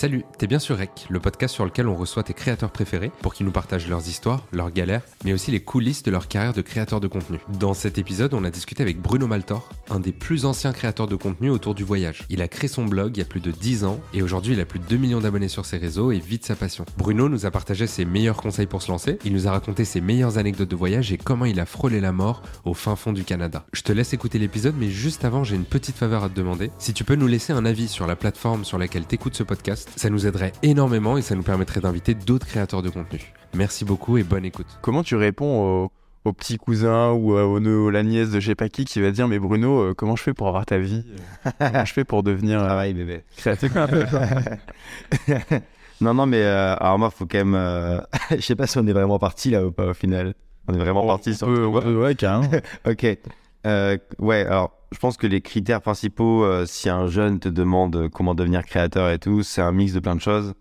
[0.00, 3.34] Salut, t'es bien sur Rec, le podcast sur lequel on reçoit tes créateurs préférés pour
[3.34, 6.62] qu'ils nous partagent leurs histoires, leurs galères, mais aussi les coulisses de leur carrière de
[6.62, 7.40] créateur de contenu.
[7.58, 11.16] Dans cet épisode, on a discuté avec Bruno Maltor, un des plus anciens créateurs de
[11.16, 12.22] contenu autour du voyage.
[12.30, 14.60] Il a créé son blog il y a plus de 10 ans et aujourd'hui il
[14.60, 16.84] a plus de 2 millions d'abonnés sur ses réseaux et vit de sa passion.
[16.96, 20.00] Bruno nous a partagé ses meilleurs conseils pour se lancer, il nous a raconté ses
[20.00, 23.24] meilleures anecdotes de voyage et comment il a frôlé la mort au fin fond du
[23.24, 23.66] Canada.
[23.72, 26.70] Je te laisse écouter l'épisode, mais juste avant, j'ai une petite faveur à te demander.
[26.78, 29.87] Si tu peux nous laisser un avis sur la plateforme sur laquelle t'écoutes ce podcast,
[29.96, 33.20] ça nous aiderait énormément et ça nous permettrait d'inviter d'autres créateurs de contenu.
[33.54, 34.66] Merci beaucoup et bonne écoute.
[34.82, 35.92] Comment tu réponds au,
[36.24, 39.10] au petit cousin ou à- au, la nièce de je sais pas qui qui va
[39.10, 41.04] dire mais Bruno euh, comment je fais pour avoir ta vie
[41.58, 43.22] comment je fais pour devenir euh, Travail bébé.
[43.36, 44.28] créateur un peu ça
[46.00, 47.54] non, non, mais euh, alors moi, faut quand même.
[47.56, 48.00] euh,
[48.30, 50.34] Je sais pas si on est vraiment parti là ou pas au final.
[50.68, 51.48] On est vraiment parti sur.
[51.48, 52.48] Euh, ouais, ouais, carrément.
[52.88, 53.04] Ok.
[53.66, 58.08] Euh, ouais, alors je pense que les critères principaux, euh, si un jeune te demande
[58.08, 60.54] comment devenir créateur et tout, c'est un mix de plein de choses.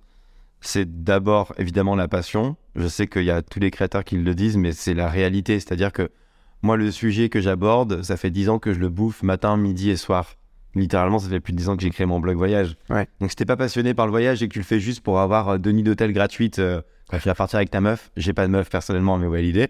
[0.60, 2.58] C'est d'abord évidemment la passion.
[2.76, 5.60] Je sais qu'il y a tous les créateurs qui le disent, mais c'est la réalité.
[5.60, 6.10] C'est-à-dire que
[6.64, 9.92] moi, le sujet que j'aborde, ça fait 10 ans que je le bouffe matin, midi
[9.92, 10.34] et soir.
[10.76, 12.76] Littéralement, ça fait plus de 10 ans que j'ai créé mon blog voyage.
[12.90, 13.08] Ouais.
[13.20, 15.20] Donc si t'es pas passionné par le voyage et que tu le fais juste pour
[15.20, 18.34] avoir euh, deux nuits d'hôtel gratuites euh, quand tu vas partir avec ta meuf, j'ai
[18.34, 19.70] pas de meuf personnellement, mais ouais l'idée,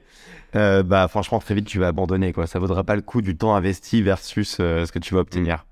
[0.56, 2.48] euh, bah franchement très vite tu vas abandonner quoi.
[2.48, 5.66] Ça vaudra pas le coup du temps investi versus euh, ce que tu vas obtenir.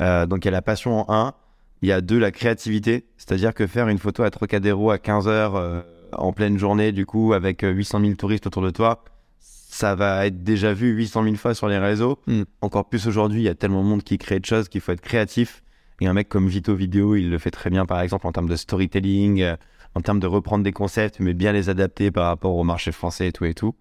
[0.00, 1.34] Euh, donc il y a la passion en un,
[1.82, 5.28] il y a deux la créativité, c'est-à-dire que faire une photo à Trocadéro à 15
[5.28, 5.84] heures
[6.16, 9.04] en pleine journée du coup avec euh, 800 000 touristes autour de toi,
[9.40, 12.18] ça va être déjà vu 800 000 fois sur les réseaux.
[12.26, 12.42] Mm.
[12.60, 14.92] Encore plus aujourd'hui, il y a tellement de monde qui crée de choses qu'il faut
[14.92, 15.62] être créatif.
[16.00, 18.48] Et un mec comme Vito Vidéo, il le fait très bien, par exemple, en termes
[18.48, 19.54] de storytelling,
[19.94, 23.28] en termes de reprendre des concepts, mais bien les adapter par rapport au marché français
[23.28, 23.74] et tout et tout.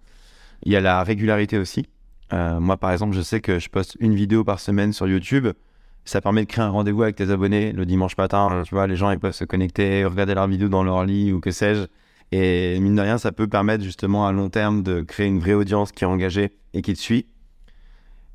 [0.63, 1.87] Il y a la régularité aussi.
[2.33, 5.47] Euh, moi, par exemple, je sais que je poste une vidéo par semaine sur YouTube.
[6.05, 8.63] Ça permet de créer un rendez-vous avec tes abonnés le dimanche matin.
[8.65, 11.39] Tu vois, les gens, ils peuvent se connecter, regarder leurs vidéos dans leur lit ou
[11.39, 11.87] que sais-je.
[12.31, 15.53] Et mine de rien, ça peut permettre justement à long terme de créer une vraie
[15.53, 17.27] audience qui est engagée et qui te suit.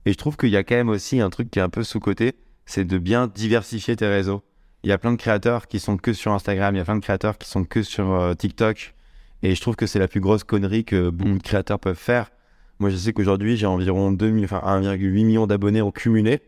[0.05, 1.83] Et je trouve qu'il y a quand même aussi un truc qui est un peu
[1.83, 2.35] sous-côté,
[2.67, 4.43] c'est de bien diversifier tes réseaux.
[4.87, 6.95] Il y a plein de créateurs qui sont que sur Instagram, il y a plein
[6.95, 8.95] de créateurs qui sont que sur euh, TikTok.
[9.43, 12.31] Et je trouve que c'est la plus grosse connerie que beaucoup de créateurs peuvent faire.
[12.79, 16.41] Moi, je sais qu'aujourd'hui, j'ai environ 2 mi- enfin, 1,8 million d'abonnés en cumulé.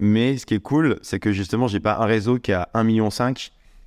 [0.00, 2.84] Mais ce qui est cool, c'est que justement, j'ai pas un réseau qui a 1,5
[2.84, 3.08] million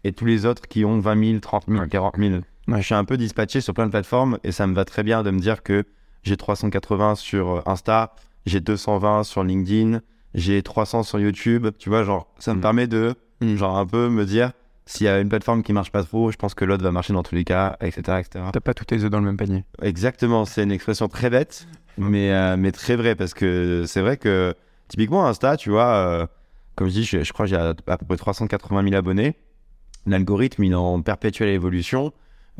[0.04, 2.40] et tous les autres qui ont 20 000, 30 000, 40 000.
[2.70, 5.22] Je suis un peu dispatché sur plein de plateformes et ça me va très bien
[5.22, 5.84] de me dire que
[6.24, 8.16] j'ai 380 sur euh, Insta,
[8.48, 10.02] j'ai 220 sur LinkedIn,
[10.34, 11.68] j'ai 300 sur YouTube.
[11.78, 12.62] Tu vois, genre, ça me Mm.
[12.62, 14.52] permet de, Genre, un peu me dire
[14.86, 17.14] s'il y a une plateforme qui marche pas trop, je pense que l'autre va marcher
[17.14, 18.20] dans tous les cas, etc.
[18.20, 18.46] etc.
[18.52, 21.68] t'as pas tous tes œufs dans le même panier Exactement, c'est une expression très bête,
[21.98, 24.54] mais, euh, mais très vraie parce que c'est vrai que
[24.90, 26.28] typiquement Insta, tu vois, euh,
[26.76, 29.36] comme je dis, je, je crois que j'ai à, à peu près 380 000 abonnés.
[30.08, 32.12] L'algorithme, il est en perpétuelle évolution.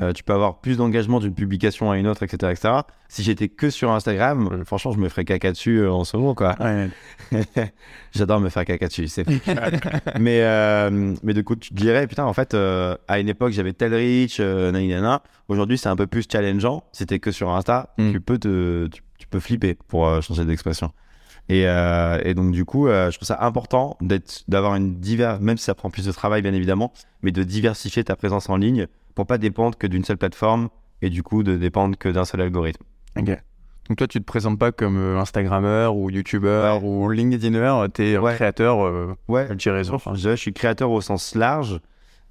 [0.02, 2.52] Euh, tu peux avoir plus d'engagement d'une publication à une autre, etc.
[2.54, 2.74] etc.
[3.10, 6.34] Si j'étais que sur Instagram, franchement, je me ferais caca dessus euh, en ce moment,
[6.34, 6.56] quoi.
[8.14, 9.26] J'adore me faire caca dessus, c'est
[10.20, 13.74] mais, euh, mais du coup, tu te dirais, putain, en fait, à une époque, j'avais
[13.74, 15.22] tel reach, euh, nani, nana.
[15.50, 16.84] Aujourd'hui, c'est un peu plus challengeant.
[16.94, 18.12] Si t'es que sur Insta, Mm.
[18.14, 20.92] tu, peux te, tu, tu peux flipper pour changer d'expression.
[21.50, 23.98] Et, et donc, du coup, je trouve ça important
[24.48, 28.06] d'avoir une divers, même si ça prend plus de travail, bien évidemment, mais de diversifier
[28.06, 28.88] ta présence en ligne
[29.22, 30.70] pour pas dépendre que d'une seule plateforme
[31.04, 32.84] et du coup, de dépendre que d'un seul algorithme.
[33.20, 33.28] Ok.
[33.88, 38.22] Donc toi, tu te présentes pas comme euh, Instagrammeur ou YouTubeur ou LinkedIner, t'es un
[38.22, 38.34] Ouais.
[38.34, 39.98] créateur euh, Ouais, multi-réseau.
[40.16, 41.80] Je suis créateur au sens large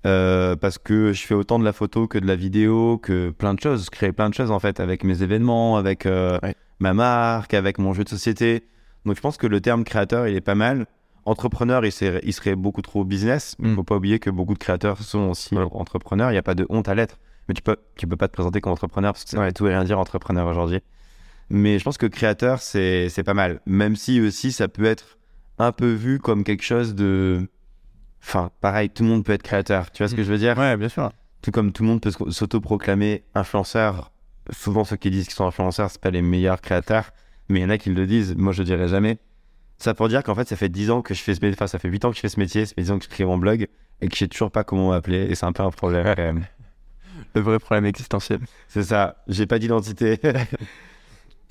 [0.04, 3.54] euh, parce que je fais autant de la photo que de la vidéo, que plein
[3.54, 3.84] de choses.
[3.84, 6.38] Je crée plein de choses en fait avec mes événements, avec euh,
[6.80, 8.64] ma marque, avec mon jeu de société.
[9.04, 10.86] Donc je pense que le terme créateur, il est pas mal.
[11.24, 13.54] Entrepreneur, il serait, il serait beaucoup trop business.
[13.58, 13.74] Il Mm.
[13.76, 15.64] faut pas oublier que beaucoup de créateurs sont aussi Ouais.
[15.72, 16.30] entrepreneurs.
[16.30, 17.18] Il n'y a pas de honte à l'être.
[17.48, 19.66] Mais tu peux, tu peux pas te présenter comme entrepreneur parce que ça veut tout
[19.66, 20.80] et rien dire entrepreneur aujourd'hui.
[21.50, 23.60] Mais je pense que créateur, c'est pas mal.
[23.66, 25.18] Même si aussi ça peut être
[25.58, 27.48] un peu vu comme quelque chose de.
[28.22, 29.90] Enfin, pareil, tout le monde peut être créateur.
[29.90, 30.56] Tu vois ce que je veux dire?
[30.58, 31.10] Ouais, bien sûr.
[31.42, 34.12] Tout comme tout le monde peut s'autoproclamer influenceur.
[34.50, 37.10] Souvent, ceux qui disent qu'ils sont influenceurs, c'est pas les meilleurs créateurs.
[37.48, 38.34] Mais il y en a qui le disent.
[38.36, 39.18] Moi, je dirais jamais.
[39.80, 41.54] Ça pour dire qu'en fait, ça fait 10 ans que je fais ce métier.
[41.56, 42.66] Enfin, ça fait 8 ans que je fais ce métier.
[42.66, 43.66] Ça fait 10 ans que je crée mon blog.
[44.02, 45.26] Et que je sais toujours pas comment m'appeler.
[45.30, 46.44] Et c'est un peu un problème quand même.
[47.34, 48.40] Le vrai problème existentiel.
[48.68, 49.16] C'est ça.
[49.26, 50.18] J'ai pas d'identité.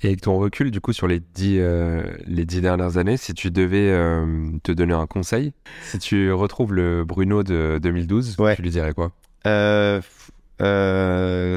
[0.02, 3.34] Et avec ton recul, du coup, sur les dix, euh, les dix dernières années, si
[3.34, 4.24] tu devais euh,
[4.62, 8.56] te donner un conseil, si tu retrouves le Bruno de 2012, Ouais.
[8.56, 9.12] tu lui dirais quoi?
[9.46, 10.00] Euh,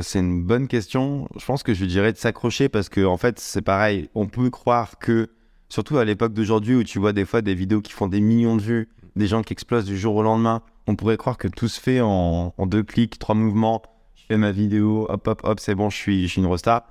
[0.02, 1.30] c'est une bonne question.
[1.40, 4.10] Je pense que je lui dirais de s'accrocher parce que en fait, c'est pareil.
[4.14, 5.30] On peut croire que,
[5.74, 8.56] surtout à l'époque d'aujourd'hui où tu vois des fois des vidéos qui font des millions
[8.56, 11.68] de vues, des gens qui explosent du jour au lendemain, on pourrait croire que tout
[11.68, 13.82] se fait en, deux clics, trois mouvements.
[14.14, 16.86] Je fais ma vidéo, hop, hop, hop, c'est bon, je suis, une resta.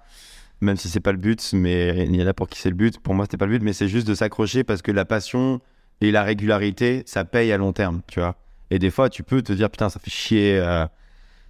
[0.60, 2.74] Même si c'est pas le but, mais il y en a pour qui c'est le
[2.74, 2.98] but.
[2.98, 5.60] Pour moi, c'était pas le but, mais c'est juste de s'accrocher parce que la passion
[6.00, 8.34] et la régularité, ça paye à long terme, tu vois.
[8.70, 10.86] Et des fois, tu peux te dire, putain, ça fait chier, euh,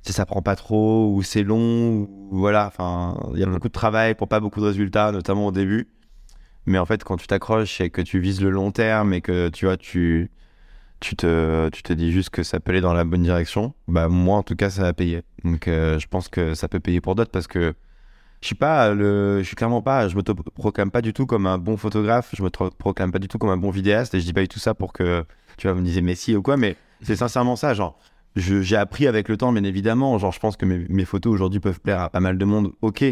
[0.02, 2.66] ça prend pas trop, ou c'est long, ou voilà.
[2.66, 5.88] Enfin, il y a beaucoup de travail pour pas beaucoup de résultats, notamment au début.
[6.66, 9.48] Mais en fait, quand tu t'accroches et que tu vises le long terme et que
[9.48, 10.30] tu vois, tu,
[11.00, 14.08] tu, te, tu te dis juste que ça peut aller dans la bonne direction, bah
[14.08, 15.22] moi en tout cas, ça va payer.
[15.44, 17.74] Donc euh, je pense que ça peut payer pour d'autres parce que
[18.40, 21.46] je suis pas le, je suis clairement pas, je me proclame pas du tout comme
[21.46, 24.24] un bon photographe, je me proclame pas du tout comme un bon vidéaste et je
[24.24, 25.24] dis pas du tout ça pour que
[25.56, 27.98] tu vas me dire Messi ou quoi, mais c'est sincèrement ça, genre.
[28.34, 30.16] J'ai appris avec le temps, bien évidemment.
[30.16, 33.04] Genre, je pense que mes photos aujourd'hui peuvent plaire à pas mal de monde, ok.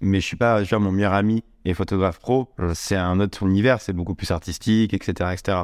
[0.00, 2.48] Mais je suis pas, mon meilleur ami et photographe pro.
[2.74, 5.58] C'est un autre univers, c'est beaucoup plus artistique, etc., etc.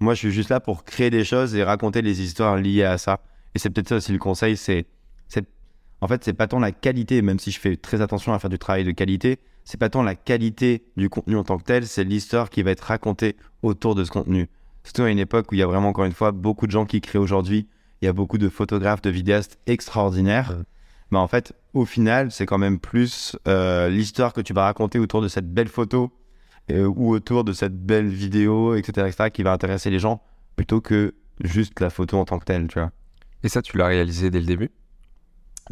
[0.00, 2.98] Moi, je suis juste là pour créer des choses et raconter les histoires liées à
[2.98, 3.20] ça.
[3.54, 4.86] Et c'est peut-être ça aussi le conseil, c'est,
[6.02, 8.50] en fait, c'est pas tant la qualité, même si je fais très attention à faire
[8.50, 11.86] du travail de qualité, c'est pas tant la qualité du contenu en tant que tel,
[11.86, 14.48] c'est l'histoire qui va être racontée autour de ce contenu.
[14.84, 16.84] Surtout à une époque où il y a vraiment, encore une fois, beaucoup de gens
[16.84, 17.66] qui créent aujourd'hui.
[18.02, 20.56] Il y a beaucoup de photographes, de vidéastes extraordinaires.
[21.10, 24.98] Mais en fait, au final, c'est quand même plus euh, l'histoire que tu vas raconter
[24.98, 26.10] autour de cette belle photo
[26.70, 30.22] euh, ou autour de cette belle vidéo, etc., etc., qui va intéresser les gens
[30.56, 31.14] plutôt que
[31.44, 32.90] juste la photo en tant que telle, tu vois.
[33.42, 34.70] Et ça, tu l'as réalisé dès le début?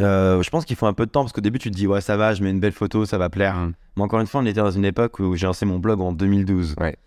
[0.01, 1.87] Euh, je pense qu'il faut un peu de temps parce qu'au début, tu te dis,
[1.87, 3.56] ouais, ça va, je mets une belle photo, ça va plaire.
[3.56, 3.73] Mm.
[3.97, 6.12] Mais encore une fois, on était dans une époque où j'ai lancé mon blog en
[6.12, 6.75] 2012.
[6.79, 6.99] Ouais.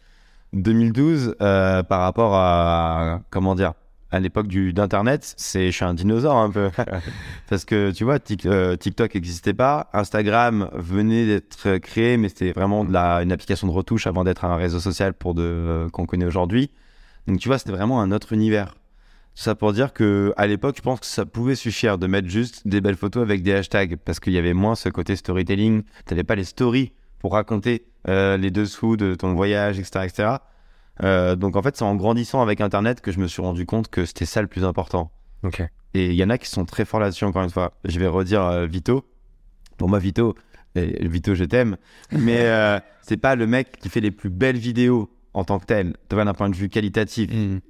[0.54, 3.74] 2012, euh, par rapport à, comment dire,
[4.12, 6.70] à l'époque du- d'Internet, c'est, je suis un dinosaure un peu.
[7.50, 12.86] Parce que, tu vois, euh, TikTok n'existait pas, Instagram venait d'être créé, mais c'était vraiment
[12.86, 16.06] de la, une application de retouche avant d'être un réseau social pour de, euh, qu'on
[16.06, 16.72] connaît aujourd'hui.
[17.28, 18.74] Donc, tu vois, c'était vraiment un autre univers.
[19.36, 22.28] Tout ça pour dire que à l'époque, je pense que ça pouvait suffire de mettre
[22.28, 25.84] juste des belles photos avec des hashtags parce qu'il y avait moins ce côté storytelling.
[25.84, 30.06] Tu n'avais pas les stories pour raconter euh, les dessous de ton voyage, etc.
[30.06, 30.30] etc.
[31.04, 33.90] Euh, donc en fait, c'est en grandissant avec Internet que je me suis rendu compte
[33.90, 35.12] que c'était ça le plus important.
[35.44, 35.62] Ok.
[35.94, 37.74] Et il y en a qui sont très forts là-dessus, encore une fois.
[37.86, 39.06] Je vais redire euh, Vito.
[39.78, 40.36] Pour moi, Vito,
[40.76, 41.78] et Vito, je t'aime,
[42.12, 45.66] mais euh, c'est pas le mec qui fait les plus belles vidéos en tant que
[45.66, 47.30] tel, tu vois, d'un point de vue qualitatif.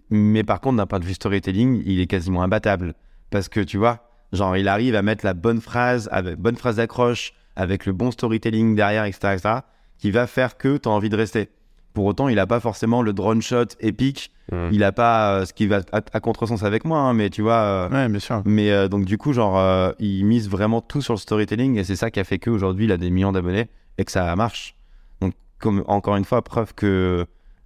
[0.09, 2.93] Mais par contre, d'un point de vue storytelling, il est quasiment imbattable.
[3.29, 6.77] Parce que tu vois, genre, il arrive à mettre la bonne phrase, avec bonne phrase
[6.77, 9.55] d'accroche, avec le bon storytelling derrière, etc., etc.,
[9.97, 11.49] qui va faire que tu as envie de rester.
[11.97, 14.31] Pour autant, il n'a pas forcément le drone shot épique.
[14.51, 14.69] Mm.
[14.71, 17.41] Il n'a pas euh, ce qui va à, à contresens avec moi, hein, mais tu
[17.41, 17.55] vois.
[17.55, 18.43] euh, Ouais, bien sûr.
[18.45, 21.83] mais euh, donc, du coup, genre, euh, il mise vraiment tout sur le storytelling et
[21.83, 24.75] c'est ça qui a fait qu'aujourd'hui, il a des millions d'abonnés et que ça marche.
[25.21, 27.25] Donc, comme encore une fois, preuve que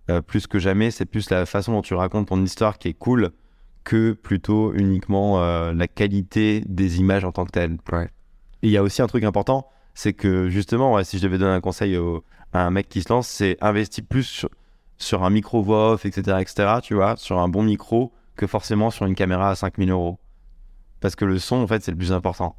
[0.10, 2.94] euh, plus que jamais, c'est plus la façon dont tu racontes ton histoire qui est
[2.94, 3.32] cool
[3.84, 7.76] que plutôt uniquement euh, la qualité des images en tant que telles.
[7.92, 8.08] Ouais.
[8.62, 11.52] Il y a aussi un truc important, c'est que justement, ouais, si je devais donner
[11.52, 14.50] un conseil au- à un mec qui se lance, c'est investir plus sur,
[14.98, 18.90] sur un micro voix off, etc., etc., tu vois, sur un bon micro que forcément
[18.92, 20.20] sur une caméra à 5000 euros.
[21.00, 22.56] Parce que le son, en fait, c'est le plus important.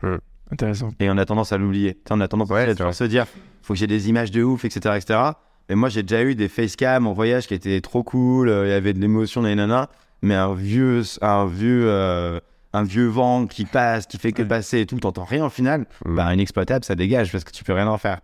[0.51, 0.91] Intéressant.
[1.01, 1.99] Et on a tendance à l'oublier.
[2.11, 3.27] On a tendance Ouais, à se dire,
[3.63, 5.21] faut que j'ai des images de ouf, etc., etc.
[5.69, 8.49] Mais moi, j'ai déjà eu des facecam en voyage qui étaient trop cool.
[8.49, 9.89] euh, Il y avait de l'émotion, nanana.
[10.23, 12.41] Mais un vieux, un vieux, euh,
[12.73, 14.49] un vieux vent qui passe, qui fait que Ouais.
[14.49, 15.87] passer et tout, t'entends rien au final.
[16.05, 16.15] Mm.
[16.17, 18.21] Bah, inexploitable, ça dégage parce que tu peux rien en faire.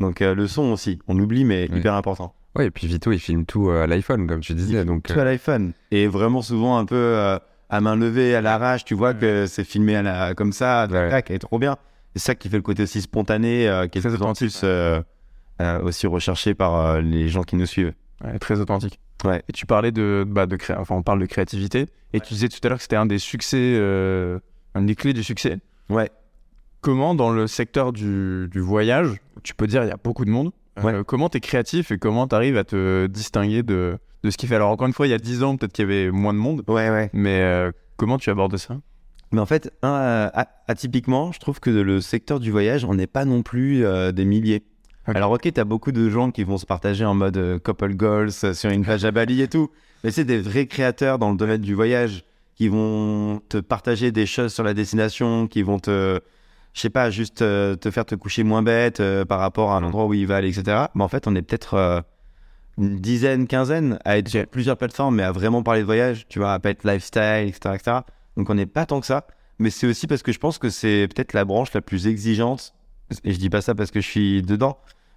[0.00, 1.78] Donc euh, le son aussi, on oublie, mais Ouais.
[1.78, 2.34] hyper important.
[2.54, 4.84] Ouais, et puis Vito, il filme tout euh, à l'iPhone, comme tu disais.
[4.84, 5.72] Donc, Tout à l'iPhone.
[5.90, 7.38] Et vraiment souvent un peu euh,
[7.68, 11.10] à main levée, à l'arrache, tu vois que c'est filmé à la, comme ça, Ouais.
[11.10, 11.76] tac, et trop bien.
[12.14, 15.02] C'est ça qui fait le côté aussi spontané, euh, qui est Très authentique, plus euh,
[15.60, 17.92] euh, aussi recherché par euh, les gens qui nous suivent.
[18.24, 18.98] Ouais, très authentique.
[19.24, 19.42] Ouais.
[19.48, 20.72] Et tu parlais de, bah, de cré...
[20.78, 21.86] enfin, on parle de créativité.
[22.14, 24.38] Et tu disais tout à l'heure que c'était un des succès, euh,
[24.74, 25.58] une des clés du succès.
[25.90, 26.10] Ouais.
[26.80, 30.30] Comment, dans le secteur du, du voyage, tu peux dire il y a beaucoup de
[30.30, 30.52] monde,
[30.84, 34.36] euh, comment tu es créatif et comment tu arrives à te distinguer de, de ce
[34.36, 34.56] qui fait?
[34.56, 36.38] Alors, encore une fois, il y a 10 ans, peut-être qu'il y avait moins de
[36.38, 37.10] monde, Ouais, ouais.
[37.12, 38.78] mais euh, comment tu abordes ça?
[39.32, 40.30] Mais en fait, un, euh,
[40.68, 44.24] atypiquement, je trouve que le secteur du voyage, on n'est pas non plus euh, des
[44.24, 44.62] milliers.
[45.06, 48.70] Alors, ok, t'as beaucoup de gens qui vont se partager en mode couple goals sur
[48.70, 49.70] une page à Bali et tout,
[50.02, 52.24] mais c'est des vrais créateurs dans le domaine du voyage
[52.56, 56.20] qui vont te partager des choses sur la destination, qui vont te,
[56.76, 59.78] je sais pas, juste euh, te faire te coucher moins bête euh, par rapport à
[59.78, 60.88] un endroit où il va aller, etc.
[60.94, 62.02] Mais en fait, on est peut-être euh,
[62.76, 66.38] une dizaine, quinzaine à être sur plusieurs plateformes, mais à vraiment parler de voyage, tu
[66.38, 67.96] vois, à pas être lifestyle, etc., etc.
[68.36, 69.26] Donc on n'est pas tant que ça.
[69.58, 72.74] Mais c'est aussi parce que je pense que c'est peut-être la branche la plus exigeante,
[73.24, 74.76] et je dis pas ça parce que je suis dedans,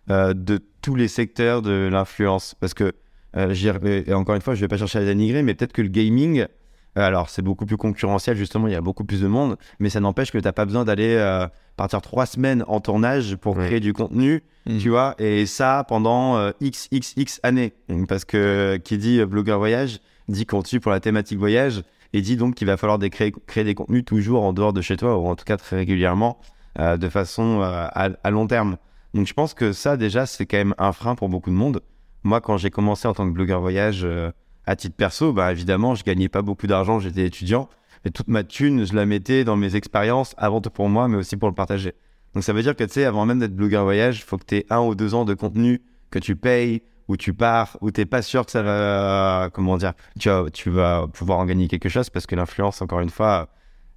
[0.10, 2.56] euh, de tous les secteurs de l'influence.
[2.62, 2.94] Parce que,
[3.36, 5.82] euh, et encore une fois, je vais pas chercher à les dénigrer, mais peut-être que
[5.82, 6.48] le gaming
[6.96, 10.00] Alors, c'est beaucoup plus concurrentiel, justement, il y a beaucoup plus de monde, mais ça
[10.00, 13.68] n'empêche que tu n'as pas besoin d'aller euh, partir trois semaines en tournage pour Ouais.
[13.68, 14.78] créer du contenu, Mm.
[14.80, 17.74] tu vois, et ça pendant euh, XXX années.
[18.08, 22.36] Parce que qui dit euh, blogueur voyage dit contenu pour la thématique voyage et dit
[22.38, 25.18] donc qu'il va falloir des créer, créer des contenus toujours en dehors de chez toi,
[25.18, 26.40] ou en tout cas très régulièrement,
[26.80, 28.78] euh, de façon euh, à, à long terme.
[29.14, 31.82] Donc, je pense que ça, déjà, c'est quand même un frein pour beaucoup de monde.
[32.24, 34.32] Moi, quand j'ai commencé en tant que blogueur voyage euh,
[34.66, 37.70] à titre perso, bah, évidemment, je gagnais pas beaucoup d'argent, j'étais étudiant.
[38.06, 41.18] Et toute ma thune, je la mettais dans mes expériences, avant tout pour moi, mais
[41.18, 41.94] aussi pour le partager.
[42.34, 44.46] Donc ça veut dire que, tu sais, avant même d'être blogueur voyage, il faut que
[44.46, 47.92] tu aies un ou deux ans de contenu que tu payes, où tu pars, où
[47.92, 51.68] tu pas sûr que ça va, comment dire, tu vas, tu vas pouvoir en gagner
[51.68, 53.50] quelque chose, parce que l'influence, encore une fois,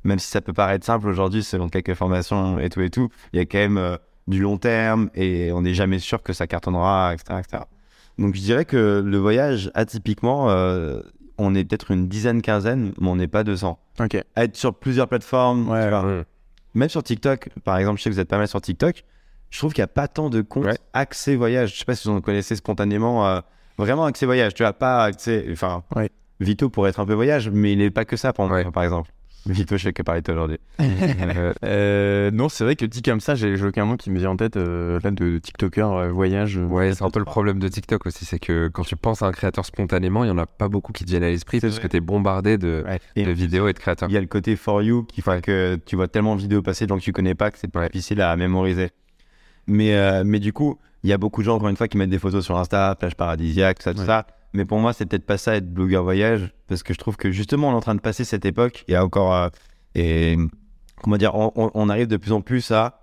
[0.04, 3.36] même si ça peut paraître simple aujourd'hui, selon quelques formations et tout et tout, il
[3.36, 6.46] y a quand même euh, du long terme et on n'est jamais sûr que ça
[6.46, 7.64] cartonnera, etc., etc.
[8.18, 11.00] Donc je dirais que le voyage, atypiquement, euh,
[11.38, 13.78] on est peut-être une dizaine, quinzaine, mais on n'est pas 200.
[14.00, 14.22] Ok.
[14.36, 16.04] Être sur plusieurs plateformes, Ouais, tu vois.
[16.04, 16.24] Ouais.
[16.74, 19.04] même sur TikTok, par exemple, je sais que vous êtes pas mal sur TikTok,
[19.50, 20.78] je trouve qu'il n'y a pas tant de comptes Ouais.
[20.92, 21.72] accès voyage.
[21.74, 23.40] Je sais pas si vous en connaissez spontanément, euh,
[23.78, 24.54] vraiment accès voyage.
[24.54, 26.10] Tu as pas accès, enfin, Ouais.
[26.40, 28.70] Vito pourrait être un peu voyage, mais il n'est pas que ça pour moi, Ouais.
[28.70, 29.10] par exemple.
[29.46, 30.58] Vito, je sais que parler toi aujourd'hui.
[30.80, 34.30] Euh, Euh, non, c'est vrai que dit comme ça, j'ai aucun mot qui me vient
[34.30, 36.56] en tête euh, là de, de TikToker euh, voyage.
[36.56, 39.26] Ouais, c'est un peu le problème de TikTok aussi, c'est que quand tu penses à
[39.26, 41.66] un créateur spontanément, il y en a pas beaucoup qui te viennent à l'esprit C'est
[41.66, 41.88] parce vrai.
[41.88, 43.00] que tu es bombardé de, Ouais.
[43.16, 44.08] Et de vidéos et de créateurs.
[44.08, 46.62] il y a le côté for you qui fait que tu vois tellement de vidéos
[46.62, 47.88] passer de gens que tu connais pas que c'est pas Ouais.
[47.88, 48.90] difficile à mémoriser.
[49.66, 51.96] Mais, euh, mais du coup, il y a beaucoup de gens, encore une fois, qui
[51.96, 54.06] mettent des photos sur Insta, plage paradisiaque, tout ça, tout Ouais.
[54.06, 54.26] ça.
[54.54, 57.30] Mais pour moi, c'est peut-être pas ça être blogueur voyage, parce que je trouve que
[57.30, 59.32] justement, on est en train de passer cette époque, il y a encore.
[59.34, 59.48] euh,
[59.94, 60.36] et
[61.02, 63.00] comment dire, on, arrive de plus en plus à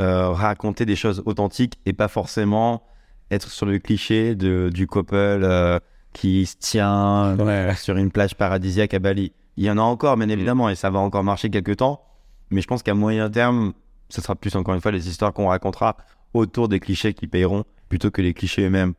[0.00, 2.82] euh, raconter des choses authentiques et pas forcément
[3.30, 5.78] être sur le cliché de, du couple euh,
[6.12, 7.74] qui se tient Ouais.
[7.76, 9.32] sur une plage paradisiaque à Bali.
[9.56, 12.02] Il y en a encore, bien évidemment, et ça va encore marcher quelques temps.
[12.50, 13.72] Mais je pense qu'à moyen terme,
[14.08, 15.96] ce sera plus encore une fois les histoires qu'on racontera
[16.34, 18.94] autour des clichés qui payeront plutôt que les clichés eux-mêmes.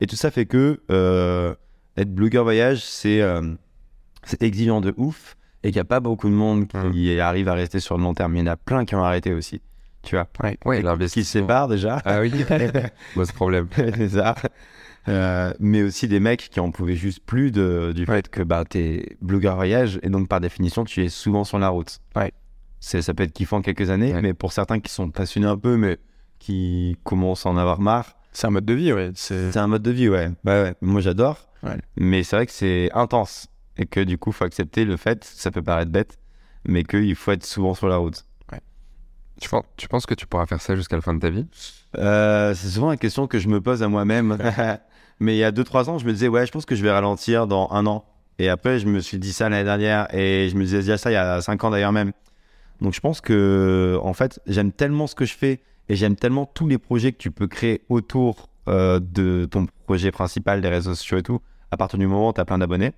[0.00, 1.54] Et tout ça fait que euh,
[1.96, 3.54] être blogueur voyage, c'est euh,
[4.40, 7.80] exigeant de ouf et qu'il n'y a pas beaucoup de monde qui arrive à rester
[7.80, 8.36] sur le long terme.
[8.36, 9.60] Il y en a plein qui ont arrêté aussi.
[10.02, 10.28] Tu vois
[10.64, 12.00] Ouais, Et qui se séparent déjà.
[12.04, 12.30] Ah oui,
[13.16, 13.66] bon, ce problème.
[13.76, 14.36] c'est ça.
[15.08, 18.64] Euh, mais aussi des mecs qui en pouvaient juste plus de, du fait que bah,
[18.68, 21.98] t'es blogueur voyage et donc par définition tu es souvent sur la route.
[22.14, 22.32] Ouais.
[22.78, 24.22] C'est, ça peut être kiffant quelques années, Ouais.
[24.22, 25.98] mais pour certains qui sont passionnés un peu mais
[26.38, 29.10] qui commencent à en avoir marre, C'est un mode de vie, ouais.
[29.16, 30.28] C'est un mode de vie, ouais.
[30.44, 30.74] Ouais, ouais.
[30.80, 31.76] Moi j'adore, Ouais.
[31.96, 35.50] mais c'est vrai que c'est intense et que du coup faut accepter le fait, ça
[35.50, 36.20] peut paraître bête,
[36.64, 38.24] mais qu'il faut être souvent sur la route.
[39.40, 41.46] Tu penses, tu penses que tu pourras faire ça jusqu'à la fin de ta vie?
[41.96, 44.36] Euh, c'est souvent la question que je me pose à moi-même.
[45.20, 46.90] Mais il y a 2-3 ans, je me disais, ouais, je pense que je vais
[46.92, 48.04] ralentir dans un an.
[48.38, 50.12] Et après, je me suis dit ça l'année dernière.
[50.14, 52.12] Et je me disais déjà ça il y a 5 ans d'ailleurs même.
[52.80, 56.46] Donc je pense que, en fait, j'aime tellement ce que je fais et j'aime tellement
[56.46, 60.94] tous les projets que tu peux créer autour euh, de ton projet principal, des réseaux
[60.94, 61.40] sociaux et tout,
[61.70, 62.92] à partir du moment où tu as plein d'abonnés,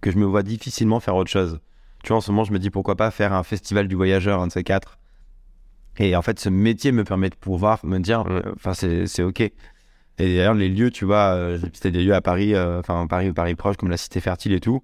[0.00, 1.60] que je me vois difficilement faire autre chose.
[2.02, 4.40] Tu vois, en ce moment, je me dis pourquoi pas faire un festival du voyageur,
[4.40, 4.98] un de ces quatre.
[5.98, 9.22] Et en fait, ce métier me permet de pouvoir me dire, euh, enfin, c'est c'est
[9.22, 9.40] OK.
[9.40, 9.54] Et
[10.18, 13.30] d'ailleurs, les lieux, tu vois, euh, j'ai visité des lieux à Paris, euh, enfin, Paris
[13.30, 14.82] ou Paris proche, comme la Cité Fertile et tout.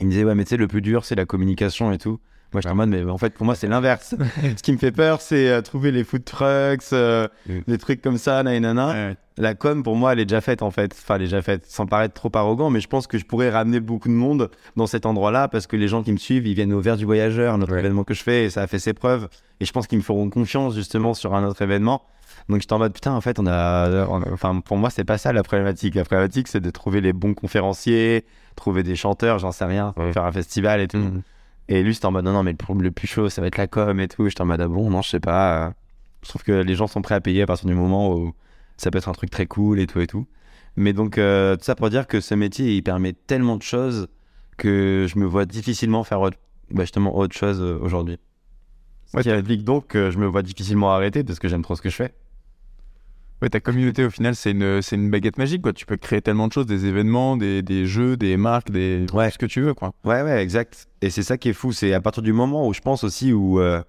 [0.00, 2.20] Ils me disaient, ouais, mais tu sais, le plus dur, c'est la communication et tout.
[2.52, 4.14] Moi, j'étais en mode, mais en fait, pour moi, c'est l'inverse.
[4.56, 7.58] Ce qui me fait peur, c'est euh, trouver les food trucks, euh, Mm.
[7.66, 9.14] des trucs comme ça, nanana.
[9.36, 10.92] La com, pour moi, elle est déjà faite, en fait.
[10.92, 13.50] Enfin, elle est déjà faite, sans paraître trop arrogant, mais je pense que je pourrais
[13.50, 16.54] ramener beaucoup de monde dans cet endroit-là parce que les gens qui me suivent, ils
[16.54, 17.78] viennent au Vert du Voyageur, notre Ouais.
[17.80, 19.28] événement que je fais, et ça a fait ses preuves.
[19.60, 22.02] Et je pense qu'ils me feront confiance, justement, sur un autre événement.
[22.48, 24.06] Donc, j'étais en mode, putain, en fait, on a.
[24.08, 25.94] on a- Enfin, pour moi, c'est pas ça la problématique.
[25.94, 28.24] La problématique, c'est de trouver les bons conférenciers,
[28.56, 30.12] trouver des chanteurs, j'en sais rien, Ouais.
[30.14, 30.96] faire un festival et tout.
[30.96, 31.22] Mhm.
[31.68, 33.46] Et lui, c'était en mode, non, non, mais le problème le plus chaud, ça va
[33.48, 34.28] être la com et tout.
[34.28, 35.74] J'étais en mode, ah bon, non, je sais pas.
[36.22, 38.32] Je trouve que les gens sont prêts à payer à partir du moment où
[38.76, 40.26] ça peut être un truc très cool et tout et tout.
[40.76, 44.08] Mais donc, euh, tout ça pour dire que ce métier, il permet tellement de choses
[44.56, 46.38] que je me vois difficilement faire autre,
[46.70, 48.18] bah, justement autre chose euh, aujourd'hui.
[49.06, 51.76] Ce Ouais, qui implique donc que je me vois difficilement arrêter parce que j'aime trop
[51.76, 52.14] ce que je fais.
[53.40, 55.72] Ouais, ta communauté, au final, c'est une, c'est une baguette magique, quoi.
[55.72, 59.06] Tu peux créer tellement de choses, des événements, des, des jeux, des marques, des...
[59.12, 59.30] Ouais.
[59.30, 59.92] ce que tu veux, quoi.
[60.04, 60.88] Ouais, ouais, exact.
[61.02, 61.70] Et c'est ça qui est fou.
[61.72, 63.80] C'est à partir du moment où je pense aussi où, euh,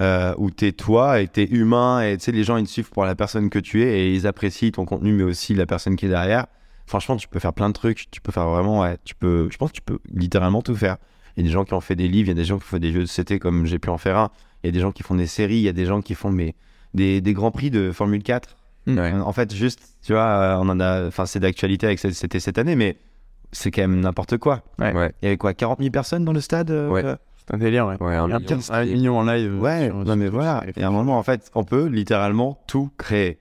[0.00, 2.90] euh, où t'es toi et t'es humain et tu sais, les gens ils te suivent
[2.90, 5.96] pour la personne que tu es et ils apprécient ton contenu, mais aussi la personne
[5.96, 6.46] qui est derrière.
[6.86, 8.10] Franchement, tu peux faire plein de trucs.
[8.10, 10.96] Tu peux faire vraiment, ouais, tu peux, je pense que tu peux littéralement tout faire.
[11.36, 12.58] Il y a des gens qui ont fait des livres, il y a des gens
[12.58, 14.30] qui font des jeux de CT comme j'ai pu en faire un.
[14.62, 16.14] Il y a des gens qui font des séries, il y a des gens qui
[16.14, 16.54] font mais,
[16.94, 18.56] des, des grands prix de Formule 4.
[18.98, 19.12] Ouais.
[19.12, 22.40] En fait, juste, tu vois, euh, on en a, enfin, c'est d'actualité avec cette- c'était
[22.40, 22.96] cette année, mais
[23.52, 24.62] c'est quand même n'importe quoi.
[24.78, 24.92] Ouais.
[24.94, 25.12] Ouais.
[25.22, 27.04] Il y avait quoi 40 000 personnes dans le stade euh, Ouais.
[27.04, 27.96] euh, C'est un délire, ouais.
[28.00, 28.58] Ouais, un Il y a million.
[28.70, 29.52] un million en live.
[29.54, 30.62] euh, Ouais, sur- non sur mais Twitch, voilà.
[30.74, 33.38] c'est- Et à un moment, en fait, on peut littéralement tout créer.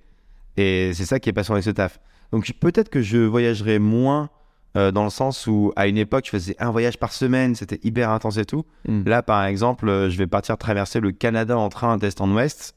[0.58, 2.00] Et c'est ça qui est passionnant avec ce taf.
[2.32, 4.29] Donc peut-être que je voyagerai moins
[4.77, 7.79] euh, dans le sens où à une époque, je faisais un voyage par semaine, c'était
[7.84, 8.65] hyper intense et tout.
[8.88, 9.01] Mm.
[9.08, 12.75] Là, par exemple, euh, je vais partir traverser le Canada en train d'est en ouest.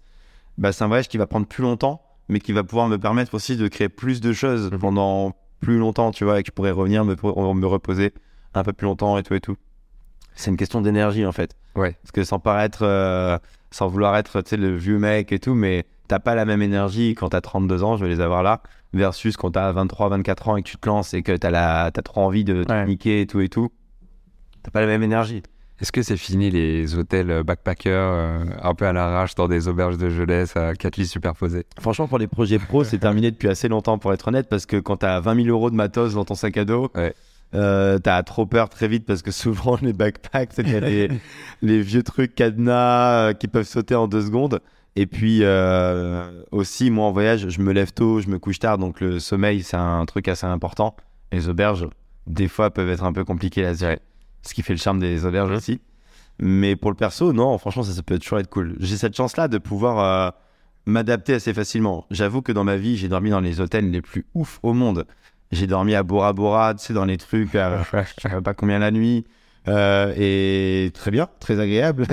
[0.56, 2.00] Bah, c'est un voyage qui va prendre plus longtemps,
[2.32, 4.78] mais qui va pouvoir me permettre aussi de créer plus de choses Mhm.
[4.78, 8.12] pendant plus longtemps, tu vois, et que je pourrais revenir me, me reposer
[8.54, 9.56] un peu plus longtemps et tout et tout.
[10.34, 11.54] C'est une question d'énergie en fait.
[11.76, 11.92] Ouais.
[12.02, 13.38] Parce que sans paraître, euh,
[13.70, 17.28] sans vouloir être le vieux mec et tout, mais t'as pas la même énergie quand
[17.30, 18.62] t'as 32 ans, je vais les avoir là,
[18.92, 21.90] versus quand t'as 23, 24 ans et que tu te lances et que t'as la,
[21.92, 22.86] t'as trop envie de te Ouais.
[22.86, 23.70] niquer et tout et tout.
[24.62, 25.42] T'as pas la même énergie.
[25.82, 29.98] Est-ce que c'est fini les hôtels backpackers euh, un peu à l'arrache dans des auberges
[29.98, 33.66] de jeunesse à quatre lits superposés Franchement, pour les projets pro, c'est terminé depuis assez
[33.66, 36.34] longtemps, pour être honnête, parce que quand t'as 20 000 euros de matos dans ton
[36.36, 37.12] sac à dos, Ouais.
[37.56, 41.08] euh, t'as trop peur très vite parce que souvent les backpacks, c'est les,
[41.62, 44.60] les vieux trucs cadenas euh, qui peuvent sauter en deux secondes.
[44.94, 48.78] Et puis euh, aussi, moi en voyage, je me lève tôt, je me couche tard,
[48.78, 50.94] donc le sommeil, c'est un truc assez important.
[51.32, 51.88] Les auberges,
[52.28, 53.98] des fois, peuvent être un peu compliquées à gérer,
[54.42, 55.80] ce qui fait le charme des auberges aussi.
[56.38, 58.76] Mais pour le perso, non, franchement, ça, ça peut toujours être cool.
[58.80, 60.30] J'ai cette chance-là de pouvoir euh,
[60.86, 62.06] m'adapter assez facilement.
[62.10, 65.06] J'avoue que dans ma vie, j'ai dormi dans les hôtels les plus ouf au monde.
[65.52, 68.78] J'ai dormi à Bora Bora, tu sais, dans les trucs, à, je sais pas combien
[68.78, 69.24] la nuit.
[69.68, 72.08] Euh, et très bien, très agréable.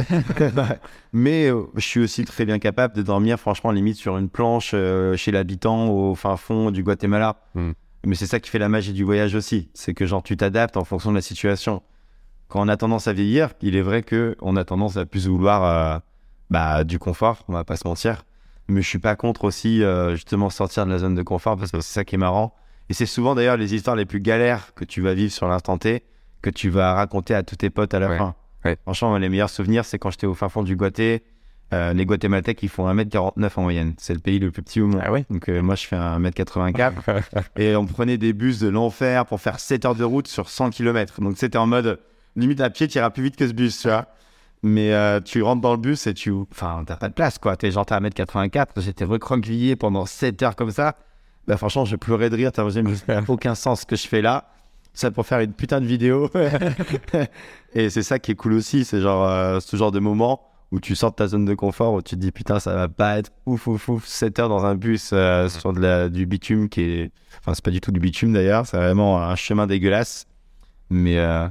[1.13, 4.75] Mais euh, je suis aussi très bien capable de dormir, franchement, limite sur une planche
[5.15, 7.41] chez l'habitant au fin fond du Guatemala.
[7.55, 7.71] Mm.
[8.05, 9.69] Mais c'est ça qui fait la magie du voyage aussi.
[9.74, 11.81] C'est que genre tu t'adaptes en fonction de la situation.
[12.49, 15.27] Quand on a tendance à vieillir, il est vrai que on a tendance à plus
[15.27, 15.99] vouloir euh,
[16.49, 18.25] bah, du confort, on va pas se mentir.
[18.67, 21.71] Mais je suis pas contre aussi euh, justement sortir de la zone de confort parce
[21.71, 22.53] que c'est ça qui est marrant.
[22.89, 25.77] Et c'est souvent d'ailleurs les histoires les plus galères que tu vas vivre sur l'instant
[25.77, 26.03] T
[26.41, 28.35] que tu vas raconter à tous tes potes à la Ouais, fin.
[28.65, 28.77] ouais.
[28.83, 31.23] Franchement, les meilleurs souvenirs, c'est quand j'étais au fin fond du Guaté.
[31.71, 33.93] Euh, les Guatémaltèques, ils font 1m49 en moyenne.
[33.97, 35.01] C'est le pays le plus petit au monde.
[35.03, 35.25] Ah ouais?
[35.29, 36.93] Donc euh, moi, je fais 1m84.
[37.57, 40.71] et on prenait des bus de l'enfer pour faire 7 heures de route sur 100
[40.71, 41.21] km.
[41.21, 41.99] Donc c'était en mode,
[42.35, 44.07] limite à pied, tu iras plus vite que ce bus, tu vois.
[44.61, 46.31] Mais euh, tu rentres dans le bus et tu...
[46.51, 47.55] Enfin, t'as pas de place, quoi.
[47.55, 48.67] T'es genre, t'es à 1m84.
[48.77, 50.95] J'étais recroquevillé pendant 7 heures comme ça.
[51.47, 52.51] Bah franchement, je pleurais de rire.
[52.51, 52.63] T'as
[53.27, 54.51] aucun sens ce que je fais là.
[54.93, 56.29] Ça pour faire une putain de vidéo.
[57.73, 58.83] et c'est ça qui est cool aussi.
[58.83, 61.93] C'est genre euh, ce genre de moment où tu sors de ta zone de confort,
[61.93, 64.05] où tu te dis putain, ça va pas être ouf, ouf, ouf.
[64.05, 67.11] 7 heures dans un bus euh, sur de la, du bitume qui est.
[67.39, 68.67] Enfin, c'est pas du tout du bitume d'ailleurs.
[68.67, 70.27] C'est vraiment un chemin dégueulasse.
[70.89, 71.47] Mais, euh,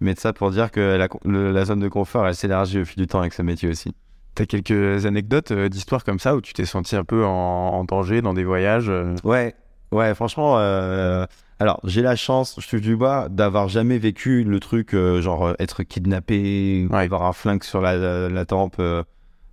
[0.00, 2.84] mais de ça pour dire que la, le- la zone de confort, elle s'élargit au
[2.84, 3.94] fil du temps avec ce métier aussi.
[4.34, 7.84] T'as quelques anecdotes euh, d'histoires comme ça où tu t'es senti un peu en, en
[7.84, 9.54] danger dans des voyages euh, Ouais,
[9.92, 11.24] ouais, franchement, euh,
[11.58, 15.54] alors j'ai la chance, je touche du bois, d'avoir jamais vécu le truc euh, genre
[15.58, 17.04] être kidnappé, Ouais.
[17.04, 19.02] avoir un flingue sur la, la, la tempe, euh,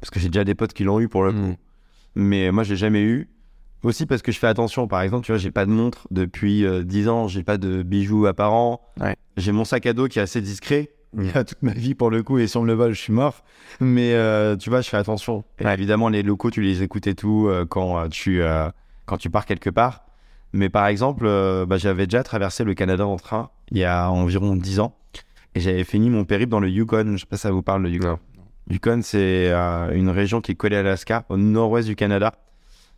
[0.01, 1.55] parce que j'ai déjà des potes qui l'ont eu pour le coup, Mm.
[2.15, 3.29] mais moi je l'ai jamais eu.
[3.83, 6.65] Aussi parce que je fais attention, par exemple, tu vois, j'ai pas de montre depuis
[6.65, 9.15] euh, 10 ans, j'ai pas de bijoux apparents, Ouais.
[9.37, 10.91] J'ai mon sac à dos qui est assez discret.
[11.15, 12.93] Il y a toute ma vie pour le coup, et si on me le vole,
[12.93, 13.43] je suis mort.
[13.79, 15.43] Mais euh, tu vois, je fais attention.
[15.59, 15.73] Et Ouais.
[15.75, 18.69] évidemment, les locaux, tu les écoutes et tout euh, quand, euh, tu, euh,
[19.05, 20.05] quand tu pars quelque part.
[20.53, 24.09] Mais par exemple, euh, bah, j'avais déjà traversé le Canada en train il y a
[24.09, 24.95] environ 10 ans.
[25.55, 27.13] Et j'avais fini mon périple dans le Yukon.
[27.13, 28.07] Je sais pas si ça vous parle, le Yukon.
[28.07, 28.19] Non.
[28.71, 32.33] Yukon, c'est euh, une région qui est collée à Alaska, au nord-ouest du Canada.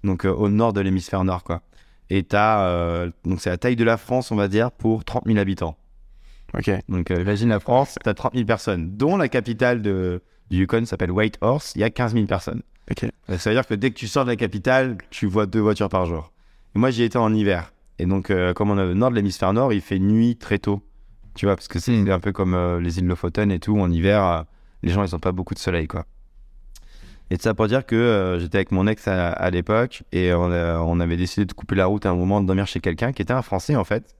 [0.06, 1.62] Donc euh, au nord de l'hémisphère nord, quoi.
[2.10, 5.24] Et t'as, euh, donc c'est la taille de la France, on va dire, pour 30
[5.26, 5.76] 000 habitants.
[6.54, 6.72] Ok.
[6.90, 10.86] Donc euh, imagine la France, t'as 30 000 personnes, dont la capitale de, du Yukon
[10.86, 12.62] s'appelle Whitehorse, il y a 15 000 personnes.
[12.92, 13.04] Ok.
[13.04, 15.60] Euh, Ça veut dire que dès que tu sors de la capitale, tu vois deux
[15.60, 16.32] voitures par jour.
[16.76, 17.74] Et moi, j'y étais en hiver.
[18.00, 20.60] Et donc, euh, comme on est au nord de l'hémisphère nord, il fait nuit très
[20.60, 20.82] tôt.
[21.34, 23.80] Tu vois, parce que c'est un peu comme euh, les îles Lofoten et tout.
[23.80, 24.46] En hiver,
[24.84, 26.06] les gens, ils n'ont pas beaucoup de soleil, quoi.
[27.32, 31.18] Et ça pour dire que j'étais avec mon ex à, à l'époque et on avait
[31.18, 33.42] décidé de couper la route à un moment, de dormir chez quelqu'un qui était un
[33.42, 34.16] Français, en fait.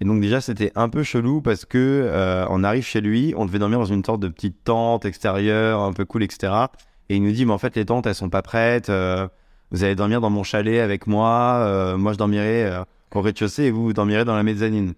[0.00, 3.46] Et donc déjà, c'était un peu chelou parce que euh, on arrive chez lui, on
[3.46, 6.52] devait dormir dans une sorte de petite tente extérieure, un peu cool, etc.
[7.08, 8.90] Et il nous dit, mais en fait, les tentes, elles sont pas prêtes.
[8.90, 9.26] euh,
[9.70, 11.56] vous allez dormir dans mon chalet avec moi.
[11.60, 12.70] euh, moi, je dormirai
[13.14, 14.92] au rez-de-chaussée et vous, vous dormirez dans la mezzanine.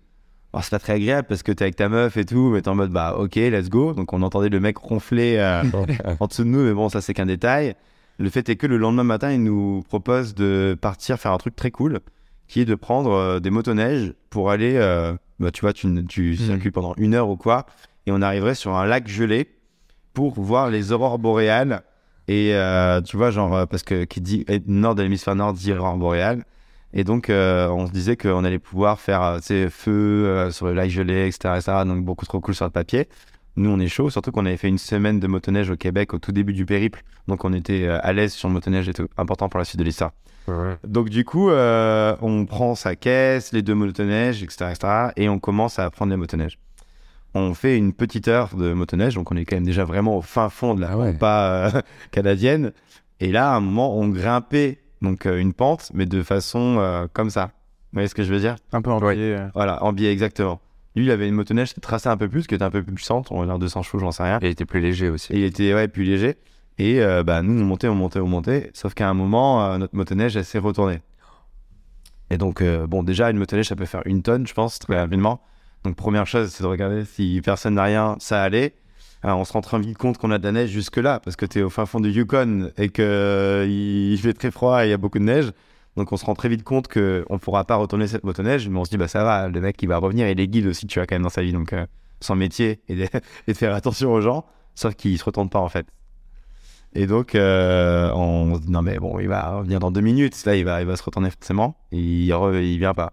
[0.53, 2.69] Alors, c'est pas très agréable parce que t'es avec ta meuf et tout, mais t'es
[2.69, 3.93] en mode, bah, ok, let's go.
[3.93, 5.39] Donc, on entendait le mec ronfler
[6.21, 7.77] en dessous de nous, mais bon, ça, c'est qu'un détail.
[8.19, 11.55] Le fait est que le lendemain matin, il nous propose de partir faire un truc
[11.55, 12.01] très cool,
[12.49, 16.37] qui est de prendre euh, des motoneiges pour aller, euh, bah, tu vois, tu, tu
[16.37, 17.67] circules pendant une heure ou quoi,
[18.07, 19.49] et on arriverait sur un lac gelé
[20.15, 21.83] pour voir les aurores boréales.
[22.27, 25.97] Et euh, tu vois, genre, parce que qui dit nord de l'hémisphère nord dit aurore
[25.97, 26.45] boréale.
[26.93, 30.51] Et donc, euh, on se disait qu'on allait pouvoir faire euh, tu sais, feu euh,
[30.51, 31.73] sur le lac gelé, etc., etc.
[31.85, 33.09] Donc, beaucoup trop cool sur le papier.
[33.59, 36.19] Nous, on est chaud, surtout qu'on avait fait une semaine de motoneige au Québec au
[36.19, 37.03] tout début du périple.
[37.27, 39.09] Donc, on était euh, à l'aise sur le motoneige et tout.
[39.17, 40.13] Important pour la suite de l'histoire.
[40.85, 44.89] Donc, du coup, euh, on prend sa caisse, les deux motoneiges, etc., etc.
[45.17, 46.59] Et on commence à apprendre les motoneiges.
[47.35, 49.17] On fait une petite heure de motoneige.
[49.17, 51.13] Donc, on est quand même déjà vraiment au fin fond de la Ah ouais.
[51.15, 52.73] pampa euh, canadienne.
[53.19, 57.31] Et là, à un moment, on grimpait donc euh, une pente, mais de façon comme
[57.31, 57.47] ça.
[57.93, 58.55] Vous voyez ce que je veux dire?
[58.73, 59.37] Un peu en biais.
[59.55, 60.61] Voilà, en biais exactement.
[60.99, 62.93] Lui, il avait une motoneige qui tracée un peu plus, qui était un peu plus
[62.93, 64.41] puissante, on va dire 200 chevaux, j'en sais rien.
[64.43, 65.33] Et il était plus léger aussi.
[65.33, 66.37] Et il était ouais, plus léger.
[66.79, 68.73] Et euh, bah, nous, on montait, on montait, on montait.
[68.75, 70.99] Sauf qu'à un moment, euh, notre motoneige, elle s'est retournée.
[72.31, 74.99] Et donc, euh, bon, déjà, une motoneige, ça peut faire une tonne, je pense, très
[74.99, 75.41] rapidement.
[75.85, 78.75] Donc, première chose, c'est de regarder si personne n'a rien, ça allait.
[79.23, 81.47] Alors, on se rend très vite compte qu'on a de la neige jusque-là, parce que
[81.47, 84.91] tu es au fin fond du Yukon et qu'il il fait très froid et il
[84.91, 85.53] y a beaucoup de neige.
[85.99, 88.79] Donc, on se rend très vite compte qu'on ne pourra pas retourner cette motoneige, mais
[88.79, 90.29] on se dit, bah ça va, le mec, il va revenir.
[90.29, 91.53] Et les guides aussi, tu vois, quand même dans sa vie.
[91.53, 91.87] Donc, euh,
[92.21, 95.89] son métier et de, faire attention aux gens, sauf qu'il se retourne pas, en fait.
[96.95, 100.45] Et donc, euh, on se dit, non, mais bon, il va revenir dans deux minutes.
[100.47, 101.77] Là, il va, il va se retourner forcément.
[101.91, 103.13] Il, il vient pas.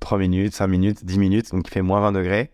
[0.00, 1.50] 3 minutes, 5 minutes, 10 minutes.
[1.50, 2.50] Donc, il fait moins 20 degrés.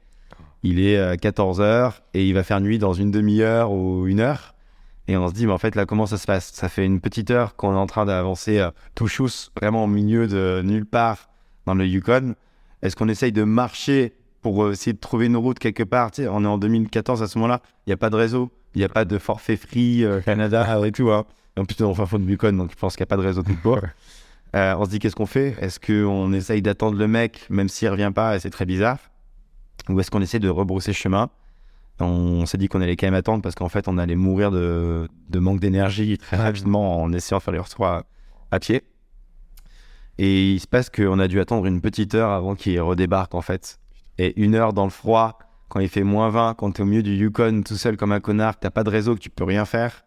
[0.63, 4.54] Il est 14 heures et il va faire nuit dans une demi-heure ou une heure.
[5.07, 6.53] Et on se dit, mais en fait, là, comment ça se passe?
[6.53, 9.87] Ça fait une petite heure qu'on est en train d'avancer euh, tout chousse, vraiment au
[9.87, 11.29] milieu de nulle part
[11.67, 12.35] dans le Yukon.
[12.83, 16.11] Est-ce qu'on essaye de marcher pour euh, essayer de trouver une route quelque part?
[16.11, 18.51] Tu sais, On est en 2014 à ce moment-là, il n'y a pas de réseau,
[18.75, 21.11] il n'y a pas de forfait free euh, Canada et tout.
[21.11, 21.25] Hein.
[21.57, 23.13] En plus, on est en fin fond de Yukon, donc je pense qu'il n'y a
[23.15, 23.81] pas de réseau tout court.
[24.55, 25.57] Euh, on se dit, qu'est-ce qu'on fait?
[25.61, 28.99] Est-ce qu'on essaye d'attendre le mec, même s'il revient pas, et c'est très bizarre?
[29.89, 31.29] Ou est-ce qu'on essaie de rebrousser chemin?
[32.01, 35.09] On s'est dit qu'on allait quand même attendre parce qu'en fait, on allait mourir de,
[35.29, 38.83] de manque d'énergie très rapidement en essayant de faire les retours à pied.
[40.19, 43.41] Et il se passe qu'on a dû attendre une petite heure avant qu'il redébarque en
[43.41, 43.79] fait.
[44.19, 47.03] Et une heure dans le froid, quand il fait moins 20, quand t'es au milieu
[47.03, 49.45] du Yukon tout seul comme un connard, que t'as pas de réseau, que tu peux
[49.45, 50.05] rien faire,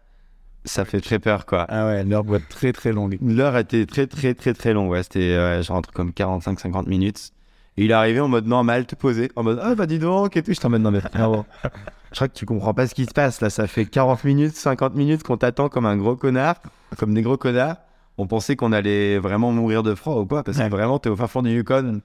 [0.64, 1.66] ça fait très peur quoi.
[1.68, 3.18] Ah ouais, l'heure doit être très très longue.
[3.22, 7.32] L'heure était très très très très longue, ouais, c'était euh, genre entre comme 45-50 minutes.
[7.78, 10.36] Et il est arrivé en mode normal, te posé, en mode ah bah dis donc
[10.36, 10.54] et tout.
[10.54, 13.40] Je t'en mode non mais je crois que tu comprends pas ce qui se passe
[13.42, 13.50] là.
[13.50, 16.56] Ça fait 40 minutes, 50 minutes qu'on t'attend comme un gros connard,
[16.98, 17.78] comme des gros connards.
[18.18, 20.70] On pensait qu'on allait vraiment mourir de froid ou quoi, parce que Ouais.
[20.70, 22.02] vraiment t'es au fin fond du Yukon.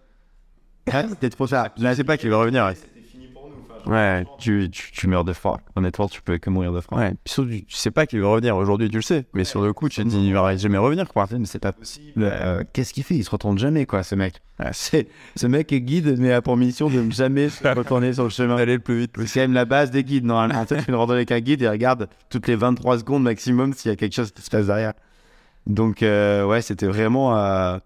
[1.08, 1.72] C'était trop ça.
[1.80, 2.66] Je sais pas qu'il va revenir.
[2.66, 2.74] Ouais,
[3.86, 5.60] Ouais, tu, tu, tu meurs de froid.
[5.76, 6.98] Honnêtement, tu peux que mourir de froid.
[6.98, 8.56] Ouais, puis surtout, tu sais pas qu'il va revenir.
[8.56, 9.24] Aujourd'hui, tu le sais.
[9.34, 11.26] Mais sur le coup, tu te dis, il va jamais revenir, quoi.
[11.36, 12.12] Mais c'est pas possible.
[12.18, 13.14] Euh, Qu'est-ce qu'il fait?
[13.16, 14.40] Il se retourne jamais, quoi, ce mec.
[14.72, 18.30] C'est, ce mec est guide, mais a pour mission de jamais se retourner sur le
[18.30, 18.56] chemin.
[18.56, 19.12] Aller le plus vite.
[19.26, 20.24] C'est quand même la base des guides.
[20.24, 23.72] Normalement, tu fais une randonnée avec un guide et regarde toutes les 23 secondes maximum
[23.72, 24.92] s'il y a quelque chose qui se passe derrière.
[25.66, 27.36] Donc, euh, ouais, c'était vraiment.
[27.36, 27.78] euh,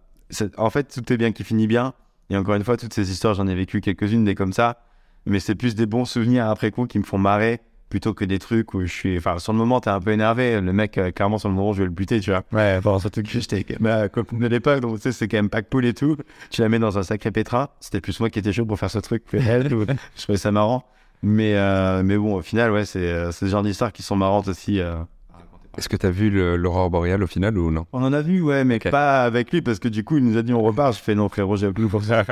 [0.56, 1.94] en fait, tout est bien qui finit bien.
[2.30, 4.80] Et encore une fois, toutes ces histoires, j'en ai vécu quelques-unes des comme ça.
[5.26, 8.38] Mais c'est plus des bons souvenirs après coup qui me font marrer plutôt que des
[8.38, 9.16] trucs où je suis.
[9.18, 10.60] Enfin, sur le moment, t'es un peu énervé.
[10.60, 12.42] Le mec, euh, clairement, sur le moment, je vais le buter, tu vois.
[12.52, 15.36] Ouais, Bon, surtout que j'étais avec ma copine de l'époque, donc tu sais, c'est quand
[15.38, 16.16] même pas cool et tout.
[16.50, 17.68] Tu la mets dans un sacré pétrin.
[17.80, 19.72] C'était plus moi qui étais chaud pour faire ce truc que elle.
[19.74, 19.86] ou-
[20.16, 20.84] je trouvais ça marrant.
[21.22, 24.48] Mais, euh, mais bon, au final, ouais, c'est euh, ce genre d'histoires qui sont marrantes
[24.48, 24.80] aussi.
[24.80, 24.96] euh.
[25.78, 27.84] Est-ce que t'as vu l'aurore boréale au final ou non?
[27.92, 30.36] On en a vu, ouais, mais pas avec lui, parce que du coup, il nous
[30.38, 30.94] a dit on repart.
[30.96, 32.24] Je fais non, frérot, j'ai plus pour ça.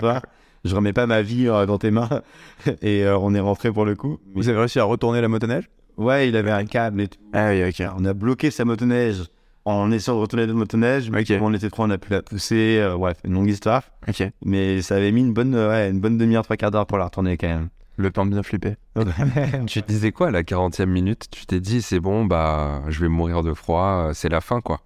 [0.65, 2.09] Je remets pas ma vie euh, dans tes mains.
[2.83, 4.19] Et euh, on est rentré pour le coup.
[4.35, 5.65] Vous avez réussi à retourner la motoneige?
[5.97, 7.19] Ouais, il avait un câble et tout.
[7.33, 7.87] Ah oui, ok.
[7.99, 9.23] On a bloqué sa motoneige
[9.67, 11.11] en essayant de retourner notre motoneige.
[11.11, 11.29] Mais Ok.
[11.39, 12.79] comme on était trop, on a pu la pousser.
[12.81, 13.83] euh, ouais, une longue histoire.
[14.09, 14.23] Ok.
[14.45, 16.99] Mais ça avait mis une bonne, euh, ouais, une bonne demi-heure, trois quarts d'heure pour
[16.99, 17.69] la retourner quand même.
[17.97, 18.75] Le temps bien flipper.
[19.67, 21.27] Tu te disais quoi à la 40e minute?
[21.31, 24.81] Tu t'es dit, c'est bon, bah, je vais mourir de froid, c'est la fin, quoi.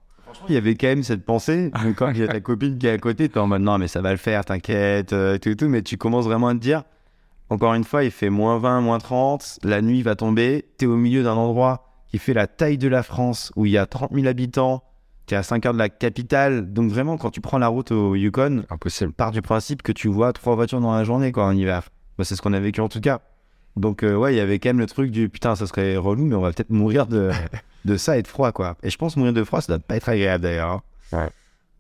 [0.49, 1.71] Il y avait quand même cette pensée.
[1.97, 3.89] Quand il y a ta copine qui est à côté, t'es en mode non, mais
[3.89, 5.69] ça va le faire, t'inquiète, euh, tout, tout.
[5.69, 6.85] Mais tu commences vraiment à te dire,
[7.51, 10.97] encore une fois, il fait moins 20, moins 30, la nuit va tomber, t'es au
[10.97, 14.13] milieu d'un endroit qui fait la taille de la France, où il y a 30
[14.15, 14.83] 000 habitants,
[15.27, 16.73] t'es à 5 heures de la capitale.
[16.73, 19.13] Donc vraiment, quand tu prends la route au Yukon, Impossible.
[19.13, 21.91] part du principe que tu vois trois voitures dans la journée quoi en hiver.
[22.17, 23.21] Bah, c'est ce qu'on a vécu en tout cas.
[23.79, 26.25] Donc euh, ouais, il y avait quand même le truc du putain, ça serait relou,
[26.25, 27.31] mais on va peut-être mourir de,
[27.85, 28.77] de ça et de froid quoi.
[28.83, 30.71] Et je pense mourir de froid, ça doit pas être agréable d'ailleurs.
[30.71, 30.83] hein.
[31.13, 31.29] Ouais.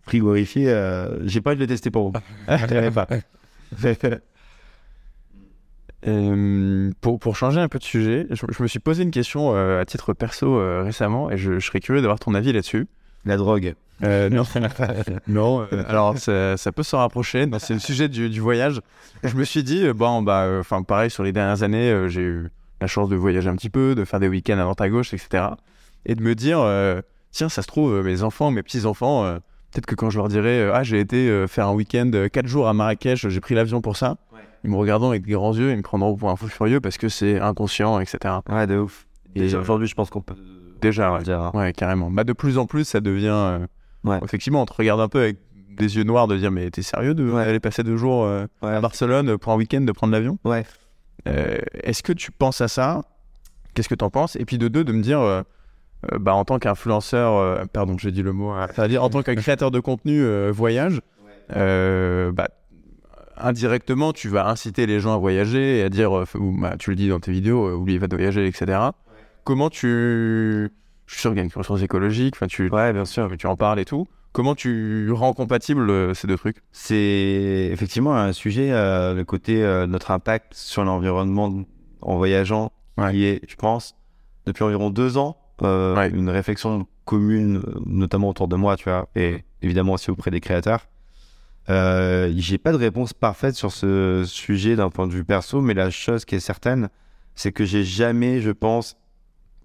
[0.02, 2.18] Frigorifié, euh, j'ai pas envie de le tester pour vous.
[2.48, 3.06] Je pas.
[6.06, 9.56] Euh, pour, pour changer un peu de sujet, je, je me suis posé une question
[9.56, 12.86] euh, à titre perso euh, récemment et je, je serais curieux d'avoir ton avis là-dessus.
[13.28, 13.74] La drogue.
[14.04, 14.44] Euh, non,
[15.28, 15.66] non.
[15.72, 17.46] euh, alors ça, ça peut se rapprocher.
[17.58, 18.80] C'est le sujet du, du voyage.
[19.22, 22.48] Je me suis dit euh, bon bah, enfin pareil sur les dernières années, j'ai eu
[22.80, 25.12] la chance de voyager un petit peu, de faire des week-ends à droite à gauche,
[25.14, 25.44] etc.
[26.06, 27.00] Et de me dire euh,
[27.32, 29.24] tiens ça se trouve mes enfants, mes petits enfants,
[29.72, 32.68] peut-être que quand je leur dirais euh, ah j'ai été faire un week-end 4 jours
[32.68, 34.38] à Marrakech, j'ai pris l'avion pour ça, Ouais.
[34.64, 36.96] ils me regarderont avec des grands yeux, ils me prendront pour un fou furieux parce
[36.98, 38.36] que c'est inconscient, etc.
[38.48, 39.06] Ouais, de ouf.
[39.34, 40.34] Et aujourd'hui, je pense qu'on peut
[40.80, 41.22] Déjà, le ouais.
[41.22, 41.40] dire.
[41.40, 41.50] hein.
[41.54, 42.10] Ouais, carrément.
[42.10, 43.28] Bah, de plus en plus, ça devient.
[43.32, 43.66] euh,
[44.04, 44.20] Ouais.
[44.22, 45.38] Effectivement, on te regarde un peu avec
[45.76, 47.42] des yeux noirs de dire Mais t'es sérieux de Ouais.
[47.42, 48.70] aller passer deux jours euh, Ouais.
[48.70, 50.38] à Barcelone pour un week-end de prendre l'avion?
[50.44, 50.64] Ouais.
[51.28, 53.02] Euh, Est-ce que tu penses à ça?
[53.74, 54.36] Qu'est-ce que t'en penses?
[54.36, 55.42] Et puis de deux, de me dire euh,
[56.20, 59.70] bah, en tant qu'influenceur, euh, pardon, j'ai dit le mot, c'est-à-dire en tant que créateur
[59.72, 61.00] de contenu euh, voyage,
[61.56, 62.48] euh, bah,
[63.36, 66.90] indirectement, tu vas inciter les gens à voyager et à dire, euh, ou, bah, tu
[66.90, 68.78] le dis dans tes vidéos, euh, oubliez pas de voyager, etc.
[69.48, 70.70] Comment tu.
[71.06, 73.34] Je suis sûr qu'il y a une conscience écologique, enfin, tu, Ouais, bien sûr.
[73.38, 74.06] tu en parles et tout.
[74.32, 76.58] Comment tu rends compatible euh, ces deux trucs?
[76.70, 81.64] C'est effectivement un sujet, euh, le côté euh, notre impact sur l'environnement
[82.02, 83.10] en voyageant, Ouais.
[83.12, 83.96] qui est, je pense,
[84.44, 86.10] depuis environ deux ans, euh, Ouais.
[86.10, 90.88] une réflexion commune, notamment autour de moi, tu vois, et évidemment aussi auprès des créateurs.
[91.70, 95.72] Euh, J'ai pas de réponse parfaite sur ce sujet d'un point de vue perso, mais
[95.72, 96.90] la chose qui est certaine,
[97.34, 98.98] c'est que j'ai jamais, je pense,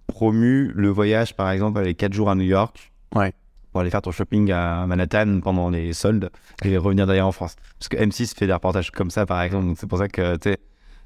[0.06, 2.92] promu le voyage, par exemple, aller quatre jours à New York.
[3.14, 3.32] Ouais.
[3.72, 6.30] Pour aller faire ton shopping à Manhattan pendant les soldes
[6.64, 7.56] et revenir derrière en France.
[7.78, 9.66] Parce que M6 fait des reportages comme ça, par exemple.
[9.66, 10.58] Donc c'est pour ça que, tu sais,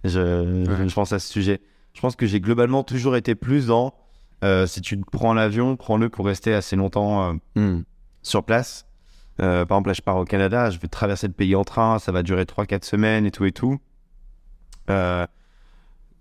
[0.04, 0.88] je, je- Ouais.
[0.88, 1.60] je pense à ce sujet.
[1.94, 3.94] Je pense que j'ai globalement toujours été plus dans
[4.44, 7.78] euh, si tu prends l'avion, prends-le pour rester assez longtemps euh,
[8.22, 8.86] sur place.
[9.40, 11.98] Euh, par exemple, là, je pars au Canada, je vais traverser le pays en train,
[11.98, 13.78] ça va durer 3-4 semaines et tout et tout.
[14.90, 15.26] Euh,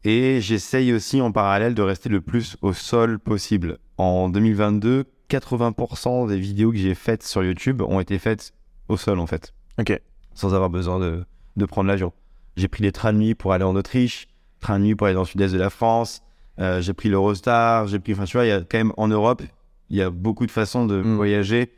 [0.03, 3.77] et j'essaye aussi en parallèle de rester le plus au sol possible.
[3.97, 8.53] En 2022, 80% des vidéos que j'ai faites sur YouTube ont été faites
[8.89, 9.99] au sol en fait, Ok.
[10.33, 11.25] sans avoir besoin de,
[11.57, 12.13] de prendre l'avion.
[12.55, 14.27] J'ai pris les trains de nuit pour aller en Autriche,
[14.59, 16.21] train de nuit pour aller dans le sud-est de la France,
[16.59, 19.07] euh, j'ai pris l'Eurostar, j'ai pris, enfin tu vois, il y a quand même en
[19.07, 19.43] Europe,
[19.89, 21.15] il y a beaucoup de façons de Mm.
[21.15, 21.71] voyager,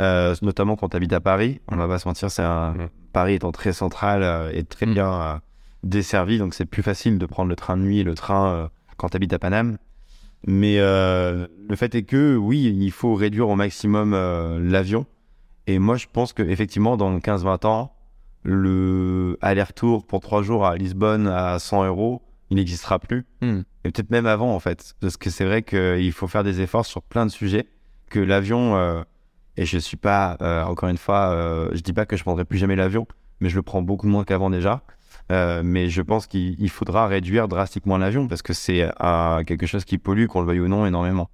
[0.00, 1.60] euh, notamment quand tu habites à Paris.
[1.68, 2.88] On va pas se mentir, c'est un Mm.
[3.12, 4.94] Paris étant très central euh, et très Mm.
[4.94, 5.34] bien euh,
[5.82, 8.68] desservi, donc c'est plus facile de prendre le train de nuit et le train euh,
[8.96, 9.78] quand tu habites à Paname.
[10.46, 15.06] Mais euh, le fait est que oui, il faut réduire au maximum euh, l'avion.
[15.66, 17.92] Et moi, je pense que effectivement, dans 15-20 ans,
[18.42, 23.26] le aller-retour pour 3 jours à Lisbonne à 100 euros, il n'existera plus.
[23.42, 23.60] Hmm.
[23.84, 24.94] Et peut-être même avant, en fait.
[25.00, 27.66] Parce que c'est vrai qu'il faut faire des efforts sur plein de sujets.
[28.08, 29.04] Que l'avion,
[29.56, 32.74] et je suis pas, encore une fois, je dis pas que je prendrai plus jamais
[32.74, 33.06] l'avion,
[33.38, 34.82] mais je le prends beaucoup moins qu'avant déjà.
[35.30, 39.66] Euh, mais je pense qu'il il faudra réduire drastiquement l'avion parce que c'est euh, quelque
[39.66, 41.30] chose qui pollue, qu'on le veuille ou non, énormément.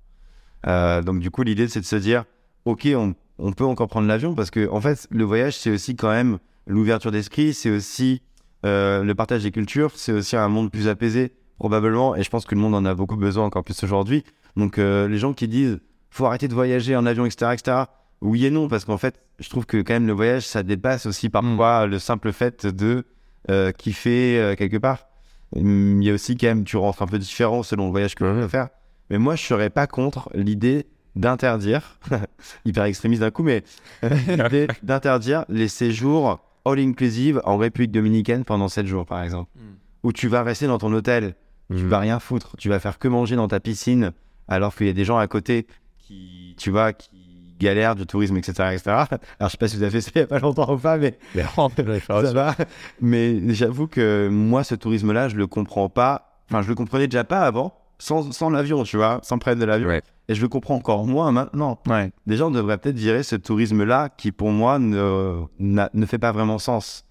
[0.67, 2.25] Euh, donc du coup, l'idée, c'est de se dire,
[2.67, 5.97] ok, on, on peut encore prendre l'avion parce que en fait, le voyage, c'est aussi
[5.97, 8.23] quand même l'ouverture d'esprit, c'est aussi
[8.65, 12.57] le partage des cultures, c'est aussi un monde plus apaisé probablement, et je pense que
[12.57, 14.25] le monde en a beaucoup besoin encore plus aujourd'hui.
[14.57, 15.79] Donc les gens qui disent,
[16.11, 17.85] faut arrêter de voyager en avion, etc., etc.
[18.21, 21.07] Oui et non, parce qu'en fait, je trouve que quand même le voyage, ça dépasse
[21.07, 23.05] aussi parfois le simple fait de
[23.51, 25.07] euh, kiffer euh, quelque part.
[25.55, 28.15] Hum, Il y a aussi quand même, tu rentres un peu différent selon le voyage
[28.15, 28.69] que tu veux faire.
[29.11, 31.99] Mais moi, je serais pas contre l'idée d'interdire,
[32.65, 33.63] hyper extrémiste d'un coup, mais
[34.05, 39.51] euh, l'idée d'interdire les séjours all inclusive en République dominicaine pendant 7 jours, par exemple.
[39.57, 39.61] Mm.
[40.03, 41.35] Où tu vas rester dans ton hôtel,
[41.71, 41.89] tu Mhm.
[41.89, 44.13] vas rien foutre, tu vas faire que manger dans ta piscine,
[44.47, 45.67] alors qu'il y a des gens à côté
[45.99, 47.26] qui, tu vois, qui
[47.59, 48.83] galèrent du tourisme, etc., etc.
[48.87, 49.09] Alors,
[49.41, 50.99] je sais pas si vous avez fait ça il y a pas longtemps ou pas,
[50.99, 52.55] mais ça va.
[53.01, 56.41] Mais j'avoue que moi, ce tourisme-là, je le comprends pas.
[56.51, 59.65] Enfin, je le comprenais déjà pas avant, sans, sans l'avion, tu vois, sans prendre de
[59.65, 59.89] l'avion.
[59.89, 60.03] Ouais.
[60.29, 61.79] Et je le comprends encore moins maintenant.
[61.89, 62.11] Ouais.
[62.27, 66.59] Déjà, on devrait peut-être virer ce tourisme-là qui, pour moi, ne, ne fait pas vraiment
[66.59, 67.05] sens.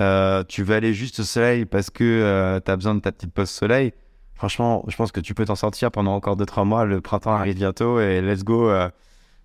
[0.00, 3.32] Euh, tu veux aller juste au soleil parce que tu as besoin de ta petite
[3.32, 3.92] pause soleil.
[4.34, 6.84] Franchement, je pense que tu peux t'en sortir pendant encore 2-3 mois.
[6.84, 8.68] Le printemps arrive bientôt et let's go.
[8.68, 8.90] euh.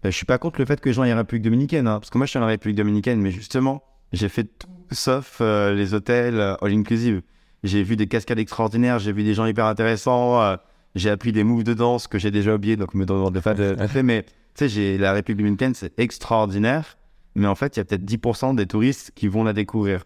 [0.03, 2.09] Je suis pas contre le fait que les gens aillent en République dominicaine, hein, parce
[2.09, 3.83] que moi, je suis en République dominicaine, mais justement,
[4.13, 7.21] j'ai fait tout sauf euh, les hôtels euh, all inclusive.
[7.63, 10.57] J'ai vu des cascades extraordinaires, j'ai vu des gens hyper intéressants, euh,
[10.95, 13.75] j'ai appris des moves de danse que j'ai déjà oubliés, donc me demande pas de
[13.75, 16.97] de fait, mais tu sais, j'ai la République dominicaine, c'est extraordinaire,
[17.35, 20.03] mais en fait, il y a peut-être 10% des touristes qui vont la découvrir.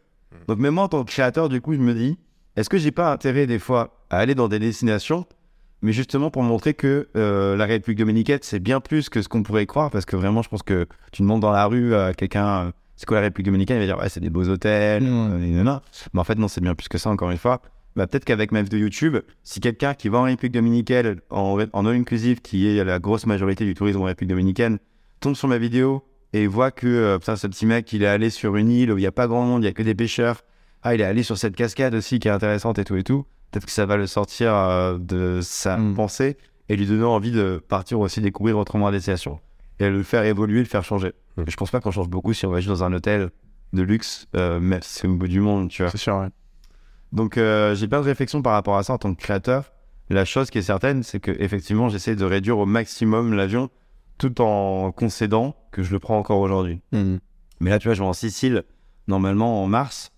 [0.47, 2.19] Donc même moi, en tant que créateur, du coup, je me dis,
[2.55, 5.25] est-ce que j'ai pas intérêt des fois à aller dans des destinations,
[5.81, 9.43] mais justement pour montrer que euh, la République dominicaine, c'est bien plus que ce qu'on
[9.43, 12.47] pourrait croire, parce que vraiment, je pense que tu demandes dans la rue à quelqu'un,
[12.67, 15.31] euh, c'est quoi la République dominicaine, il va dire, ouais, c'est des beaux hôtels, Mm.
[15.33, 15.81] euh, nanana.
[16.13, 17.61] mais en fait, non, c'est bien plus que ça, encore une fois.
[17.95, 21.85] Bah, peut-être qu'avec ma vidéo YouTube, si quelqu'un qui va en République dominicaine, en, en
[21.85, 24.79] all inclusive, qui est la grosse majorité du tourisme en République dominicaine,
[25.21, 28.29] tombe sur ma vidéo et voit que euh, putain, ce petit mec, il est allé
[28.29, 29.95] sur une île où il n'y a pas grand monde, il n'y a que des
[29.95, 30.41] pêcheurs.
[30.83, 33.25] Ah, il est allé sur cette cascade aussi qui est intéressante et tout et tout.
[33.55, 35.93] Peut-être que ça va le sortir euh, de sa Mm.
[35.95, 36.35] pensée
[36.67, 39.39] et lui donner envie de partir aussi découvrir autrement la destination.
[39.79, 41.13] et le faire évoluer, le faire changer.
[41.37, 41.43] Mm.
[41.47, 43.29] Je pense pas qu'on change beaucoup si on va juste dans un hôtel
[43.71, 45.91] de luxe, euh, si c'est au bout du monde, tu vois.
[45.91, 46.27] C'est sûr, ouais.
[47.13, 49.71] Donc euh, j'ai plein de réflexions par rapport à ça en tant que créateur.
[50.09, 53.69] La chose qui est certaine, c'est que effectivement, j'essaie de réduire au maximum l'avion,
[54.17, 56.81] tout en concédant que je le prends encore aujourd'hui.
[56.91, 57.19] Mhm.
[57.61, 58.63] Mais là, tu vois, je vais en Sicile,
[59.07, 60.11] normalement en mars.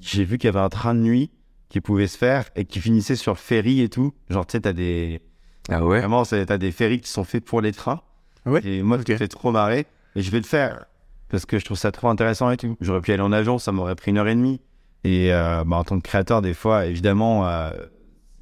[0.00, 1.30] J'ai vu qu'il y avait un train de nuit
[1.68, 4.12] qui pouvait se faire et qui finissait sur ferry et tout.
[4.30, 5.20] Genre, tu sais, t'as des.
[5.68, 5.98] Ah ouais?
[6.00, 8.00] Vraiment, t'as des ferries qui sont faits pour les trains.
[8.44, 8.60] Ouais?
[8.64, 9.06] Et moi, Ok.
[9.08, 9.86] ça me trop marrer.
[10.14, 10.86] Et je vais le faire.
[11.28, 12.76] Parce que je trouve ça trop intéressant et tout.
[12.80, 14.60] J'aurais pu aller en avion, ça m'aurait pris une heure et demie.
[15.02, 17.70] Et euh, bah, en tant que créateur, des fois, évidemment, euh,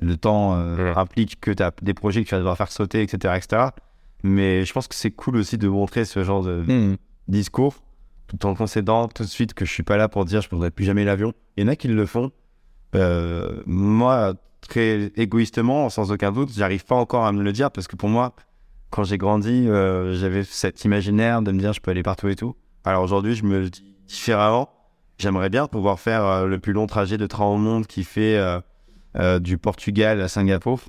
[0.00, 0.98] le temps euh, Ouais.
[0.98, 3.34] implique que tu as des projets que tu vas devoir faire sauter, etc.
[3.38, 3.68] etc.
[4.22, 6.96] Mais je pense que c'est cool aussi de montrer ce genre de Mhm.
[7.28, 7.76] discours
[8.26, 10.50] tout en concédant tout de suite que je suis pas là pour dire je ne
[10.50, 11.32] prendrai plus jamais l'avion.
[11.56, 12.30] Il y en a qui le font.
[12.94, 17.88] Euh, moi, très égoïstement, sans aucun doute, j'arrive pas encore à me le dire parce
[17.88, 18.34] que pour moi,
[18.90, 22.36] quand j'ai grandi, euh, j'avais cet imaginaire de me dire je peux aller partout et
[22.36, 22.54] tout.
[22.84, 24.70] Alors aujourd'hui, je me le dis différemment.
[25.18, 28.40] J'aimerais bien pouvoir faire euh, le plus long trajet de train au monde qui fait
[29.40, 30.80] du Portugal à Singapour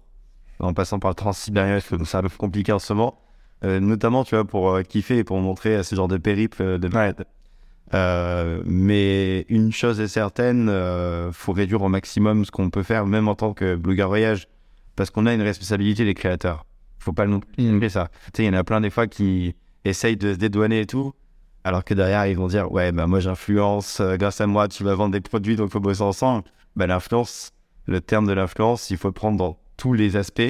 [0.59, 3.19] en passant par le Transsibérien, c'est un peu compliqué en ce moment.
[3.61, 7.25] Notamment, tu vois, pour kiffer et pour montrer ce genre de périple de malade.
[7.93, 13.05] Euh, mais une chose est certaine, euh, faut réduire au maximum ce qu'on peut faire,
[13.05, 14.47] même en tant que blogueur voyage,
[14.95, 16.65] parce qu'on a une responsabilité, les créateurs.
[16.99, 18.09] Faut pas non plus oublier ça.
[18.33, 21.13] Tu il y en a plein des fois qui essayent de se dédouaner et tout,
[21.63, 24.83] alors que derrière, ils vont dire, ouais, bah moi j'influence, euh, grâce à moi, tu
[24.83, 26.43] vas vendre des produits, donc faut bosser ensemble.
[26.75, 27.51] Bah, l'influence,
[27.85, 30.41] le terme de l'influence, il faut le prendre dans tous les aspects,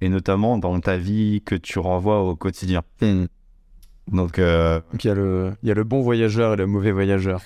[0.00, 2.82] et notamment dans ta vie que tu renvoies au quotidien.
[3.00, 3.28] Mhm.
[4.10, 6.90] Donc, euh, il y, a le- il y a le bon voyageur et le mauvais
[6.90, 7.40] voyageur.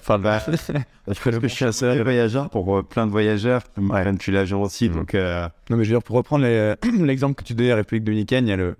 [0.00, 0.40] Enfin, bah,
[1.06, 4.32] je je suis un seul voyageur pour euh, plein de voyageurs qui me prennent depuis
[4.32, 4.88] l'avion aussi.
[4.88, 4.94] Mhm.
[4.96, 6.44] Donc, euh, Non, mais je veux dire, pour reprendre
[7.04, 8.76] l'exemple que tu donnais à la République dominicaine, il y a le,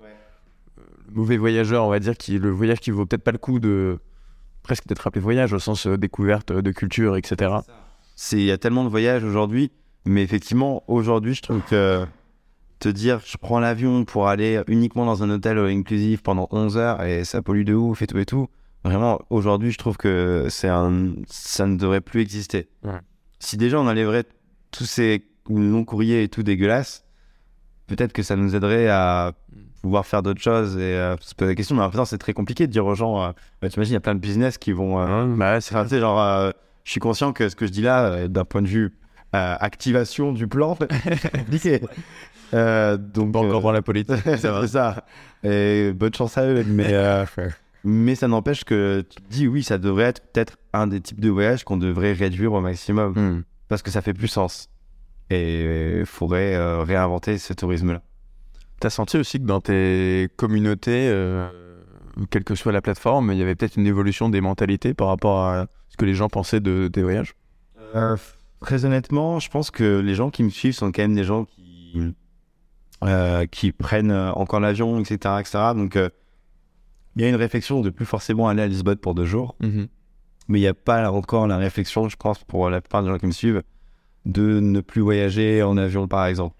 [0.76, 3.58] le mauvais voyageur, on va dire, qui le voyage qui vaut peut-être pas le coup
[3.60, 3.98] de
[4.62, 7.52] presque d'être appelé voyage au sens euh, découverte euh, de culture, etc.
[8.32, 9.70] il y a tellement de voyages aujourd'hui.
[10.06, 12.06] Mais effectivement, aujourd'hui, je trouve que
[12.78, 17.02] te dire je prends l'avion pour aller uniquement dans un hôtel inclusif pendant 11 heures
[17.02, 18.48] et ça pollue de ouf et tout et tout.
[18.84, 22.68] Vraiment, aujourd'hui, je trouve que c'est un, ça ne devrait plus exister.
[22.84, 23.00] Ouais.
[23.40, 24.24] Si déjà on enlèverait
[24.70, 27.04] tous ces longs courriers et tout dégueulasses,
[27.88, 29.32] peut-être que ça nous aiderait à
[29.82, 31.74] pouvoir faire d'autres choses et euh, se poser la question.
[31.76, 33.22] Mais en temps, c'est très compliqué de dire aux gens.
[33.22, 33.30] Euh,
[33.62, 35.00] bah, T'imagines, il y a plein de business qui vont.
[35.00, 36.50] euh, Bah, c'est Enfin, genre, euh,
[36.84, 38.96] je suis conscient que ce que je dis là, euh, d'un point de vue
[39.34, 40.76] euh, activation du plan,
[41.20, 41.80] c'est compliqué.
[42.54, 44.16] Euh, donc, pas encore euh, la politique.
[44.24, 45.04] c'est ça.
[45.44, 46.64] Et bonne chance à eux.
[46.66, 47.24] Mais, euh,
[47.84, 51.20] mais ça n'empêche que tu te dis, oui, ça devrait être peut-être un des types
[51.20, 53.44] de voyages qu'on devrait réduire au maximum Mhm.
[53.68, 54.68] parce que ça fait plus sens.
[55.30, 58.02] Et il faudrait euh, réinventer ce tourisme-là.
[58.80, 61.12] T'as senti aussi que dans tes communautés,
[62.30, 65.40] quelle que soit la plateforme, il y avait peut-être une évolution des mentalités par rapport
[65.40, 67.34] à ce que les gens pensaient de, des voyages?
[68.60, 71.44] Très honnêtement, je pense que les gens qui me suivent sont quand même des gens
[71.44, 72.14] qui,
[73.04, 75.58] euh, qui prennent euh, encore l'avion, etc., etc.
[75.74, 76.08] Donc, euh,
[77.14, 80.58] il y a une réflexion de plus forcément aller à Lisbonne pour deux jours, mais
[80.58, 83.26] il n'y a pas encore la réflexion, je pense, pour la plupart des gens qui
[83.26, 83.62] me suivent,
[84.24, 86.56] de ne plus voyager en avion, par exemple.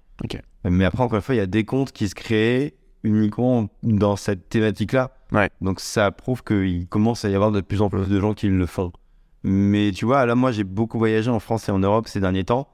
[0.65, 4.17] Mais après, encore une fois, il y a des comptes qui se créent uniquement dans
[4.17, 5.11] cette thématique-là.
[5.33, 5.51] Ouais.
[5.61, 8.49] Donc, ça prouve qu'il commence à y avoir de plus en plus de gens qui
[8.49, 8.93] le font.
[9.43, 12.45] Mais tu vois, là, moi, j'ai beaucoup voyagé en France et en Europe ces derniers
[12.45, 12.69] temps.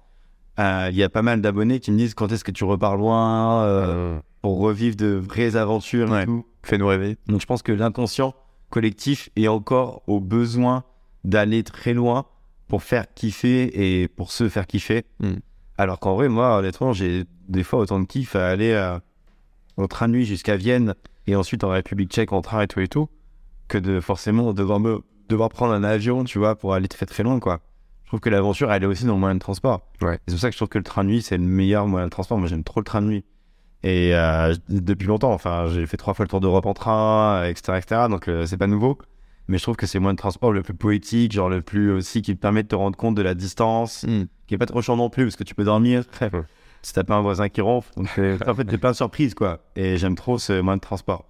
[0.59, 2.97] Euh, Il y a pas mal d'abonnés qui me disent quand est-ce que tu repars
[2.97, 6.23] loin euh, pour revivre de vraies aventures Ouais.
[6.23, 6.47] et tout.
[6.63, 7.17] Fais-nous rêver.
[7.27, 8.35] Donc je pense que l'inconscient
[8.71, 10.85] collectif est encore au besoin
[11.25, 12.27] d'aller très loin
[12.69, 15.05] pour faire kiffer et pour se faire kiffer.
[15.21, 15.35] Mm.
[15.77, 18.99] Alors qu'en vrai, moi, honnêtement, j'ai des fois autant de kiff à aller euh,
[19.77, 20.95] en train de nuit jusqu'à Vienne
[21.27, 23.09] et ensuite en République tchèque en train et tout et tout,
[23.69, 27.23] que de forcément devoir, me, devoir prendre un avion, tu vois, pour aller très très
[27.23, 27.61] loin, quoi.
[28.15, 29.89] Trouve que l'aventure, elle est aussi dans le moyen de transport.
[30.01, 30.21] Ouais.
[30.29, 32.07] C'est pour ça que je trouve que le train de nuit, c'est le meilleur moyen
[32.07, 32.39] de transport.
[32.39, 33.25] Moi, j'aime trop le train de nuit.
[33.83, 37.79] Et euh, depuis longtemps, enfin, j'ai fait trois fois le tour d'Europe en train, etc.,
[37.79, 38.03] etc.
[38.09, 38.99] Donc, euh, c'est pas nouveau.
[39.49, 41.91] Mais je trouve que c'est le moyen de transport le plus poétique, genre le plus
[41.91, 44.07] aussi qui te permet de te rendre compte de la distance,
[44.47, 46.05] qui est pas trop chiant non plus parce que tu peux dormir.
[46.83, 47.93] si t'as pas un voisin qui ronfle.
[47.97, 49.59] Donc, euh, en fait, t'es plein de surprises, quoi.
[49.75, 51.25] Et j'aime trop ce moyen de transport.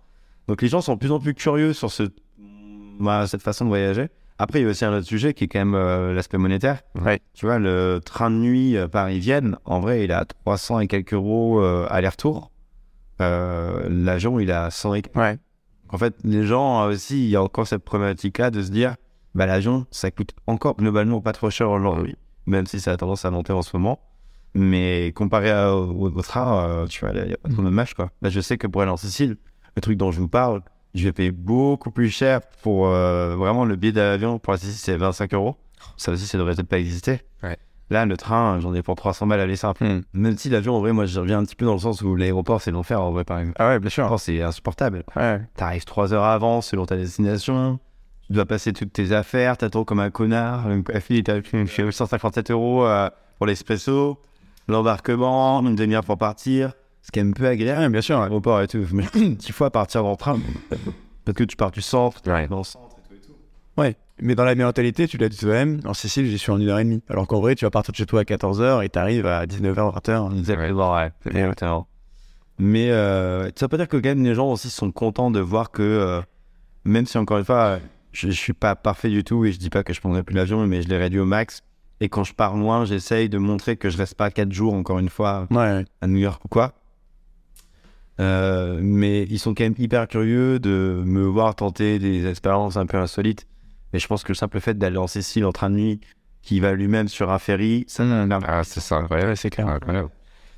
[0.49, 2.03] Donc, les gens sont de plus en plus curieux sur ce,
[3.01, 4.11] bah, cette façon de voyager.
[4.39, 6.80] Après, il y a aussi un autre sujet qui est quand même euh, l'aspect monétaire.
[7.01, 7.20] Ouais.
[7.35, 11.12] Tu vois, le train de nuit euh, Paris-Vienne, en vrai, il a 300 et quelques
[11.12, 12.51] euros euh, aller-retour.
[13.20, 15.16] Euh, L'avion, il a 100 et quelques.
[15.16, 15.39] Ouais.
[15.91, 18.97] En fait, les gens aussi, il y a encore cette problématique-là de se dire,
[19.37, 22.16] bah, l'avion, ça coûte encore globalement pas trop cher aujourd'hui,
[22.47, 24.01] même si ça a tendance à monter en ce moment.
[24.55, 27.95] Mais comparé à- au, au train, tu vois, il n'y a pas trop de match,
[27.95, 28.11] quoi.
[28.22, 29.37] Là, je sais que pour aller en Sicile,
[29.76, 30.62] le truc dont je vous parle,
[30.95, 34.97] je vais payer beaucoup plus cher pour euh, vraiment le billet d'avion pour Sicile, c'est
[34.97, 35.57] 25 euros.
[35.97, 37.20] Ça aussi, ça devrait peut-être pas exister.
[37.42, 37.59] Ouais.
[37.90, 39.84] Là, le train, j'en ai pour 300 balles aller simple.
[39.84, 40.03] Hmm.
[40.14, 42.16] Même si l'avion, en vrai, moi, je reviens un petit peu dans le sens où
[42.16, 43.57] l'aéroport, c'est l'enfer, en vrai, par exemple.
[43.61, 44.18] Ah ouais, bien sûr.
[44.18, 45.05] C'est insupportable.
[45.16, 45.40] Ouais.
[45.55, 47.78] T'arrives 3 heures avant selon ta destination.
[48.26, 50.68] Tu dois passer toutes tes affaires, t'attends comme un connard.
[50.68, 54.18] Le café, il t'a fait 157 euros euh, pour l'espresso.
[54.66, 56.72] L'embarquement, une demi-heure pour partir.
[57.07, 57.80] Ce qui est un peu agréable.
[57.82, 58.16] Ouais, bien sûr.
[58.16, 58.22] ouais.
[58.24, 58.84] L'aéroport et tout.
[58.92, 60.38] Mais dix fois partir dans le train.
[61.24, 62.48] Parce que tu pars du centre, Ouais.
[62.48, 63.32] dans le centre et tout et tout.
[63.80, 63.96] Ouais.
[64.20, 66.78] Mais dans la mentalité, tu l'as dit toi-même, en Sicile, j'y suis en une heure
[66.78, 67.02] et demie.
[67.09, 69.92] Alors qu'en vrai, tu vas partir de chez toi à 14h et t'arrives à 19h,
[70.00, 70.38] 20h.
[70.38, 71.12] Exactement, ouais.
[71.26, 71.86] Exactement.
[72.59, 75.40] Mais euh, ça veut pas dire que quand même les gens aussi sont contents de
[75.40, 76.20] voir que, euh,
[76.84, 77.80] même si encore une fois,
[78.12, 80.36] je, je suis pas parfait du tout et je dis pas que je prendrai plus
[80.36, 81.62] l'avion, mais je l'ai réduit au max.
[82.00, 85.00] Et quand je pars loin, j'essaye de montrer que je reste pas 4 jours, encore
[85.00, 85.84] une fois, Ouais, ouais.
[86.00, 86.72] à New York ou quoi.
[88.21, 92.87] Euh, mais ils sont quand même hyper curieux de me voir tenter des expériences un
[92.87, 93.47] peu insolites.
[93.93, 96.01] Et je pense que le simple fait d'aller en Sicile en train de nuit,
[96.43, 98.05] qui va lui-même sur un ferry, ça
[98.47, 99.37] Ah, c'est ça, incroyable.
[99.37, 99.67] C'est clair.
[99.67, 100.11] Incroyable.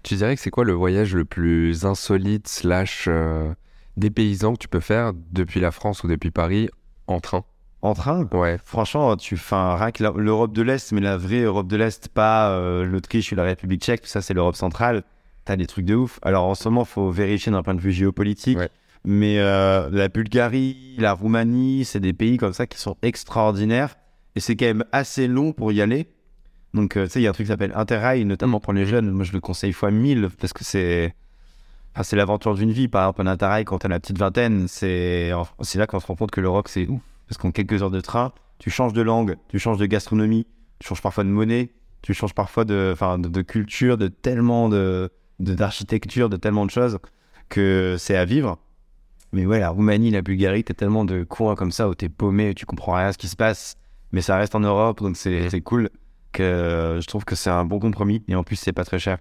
[0.03, 3.53] Tu dirais que c'est quoi le voyage le plus insolite slash euh,
[3.97, 6.69] dépaysant que tu peux faire depuis la France ou depuis Paris
[7.07, 7.45] en train?
[7.83, 8.59] En train, Ouais.
[8.65, 12.09] Franchement, tu fais un rien que l'Europe de l'Est, mais la vraie Europe de l'Est,
[12.09, 15.05] pas euh, l'Autriche ou la République tchèque, ça c'est l'Europe centrale.
[15.47, 16.19] T'as des trucs de ouf.
[16.23, 18.59] Alors en ce moment, faut vérifier d'un point de vue géopolitique.
[18.59, 18.69] Ouais.
[19.05, 23.97] Mais euh, la Bulgarie, la Roumanie, c'est des pays comme ça qui sont extraordinaires.
[24.35, 26.09] Et c'est quand même assez long pour y aller.
[26.75, 28.85] Donc, euh, tu sais, il y a un truc qui s'appelle Interrail, notamment pour les
[28.85, 29.11] jeunes.
[29.11, 31.15] Moi, je le conseille fois 1000 parce que c'est.
[31.95, 32.89] enfin, c'est l'aventure d'une vie.
[32.89, 35.31] Par exemple, un Interrail, quand t'as la petite vingtaine, c'est
[35.61, 37.01] c'est là qu'on se rend compte que l'Europe, c'est ouf.
[37.29, 40.47] Parce qu'en quelques heures de train, tu changes de langue, tu changes de gastronomie,
[40.81, 41.71] tu changes parfois de monnaie,
[42.03, 46.71] tu changes parfois de, enfin, de, de culture, de tellement de- d'architecture, de, tellement de
[46.71, 46.99] choses
[47.49, 48.59] que c'est à vivre.
[49.33, 52.55] Mais ouais, la Roumanie, la Bulgarie, t'as tellement de coins comme ça où t'es paumé,
[52.55, 53.77] tu comprends rien à ce qui se passe,
[54.13, 55.91] mais ça reste en Europe, donc c'est c'est cool.
[56.33, 58.99] Que euh, je trouve que c'est un bon compromis et en plus c'est pas très
[58.99, 59.19] cher.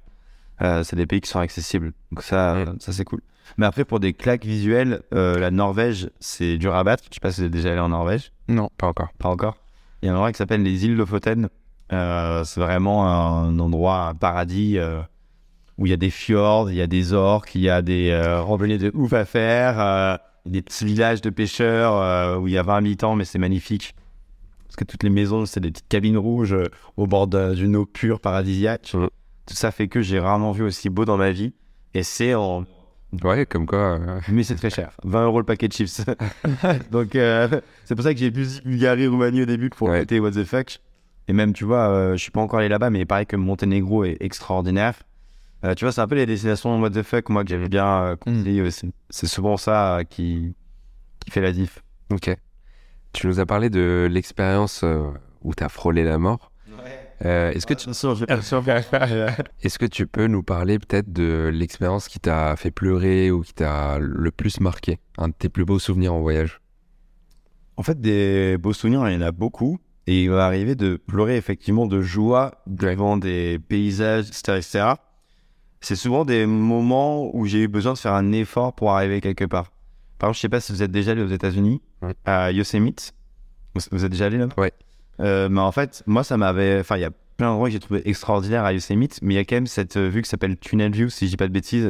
[0.61, 2.77] Euh, c'est des pays qui sont accessibles, donc ça, Mm.
[2.79, 3.21] ça c'est cool.
[3.57, 7.03] Mais après pour des claques visuelles, euh, la Norvège c'est dur à battre.
[7.09, 8.31] Je sais pas si vous êtes déjà allé en Norvège.
[8.47, 9.09] Non, pas encore.
[9.17, 9.57] Pas encore.
[10.01, 11.49] Il y a un endroit qui s'appelle les îles Lofoten.
[11.93, 14.77] Euh, c'est vraiment un endroit, un paradis
[15.77, 18.09] où il y a des fjords, il y a des orques, il y a des
[18.11, 20.15] euh, randonnées de ouf à faire, euh,
[20.45, 23.93] des petits villages de pêcheurs euh, où il y a 20 habitants, mais c'est magnifique.
[24.67, 26.65] Parce que toutes les maisons, c'est des petites cabines rouges euh,
[26.97, 28.91] au bord d'une eau pure paradisiaque.
[28.93, 29.09] Mhm.
[29.47, 31.53] Tout ça fait que j'ai rarement vu aussi beau dans ma vie.
[31.93, 32.63] Et c'est en
[33.23, 33.99] Ouais, comme quoi.
[34.27, 34.91] mais c'est très cher.
[35.03, 36.01] 20 euros le paquet de chips.
[36.91, 40.05] Donc, c'est pour ça que j'ai plus Bulgarie, Roumanie au début pour Ouais.
[40.19, 40.79] what the fuck.
[41.29, 44.03] Et même, tu vois, je suis pas encore allé là-bas, mais il paraît que Monténégro
[44.03, 44.95] est extraordinaire.
[45.65, 48.03] Euh, tu vois, c'est un peu les destinations what the fuck, moi, que j'avais bien
[48.03, 48.93] euh, conseillé aussi.
[49.09, 50.53] C'est souvent ça euh, qui,
[51.19, 51.83] qui fait la diff.
[52.11, 52.35] Ok.
[53.13, 55.09] Tu nous as parlé de l'expérience euh,
[55.41, 56.51] où tu as frôlé la mort.
[57.23, 57.89] Euh, Est-ce que, tu...
[57.89, 63.53] Est-ce que tu peux nous parler peut-être de l'expérience qui t'a fait pleurer ou qui
[63.53, 64.99] t'a le plus marqué?
[65.17, 66.59] Un de tes plus beaux souvenirs en voyage
[67.77, 69.79] En fait, des beaux souvenirs, il y en a beaucoup.
[70.07, 74.57] Et il va arriver de pleurer effectivement de joie devant des paysages, etc.
[74.57, 74.85] etc.
[75.81, 79.45] C'est souvent des moments où j'ai eu besoin de faire un effort pour arriver quelque
[79.45, 79.71] part.
[80.17, 81.81] Par exemple, je sais pas si vous êtes déjà allé aux États-Unis,
[82.25, 83.13] à Yosemite.
[83.75, 84.71] Vous, vous êtes déjà allé là Ouais.
[85.19, 86.79] Euh, mais en fait, moi, ça m'avait.
[86.79, 89.39] Enfin, il y a plein d'endroits que j'ai trouvé extraordinaires à Yosemite, mais il y
[89.39, 91.53] a quand même cette euh, vue qui s'appelle Tunnel View, si je dis pas de
[91.53, 91.89] bêtises.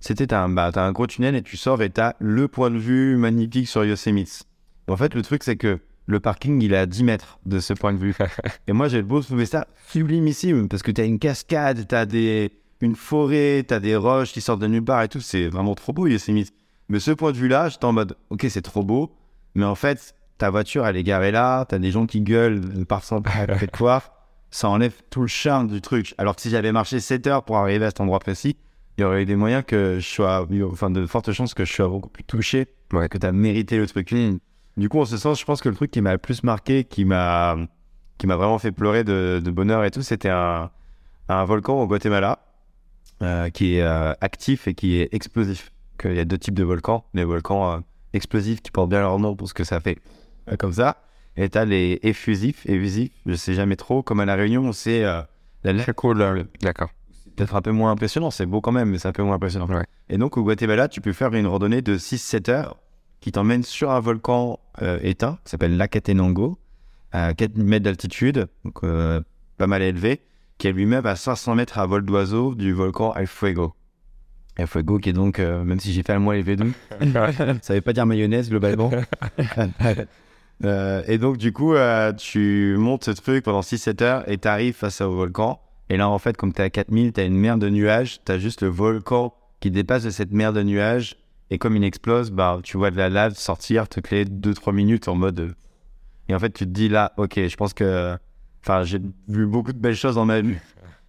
[0.00, 2.78] C'était, un, bah, t'as un gros tunnel et tu sors et t'as le point de
[2.78, 4.42] vue magnifique sur Yosemite.
[4.88, 7.72] En fait, le truc, c'est que le parking, il est à 10 mètres de ce
[7.72, 8.16] point de vue.
[8.66, 12.50] et moi, j'ai beau trouver ça sublimissime parce que t'as une cascade, t'as des,
[12.82, 15.20] une forêt, t'as des roches qui sortent de nulle part et tout.
[15.20, 16.52] C'est vraiment trop beau, Yosemite.
[16.88, 19.14] Mais ce point de vue-là, j'étais en mode, ok, c'est trop beau,
[19.54, 23.04] mais en fait, ta voiture, elle est garée là, t'as des gens qui gueulent par
[23.04, 24.02] sans fait quoi.
[24.50, 26.14] Ça enlève tout le charme du truc.
[26.18, 28.56] Alors que si j'avais marché 7 heures pour arriver à cet endroit précis,
[28.98, 31.72] il y aurait eu des moyens que je sois, enfin, de fortes chances que je
[31.72, 33.08] sois beaucoup plus touché, Ouais.
[33.08, 34.14] que t'as mérité le truc.
[34.76, 36.84] Du coup, en ce sens, je pense que le truc qui m'a le plus marqué,
[36.84, 37.56] qui m'a,
[38.18, 40.70] qui m'a vraiment fait pleurer de, de bonheur et tout, c'était un,
[41.30, 42.40] un volcan au Guatemala,
[43.22, 45.70] euh, qui est euh, actif et qui est explosif.
[45.96, 47.04] Qu'il y a deux types de volcans.
[47.14, 47.78] Les volcans euh,
[48.14, 49.98] explosifs qui portent bien leur nom pour ce que ça fait,
[50.58, 51.04] comme ça.
[51.36, 54.02] Et t'as les effusifs, effusifs, je sais jamais trop.
[54.02, 55.28] Comme à La Réunion, c'est la
[55.62, 56.48] lave cool.
[56.62, 56.90] D'accord.
[57.36, 58.32] peut-être un peu moins impressionnant.
[58.32, 59.68] C'est beau quand même, mais c'est un peu moins impressionnant.
[59.68, 59.84] Ouais.
[60.08, 62.76] Et donc, au Guatemala, tu peux faire une randonnée de 6-7 heures
[63.20, 64.58] qui t'emmène sur un volcan
[65.02, 66.58] éteint qui s'appelle Lacatenango,
[67.12, 70.22] à 4000 mètres d'altitude, donc pas mal élevé,
[70.58, 73.74] qui est lui-même à 500 mètres à vol d'oiseau du volcan El Fuego.
[74.58, 76.72] Et Fuego qui est donc, euh, même si j'ai fait un mois les V2,
[77.62, 78.90] ça veut pas dire mayonnaise globalement.
[80.64, 84.46] Euh, et donc, du coup, euh, tu montes ce truc pendant 6-7 heures et tu
[84.46, 85.60] arrives face au volcan.
[85.88, 88.20] Et là, en fait, comme tu es à 4000, tu as une mer de nuages,
[88.24, 91.16] tu as juste le volcan qui dépasse de cette mer de nuages.
[91.50, 95.08] Et comme il explose, bah, tu vois de la lave sortir, te créer 2-3 minutes
[95.08, 95.54] en mode.
[96.28, 98.16] Et en fait, tu te dis là, ok, je pense que.
[98.64, 98.98] Enfin, j'ai
[99.28, 100.54] vu beaucoup de belles choses dans ma vie.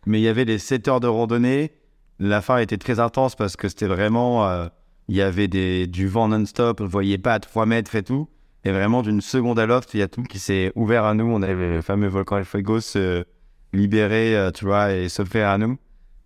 [0.06, 1.72] Mais il y avait les 7 heures de randonnée.
[2.20, 4.48] La fin était très intense parce que c'était vraiment.
[4.48, 4.68] euh,
[5.08, 8.04] Il y avait des, du vent non-stop, on ne voyait pas à 3 mètres et
[8.04, 8.28] tout.
[8.66, 11.26] Et vraiment, d'une seconde à l'autre, il y a tout qui s'est ouvert à nous.
[11.26, 13.26] On avait le fameux volcan El Fuego se
[13.74, 15.78] libérer, euh, tu vois, et s'offrir à nous.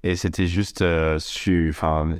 [0.04, 1.74] Et c'était juste euh, su-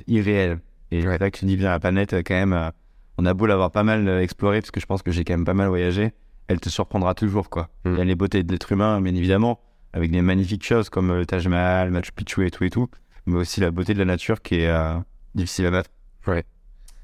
[0.06, 0.58] irréel.
[0.90, 2.70] Et c'est là que tu dis bien, la planète, euh, quand même,
[3.18, 5.44] on a beau l'avoir pas mal exploré, parce que je pense que j'ai quand même
[5.44, 6.12] pas mal voyagé,
[6.48, 7.68] elle te surprendra toujours, quoi.
[7.84, 7.92] Mm.
[7.92, 9.60] Il y a les beautés de l'être humain, bien évidemment,
[9.92, 12.88] avec des magnifiques choses comme euh, le Taj Mahal, Machu Picchu et tout et tout,
[13.26, 14.98] mais aussi la beauté de la nature qui est euh,
[15.34, 15.90] difficile à battre.
[16.26, 16.44] Ouais.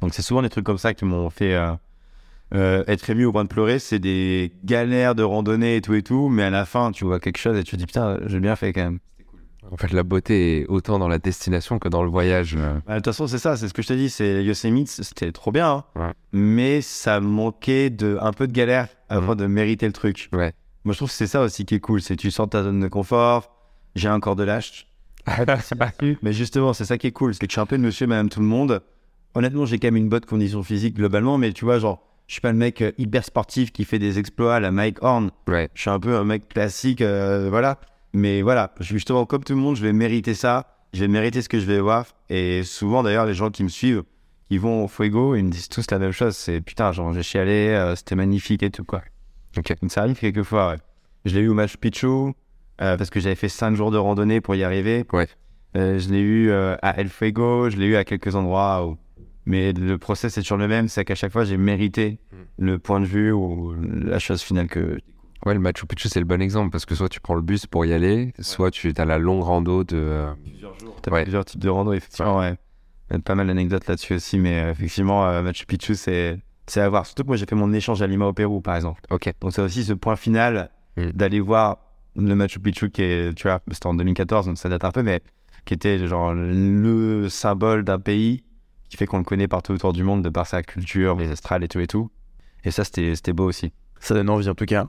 [0.00, 1.72] Donc c'est souvent des trucs comme ça qui m'ont fait euh,
[2.54, 3.78] euh, être ému au point de pleurer.
[3.78, 7.20] C'est des galères de randonnée et tout et tout, mais à la fin, tu vois
[7.20, 8.98] quelque chose et tu te dis putain, j'ai bien fait quand même.
[9.74, 12.54] En fait, la beauté est autant dans la destination que dans le voyage.
[12.56, 12.74] euh.
[12.86, 14.08] Bah, De toute façon, c'est ça, c'est ce que je te dis.
[14.08, 15.84] C'est Yosemite, c'était trop bien, hein.
[15.96, 16.12] Ouais.
[16.32, 20.28] mais ça manquait de un peu de galère avant de mériter le truc.
[20.32, 20.52] Ouais.
[20.84, 22.62] Moi, je trouve que c'est ça aussi qui est cool, c'est tu sors de ta
[22.62, 23.50] zone de confort.
[23.96, 24.86] J'ai un corps de lâche,
[26.22, 28.06] mais justement, c'est ça qui est cool, c'est que je suis un peu le monsieur,
[28.06, 28.80] madame, tout le monde.
[29.34, 32.40] Honnêtement, j'ai quand même une bonne condition physique globalement, mais tu vois, genre, je suis
[32.40, 35.30] pas le mec euh, hyper sportif qui fait des exploits à la Mike Horn.
[35.48, 35.68] Ouais.
[35.74, 37.78] Je suis un peu un mec classique, euh, voilà.
[38.14, 41.48] Mais voilà, justement comme tout le monde, je vais mériter ça, je vais mériter ce
[41.48, 42.06] que je vais voir.
[42.30, 44.04] Et souvent, d'ailleurs, les gens qui me suivent,
[44.48, 46.36] qui vont au Fuego, ils me disent tous la même chose.
[46.36, 49.02] C'est putain, genre, j'ai chialé, euh, c'était magnifique et tout, quoi.
[49.58, 49.74] Ok.
[49.80, 50.78] Donc ça arrive quelquefois, ouais.
[51.24, 54.40] Je l'ai eu au Machu Picchu, euh, parce que j'avais fait 5 jours de randonnée
[54.40, 55.04] pour y arriver.
[55.12, 55.28] Ouais.
[55.76, 58.96] Euh, je l'ai eu euh, à El Fuego, je l'ai eu à quelques endroits où...
[59.46, 62.18] Mais le process est toujours le même, c'est qu'à chaque fois, j'ai mérité
[62.58, 64.98] le point de vue ou la chose finale que...
[65.44, 67.66] Ouais, le Machu Picchu, c'est le bon exemple parce que soit tu prends le bus
[67.66, 69.96] pour y aller, soit tu as la longue rando de.
[69.96, 70.96] euh, Plusieurs jours.
[71.02, 71.22] T'as Ouais.
[71.22, 72.56] plusieurs types de rando, effectivement, ouais.
[73.10, 76.38] Il y a pas mal d'anecdotes là-dessus aussi, mais euh, effectivement, euh, Machu Picchu, c'est
[76.66, 77.04] c'est à voir.
[77.04, 79.02] Surtout que moi, j'ai fait mon échange à Lima au Pérou, par exemple.
[79.10, 79.30] Ok.
[79.42, 81.10] Donc, c'est aussi ce point final Mm.
[81.10, 81.78] d'aller voir
[82.16, 85.02] le Machu Picchu qui est, tu vois, c'était en 2014, donc ça date un peu,
[85.02, 85.20] mais
[85.64, 88.44] qui était genre le symbole d'un pays
[88.88, 91.64] qui fait qu'on le connaît partout autour du monde de par sa culture, les astrales
[91.64, 92.10] et tout et tout.
[92.64, 93.72] Et ça, c'était c'était beau aussi.
[93.98, 94.86] Ça donne envie en tout cas.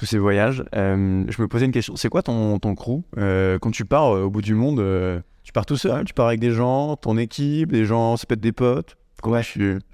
[0.00, 0.64] Tous ces voyages.
[0.74, 1.94] Euh, je me posais une question.
[1.94, 3.02] C'est quoi ton, ton crew?
[3.18, 6.04] Euh, Quand tu pars euh, au bout du monde, euh, tu pars tout seul?
[6.06, 8.96] Tu pars avec des gens, ton équipe, des gens, ça peut être des potes?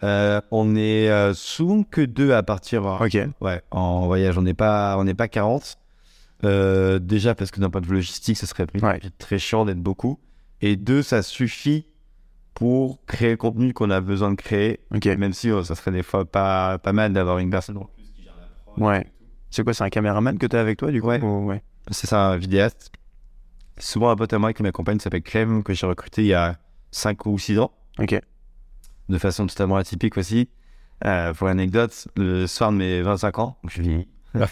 [0.05, 2.85] Euh, on est souvent que deux à partir.
[3.01, 3.19] Ok.
[3.41, 5.77] Ouais, en voyage, on n'est pas, on n'est pas 40.
[6.45, 9.01] Euh, déjà parce que d'un point de vue logistique, ce serait Ouais.
[9.19, 10.21] très chiant d'être beaucoup.
[10.63, 11.87] Et deux, ça suffit
[12.55, 14.79] pour créer le contenu qu'on a besoin de créer.
[14.95, 15.07] Ok.
[15.07, 17.81] Même si oh, ça serait des fois pas, pas mal d'avoir une personne.
[18.77, 19.07] Ouais.
[19.51, 21.21] C'est quoi C'est un caméraman que tu as avec toi du coup Ouais.
[21.23, 21.63] ou- ouais?
[21.91, 22.91] C'est ça, un vidéaste.
[23.79, 26.57] Souvent un pote à moi qui m'accompagne s'appelle Clem, que j'ai recruté il y a
[26.91, 27.71] 5 ou 6 ans.
[27.99, 28.19] Ok.
[29.09, 30.49] de façon totalement atypique aussi.
[31.05, 34.43] Euh, pour l'anecdote, le soir de mes 25 ans, donc je vis il y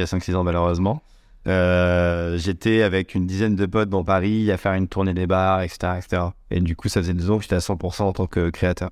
[0.00, 1.02] a 5-6 ans malheureusement,
[1.48, 5.60] euh, j'étais avec une dizaine de potes dans Paris à faire une tournée des bars,
[5.62, 5.98] etc.
[5.98, 6.22] etc.
[6.50, 8.90] Et du coup, ça faisait deux ans que j'étais à 100% en tant que créateur.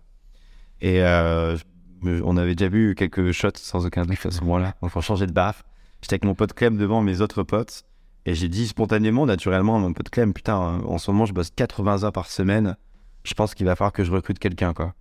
[0.81, 1.57] Et euh,
[2.05, 4.75] on avait déjà vu quelques shots sans aucun doute à ce moment-là.
[4.83, 5.55] Donc on changeait de bar.
[6.03, 7.85] J'étais avec mon pote Clem devant mes autres potes.
[8.27, 11.51] Et j'ai dit spontanément, naturellement, à mon pote Clem, putain, en ce moment, je bosse
[11.51, 12.77] 80 heures par semaine.
[13.25, 14.95] Je pense qu'il va falloir que je recrute quelqu'un, quoi.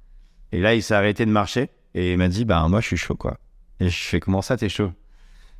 [0.51, 2.97] Et là, il s'est arrêté de marcher et il m'a dit, bah, moi, je suis
[2.97, 3.37] chaud, quoi.
[3.79, 4.91] Et je fais, comment ça, t'es chaud?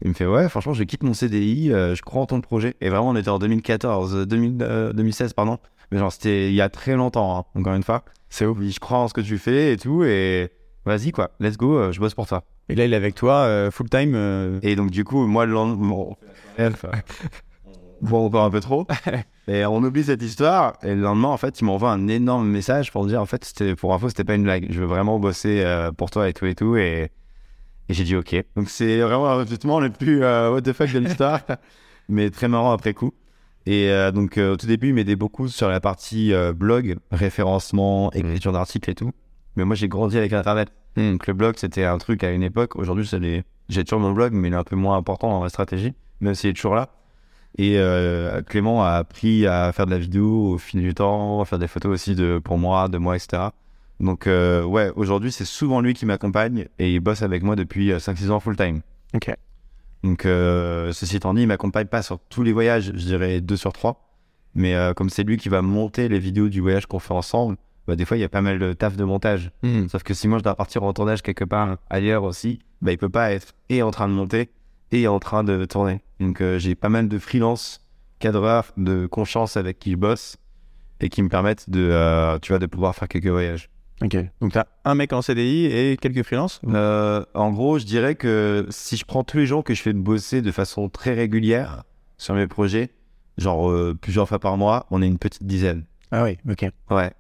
[0.02, 2.76] Il me fait, ouais, franchement, je quitte mon CDI, euh, je crois en ton projet.
[2.80, 5.60] Et vraiment, on était en 2014, euh, 2000, euh, 2016, pardon.
[5.92, 8.06] Mais genre, c'était il y a très longtemps, hein, encore une fois.
[8.30, 8.58] C'est ouf.
[8.62, 10.52] Je crois en ce que tu fais et tout, et
[10.90, 12.44] vas-y, quoi, let's go, euh, je bosse pour toi.
[12.68, 14.14] Et là, il est avec toi euh, full time.
[14.16, 16.16] euh, Et donc, du coup, moi, le lendemain, bon,
[18.02, 18.86] bon, encore un peu trop.
[19.48, 20.74] Et on oublie cette histoire.
[20.84, 23.44] Et le lendemain, en fait, il m'envoie un énorme message pour me dire, en fait,
[23.46, 24.68] c'était, pour info, c'était pas une blague.
[24.70, 26.76] Je veux vraiment bosser euh, pour toi et tout et tout.
[26.78, 27.12] Et,
[27.90, 28.36] et j'ai dit, OK.
[28.56, 31.42] Donc, c'est vraiment un recrutement le plus euh, what the fuck de l'histoire.
[32.10, 33.14] mais très marrant après coup.
[33.66, 38.52] Et euh, donc, au tout début, il m'aidait beaucoup sur la partie blog, référencement, écriture
[38.52, 39.12] d'articles et tout.
[39.56, 40.70] Mais moi, j'ai grandi avec Internet.
[40.96, 42.76] Donc, le blog, c'était un truc à une époque.
[42.76, 43.44] Aujourd'hui, c'est les...
[43.70, 46.36] j'ai toujours mon blog, mais il est un peu moins important dans la stratégie, même
[46.36, 46.90] s'il est toujours là.
[47.58, 51.46] Et euh, Clément a appris à faire de la vidéo au fil du temps, à
[51.46, 53.50] faire des photos aussi de, pour moi, de moi, etc.
[54.00, 57.92] Donc, euh, ouais, aujourd'hui, c'est souvent lui qui m'accompagne et il bosse avec moi depuis
[57.92, 58.82] euh, 5-6 ans full time.
[59.14, 59.34] Ok.
[60.04, 63.58] Donc, euh, ceci étant dit, il m'accompagne pas sur tous les voyages, je dirais 2
[63.58, 64.06] sur 3.
[64.56, 67.58] Mais euh, comme c'est lui qui va monter les vidéos du voyage qu'on fait ensemble,
[67.90, 69.50] bah, des fois, il y a pas mal de taf de montage.
[69.64, 69.88] Hmm.
[69.88, 73.00] Sauf que si moi, je dois partir en tournage quelque part ailleurs aussi, bah, il
[73.00, 74.52] peut pas être et en train de monter
[74.92, 76.02] et en train de tourner.
[76.20, 77.82] Donc, euh, j'ai pas mal de freelance,
[78.20, 80.38] cadreurs de confiance avec qui je bosse
[81.02, 83.72] et qui me permettent de, euh, tu vois, de pouvoir faire quelques voyages.
[84.04, 84.16] Ok.
[84.40, 88.14] Donc, tu as un mec en CDI et quelques freelances Euh, en gros, je dirais
[88.14, 91.86] que si je prends tous les gens que je fais bosser de façon très régulière
[92.20, 92.92] sur mes projets,
[93.40, 95.86] genre plusieurs fois par mois, on est une petite dizaine.
[96.12, 96.68] Ah oui, ok.
[96.92, 97.12] Ouais.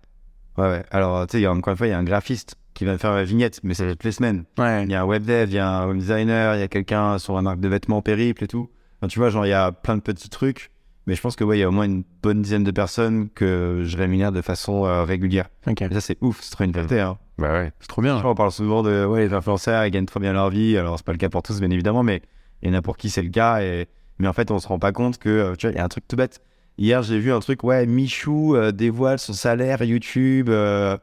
[0.60, 0.84] Ouais, ouais.
[0.91, 3.12] Alors, tu sais, encore une fois, il y a un graphiste qui va me faire
[3.12, 4.43] ma vignette, mais ça va être toutes les semaines.
[4.57, 4.84] Ouais.
[4.84, 6.68] Il y a un web dev, il y a un web designer, il y a
[6.68, 8.70] quelqu'un sur la marque de vêtements périple et tout.
[8.99, 10.72] Enfin, tu vois, genre, il y a plein de petits trucs.
[11.07, 13.30] Mais je pense que, ouais, il y a au moins une bonne dizaine de personnes
[13.30, 15.49] que je rémunère de façon euh, régulière.
[15.66, 17.18] Et ça, c'est ouf, c'est trop une fierté, hein.
[17.39, 18.22] Bah ouais, c'est trop bien.
[18.24, 20.78] On parle souvent de ouais, les influenceurs, ils gagnent trop bien leur vie.
[20.78, 22.22] Alors, c'est pas le cas pour tous, bien évidemment, mais
[22.62, 23.62] il y en a pour qui c'est le cas.
[23.62, 23.88] Et...
[24.20, 25.84] Mais en fait, on se rend pas compte que, euh, tu vois, il y a
[25.86, 26.41] un truc tout bête.
[26.80, 30.47] Hier, j'ai vu un truc, ouais, Michou euh, dévoile son salaire YouTube.
[30.49, 30.97] euh,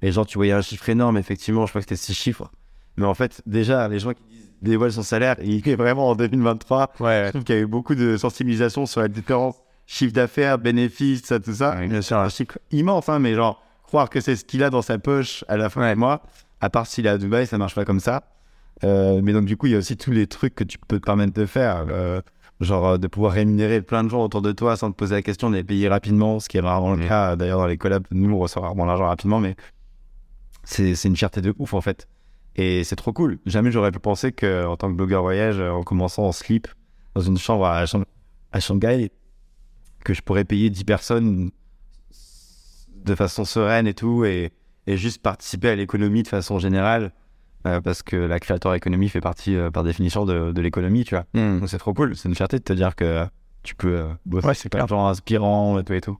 [0.00, 2.50] Et genre, tu voyais un chiffre énorme, effectivement, je crois que c'était six chiffres.
[2.96, 6.14] Mais en fait, déjà, les gens qui disent dévoile son salaire, il est vraiment en
[6.16, 6.92] 2023.
[7.00, 9.56] Ouais, Je trouve qu'il y a eu beaucoup de sensibilisation sur la différence
[9.86, 11.74] chiffre d'affaires, bénéfices, ça, tout ça.
[11.86, 12.16] bien sûr.
[12.16, 15.44] Un chiffre immense, hein, mais genre, croire que c'est ce qu'il a dans sa poche
[15.48, 16.22] à la fin du mois,
[16.62, 18.22] à part s'il est à Dubaï, ça marche pas comme ça.
[18.84, 20.98] Euh, mais donc, du coup, il y a aussi tous les trucs que tu peux
[21.00, 21.84] te permettre de faire.
[22.60, 25.14] Euh, genre, euh, de pouvoir rémunérer plein de gens autour de toi sans te poser
[25.16, 27.08] la question de les payer rapidement, ce qui est rarement le Mhm.
[27.08, 27.36] cas.
[27.36, 29.56] D'ailleurs, dans les collabs, nous, on reçoit rarement l'argent rapidement, mais
[30.64, 32.08] c'est c'est une fierté de ouf, en fait.
[32.56, 33.38] Et c'est trop cool.
[33.46, 36.66] Jamais j'aurais pu penser qu'en tant que blogueur voyage, en commençant en slip
[37.14, 38.04] dans une chambre à, Shang-
[38.52, 39.10] à Shanghai,
[40.04, 41.50] que je pourrais payer 10 personnes
[43.04, 44.52] de façon sereine et tout, et,
[44.86, 47.12] et juste participer à l'économie de façon générale,
[47.66, 51.14] euh, parce que la créateur économie fait partie, euh, par définition, de, de l'économie, tu
[51.14, 51.24] vois.
[51.34, 51.60] Hmm.
[51.60, 53.26] Donc c'est trop cool, c'est une fierté de te dire que
[53.62, 56.18] tu peux euh, bosser Ouais, c'est plein de gens inspirants et tout et tout.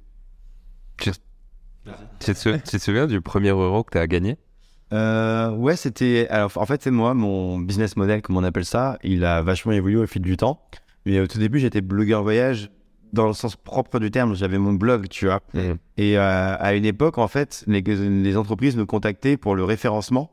[0.99, 1.11] Tu
[2.19, 4.37] tu te souviens du premier euro que tu as gagné?
[4.93, 6.27] Euh, ouais, c'était.
[6.31, 9.73] Alors, en fait, c'est moi, mon business model, comme on appelle ça, il a vachement
[9.73, 10.61] évolué au fil du temps.
[11.07, 12.71] Mais au tout début, j'étais blogueur voyage
[13.13, 14.35] dans le sens propre du terme.
[14.35, 15.41] J'avais mon blog, tu vois.
[15.97, 20.31] Et euh, à une époque, en fait, les, les entreprises me contactaient pour le référencement.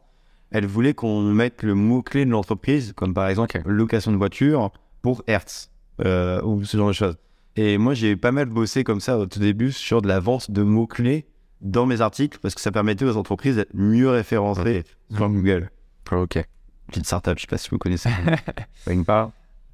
[0.52, 4.72] Elles voulaient qu'on mette le mot-clé de l'entreprise, comme par exemple location de voiture
[5.02, 5.72] pour Hertz,
[6.06, 7.18] euh, ou ce genre de choses.
[7.58, 10.52] Et moi, j'ai pas mal bossé comme ça au tout début sur de la vente
[10.52, 11.26] de mots-clés
[11.62, 14.84] dans mes articles, parce que ça permettait aux entreprises d'être mieux référencées
[15.14, 15.72] sur Google.
[16.12, 16.44] Ok.
[16.88, 18.10] Petite startup, je sais pas si vous connaissez.
[18.90, 19.32] Une part.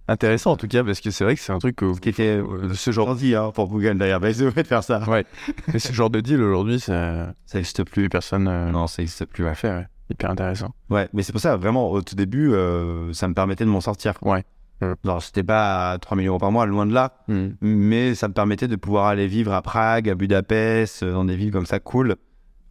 [0.07, 1.97] Intéressant en tout cas, parce que c'est vrai que c'est un truc que.
[1.99, 4.19] Qui était euh, ce genre, gentil hein, pour Google d'ailleurs.
[4.19, 5.07] Bah, ils de faire ça.
[5.09, 5.26] Ouais.
[5.72, 9.26] mais ce genre de deal aujourd'hui, ça, Ça n'existe plus personne euh, Non, ça n'existe
[9.26, 9.47] plus.
[9.47, 9.80] à faire.
[9.80, 9.88] ouais.
[10.12, 10.74] Hyper intéressant.
[10.89, 13.82] Ouais, mais c'est pour ça, vraiment, au tout début, euh, ça me permettait de m'en
[13.82, 14.14] sortir.
[14.22, 14.43] Ouais.
[14.82, 14.93] Mm.
[15.05, 17.14] Genre, c'était pas à 3 000 euros par mois, loin de là,
[17.62, 21.36] mais ça me permettait de pouvoir aller vivre à Prague, à Budapest, euh, dans des
[21.36, 22.16] villes comme ça, cool,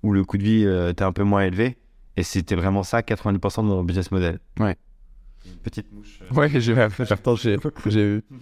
[0.02, 1.78] où le coût de vie euh, était un peu moins élevé.
[2.16, 4.38] Et c'était vraiment ça, 90% de mon business model.
[4.58, 4.76] Ouais.
[5.46, 6.20] Une petite mouche.
[6.30, 8.22] euh, Ouais, j'ai vu.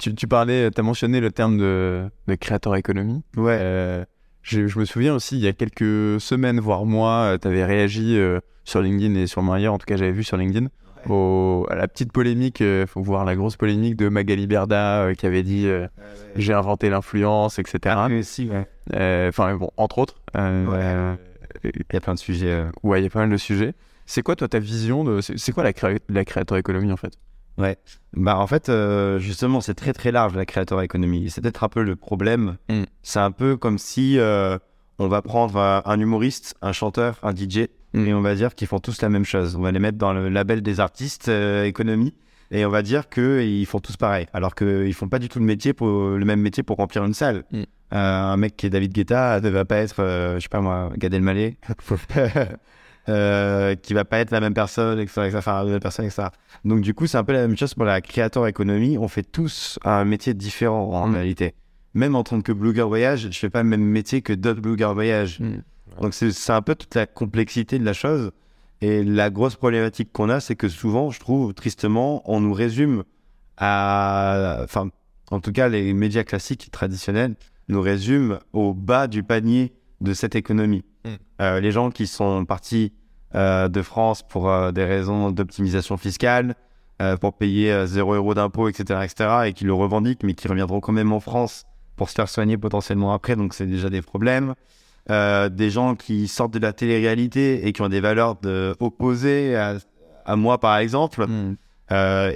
[0.00, 3.22] Tu, tu parlais, tu as mentionné le terme de, de créateur économie.
[3.36, 3.58] Ouais.
[3.60, 4.04] Euh,
[4.42, 8.16] je, je me souviens aussi, il y a quelques semaines, voire mois, tu avais réagi
[8.18, 10.66] euh, sur LinkedIn et sur ailleurs, en tout cas j'avais vu sur LinkedIn,
[11.08, 15.14] au- à la petite polémique, il faut voir la grosse polémique de Magali Berda euh,
[15.14, 15.88] qui avait dit euh,
[16.36, 17.78] j'ai inventé l'influence, etc.
[17.96, 18.08] Ah.
[18.94, 20.14] Euh, Enfin bon, entre autres.
[20.36, 20.78] Euh, Ouais.
[20.80, 21.14] euh,
[21.64, 22.50] Il y a plein de sujets.
[22.50, 23.74] euh, ouais, il y a pas mal de sujets.
[24.06, 25.20] C'est quoi toi ta vision de...
[25.20, 27.12] C'est quoi la, créa- la créateur économie en fait?
[27.58, 27.76] Ouais.
[28.14, 31.30] Bah en fait, euh, justement, c'est très très large la créateur économie.
[31.30, 32.56] C'est peut-être un peu le problème.
[32.68, 32.82] Mm.
[33.02, 34.58] C'est un peu comme si euh,
[34.98, 38.06] on va prendre un, un humoriste, un chanteur, un DJ, Mm.
[38.06, 39.56] et on va dire qu'ils font tous la même chose.
[39.56, 42.14] On va les mettre dans le label des artistes euh, économie,
[42.50, 45.44] et on va dire qu'ils font tous pareil, alors qu'ils font pas du tout le
[45.44, 47.44] métier pour le même métier pour remplir une salle.
[47.52, 47.62] Mm.
[47.94, 51.12] Un mec qui est David Guetta ne va pas être, je sais pas moi, Gad
[51.12, 51.58] Elmaleh.
[53.08, 56.28] Euh, qui va pas être la même personne, etc., etc., enfin, la même personne, etc.
[56.64, 58.96] Donc du coup, c'est un peu la même chose pour la créateur économie.
[58.96, 61.14] On fait tous un métier différent en Mm.
[61.14, 61.54] réalité.
[61.94, 64.94] Même en tant que blogueur voyage, je fais pas le même métier que d'autres blogueurs
[64.94, 65.40] voyage.
[65.40, 65.62] Mm.
[66.00, 68.30] Donc c'est c'est un peu toute la complexité de la chose.
[68.82, 73.02] Et la grosse problématique qu'on a, c'est que souvent, je trouve, tristement, on nous résume
[73.56, 74.60] à...
[74.62, 74.90] Enfin,
[75.30, 77.34] en tout cas, les médias classiques traditionnels
[77.68, 79.72] nous résument au bas du panier
[80.02, 80.84] de cette économie.
[81.04, 81.08] Mm.
[81.40, 82.92] Euh, les gens qui sont partis
[83.34, 86.54] euh, de France pour euh, des raisons d'optimisation fiscale,
[87.20, 90.80] pour payer euh, 0 euros d'impôts, etc., etc., et qui le revendiquent, mais qui reviendront
[90.80, 91.64] quand même en France
[91.96, 94.54] pour se faire soigner potentiellement après, donc c'est déjà des problèmes.
[95.08, 99.78] Des gens qui sortent de la télé-réalité et qui ont des valeurs de, opposées à,
[100.24, 101.26] à moi, par exemple.
[101.26, 101.56] Mm.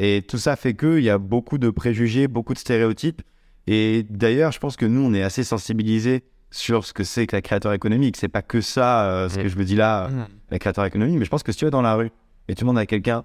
[0.00, 3.22] Et tout ça fait qu'il y a beaucoup de préjugés, beaucoup de stéréotypes
[3.66, 7.36] Et d'ailleurs, je pense que nous, on est assez sensibilisés sur ce que c'est que
[7.36, 8.16] la créateur économique.
[8.16, 9.42] C'est pas que ça, euh, ce Mm.
[9.42, 11.64] que je me dis là, euh, la créateur économique, mais je pense que si tu
[11.64, 12.11] vas dans la rue
[12.49, 13.24] et tu demandes à quelqu'un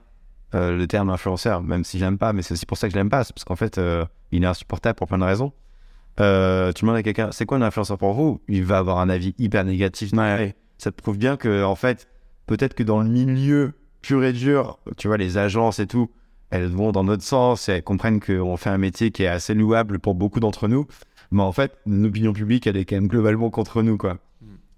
[0.53, 2.97] euh, le terme influenceur, même si j'aime pas, mais c'est aussi pour ça que je
[2.97, 5.53] l'aime pas, c'est parce qu'en fait, euh, il est insupportable pour plein de raisons.
[6.17, 8.41] Tu demandes à quelqu'un, c'est quoi un influenceur pour vous?
[8.49, 10.11] Il va avoir un avis hyper négatif.
[10.13, 10.55] Ouais.
[10.77, 12.07] Ça te prouve bien que, en fait,
[12.47, 16.11] peut-être que dans le milieu pur et dur, tu vois, les agences et tout,
[16.49, 19.53] elles vont dans notre sens et elles comprennent qu'on fait un métier qui est assez
[19.53, 20.85] louable pour beaucoup d'entre nous.
[21.31, 24.17] Mais en fait, l'opinion publique, elle est quand même globalement contre nous, quoi.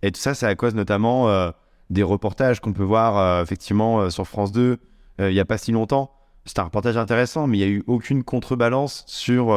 [0.03, 1.49] Et tout ça, c'est à cause notamment euh,
[1.89, 4.77] des reportages qu'on peut voir euh, effectivement euh, sur France 2
[5.21, 6.11] euh, il n'y a pas si longtemps.
[6.45, 9.55] C'était un reportage intéressant, mais il n'y a eu aucune contrebalance sur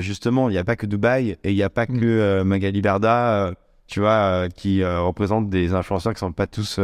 [0.00, 2.00] justement, il n'y a pas que Dubaï et il n'y a pas Mm.
[2.00, 3.54] que Magali Berda,
[3.86, 6.80] tu vois, qui représentent des influenceurs qui sont pas tous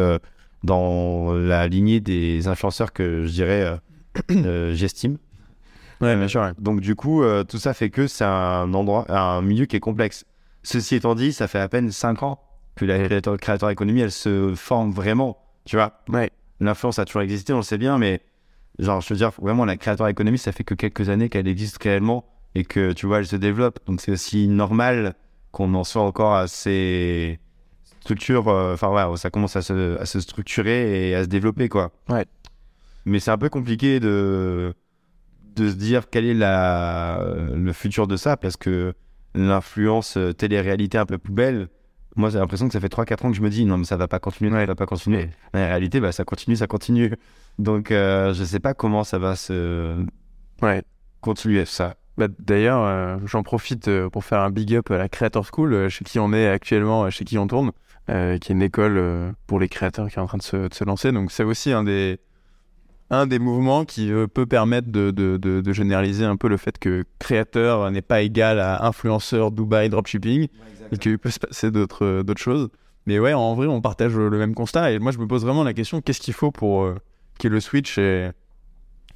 [0.62, 3.80] dans la lignée des influenceurs que je dirais
[4.74, 5.18] j'estime.
[6.00, 6.40] Ouais, bien sûr.
[6.42, 6.52] ouais.
[6.58, 9.80] Donc du coup, euh, tout ça fait que c'est un endroit, un milieu qui est
[9.80, 10.24] complexe.
[10.62, 12.40] Ceci étant dit, ça fait à peine 5 ans
[12.76, 15.38] que la créateur, économie, elle se forme vraiment.
[15.64, 16.30] Tu vois, Ouais.
[16.60, 18.20] l'influence a toujours existé, on le sait bien, mais
[18.78, 21.82] genre, je veux dire, vraiment, la créateur économie, ça fait que quelques années qu'elle existe
[21.82, 22.24] réellement
[22.54, 23.80] et que, tu vois, elle se développe.
[23.86, 25.14] Donc c'est aussi normal
[25.50, 27.40] qu'on en soit encore à ces
[28.00, 31.68] structures, euh, enfin, ouais, ça commence à se, à se structurer et à se développer,
[31.68, 31.90] quoi.
[32.08, 32.24] Ouais.
[33.04, 34.72] Mais c'est un peu compliqué de,
[35.58, 37.20] de se dire quel est la,
[37.54, 38.94] le futur de ça parce que
[39.34, 41.68] l'influence euh, télé-réalité un peu poubelle,
[42.16, 43.96] moi j'ai l'impression que ça fait 3-4 ans que je me dis non mais ça
[43.96, 45.30] va pas continuer, ça va pas continuer.
[45.54, 47.14] Mais en réalité, bah, ça continue, ça continue.
[47.58, 49.96] Donc euh, je sais pas comment ça va se
[50.62, 50.82] Ouais.
[51.20, 51.94] continuer ça.
[52.16, 55.72] Bah, D'ailleurs, euh, j'en profite euh, pour faire un big up à la Creator School,
[55.72, 57.70] euh, chez qui on est actuellement, euh, chez qui on tourne,
[58.10, 60.56] euh, qui est une école euh, pour les créateurs qui est en train de se,
[60.68, 61.12] de se lancer.
[61.12, 62.18] Donc c'est aussi un des,
[63.10, 66.56] un des mouvements qui euh, peut permettre de, de, de, de généraliser un peu le
[66.58, 70.48] fait que créateur n'est pas égal à influenceur Dubaï dropshipping
[70.92, 72.68] et qu'il peut se passer d'autres euh, d'autres choses.
[73.06, 74.92] Mais ouais, en vrai, on partage le même constat.
[74.92, 76.96] Et moi, je me pose vraiment la question qu'est-ce qu'il faut pour euh,
[77.38, 78.32] qu'il y ait le switch et un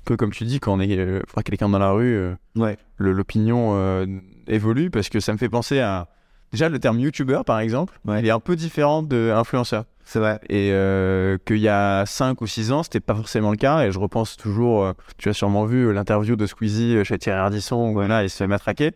[0.07, 2.77] peu comme tu dis, quand on est euh, quelqu'un dans la rue, euh, Ouais.
[2.99, 4.07] l'opinion
[4.47, 6.09] évolue parce que ça me fait penser à.
[6.53, 8.21] Déjà, le terme youtubeur, par exemple, Ouais.
[8.21, 9.85] il est un peu différent de influenceur.
[10.05, 10.39] C'est vrai.
[10.49, 13.85] Et euh, qu'il y a 5 ou 6 ans, c'était pas forcément le cas.
[13.87, 17.39] Et je repense toujours, euh, tu as sûrement vu euh, l'interview de Squeezie chez Thierry
[17.39, 18.91] Ardisson, où voilà, il se fait matraquer.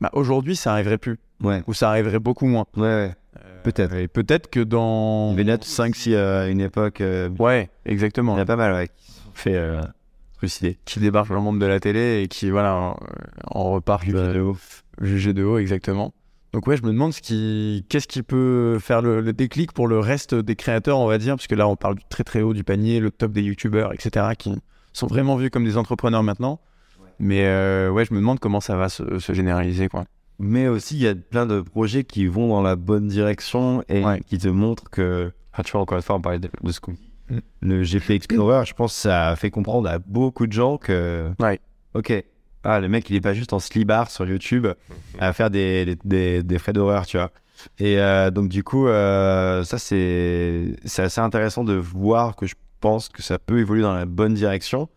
[0.00, 1.18] Bah, Aujourd'hui, ça arriverait plus.
[1.42, 1.62] Ouais.
[1.66, 2.64] Ou ça arriverait beaucoup moins.
[2.76, 3.14] Ouais, ouais.
[3.62, 3.94] Peut-être.
[3.94, 5.34] Et peut-être que dans.
[5.36, 7.02] Il y en a 5-6 à une époque.
[7.38, 8.36] Ouais, il y exactement.
[8.36, 9.60] a pas mal, ouais, qui se sont fait
[10.38, 10.78] trucider.
[10.84, 12.96] Qui débarquent dans le monde de la télé et qui, voilà, en,
[13.50, 14.52] en repartent euh,
[15.00, 16.12] jugés de haut, exactement.
[16.56, 19.86] Donc ouais, je me demande ce qui, qu'est-ce qui peut faire le, le déclic pour
[19.88, 22.40] le reste des créateurs, on va dire, parce que là, on parle du très très
[22.40, 24.54] haut du panier, le top des youtubeurs, etc., qui
[24.94, 26.58] sont vraiment vus comme des entrepreneurs maintenant.
[27.18, 30.06] Mais euh, ouais, je me demande comment ça va se, se généraliser, quoi.
[30.38, 34.02] Mais aussi, il y a plein de projets qui vont dans la bonne direction et
[34.02, 34.20] Ouais.
[34.26, 35.32] qui te montrent que.
[35.52, 36.94] Ah, tu vois, encore une fois, on parlait de, de ce coup.
[37.28, 37.38] Mm.
[37.60, 41.30] Le GP Explorer, je pense ça a fait comprendre à beaucoup de gens que.
[41.38, 41.60] Ouais.
[41.92, 42.14] Ok.
[42.68, 44.66] Ah, le mec, il est pas juste en slibard sur YouTube
[45.20, 47.30] à faire des, des, des, des frais d'horreur, tu vois.
[47.78, 52.54] Et euh, donc, du coup, euh, ça, c'est c'est assez intéressant de voir que je
[52.80, 54.88] pense que ça peut évoluer dans la bonne direction.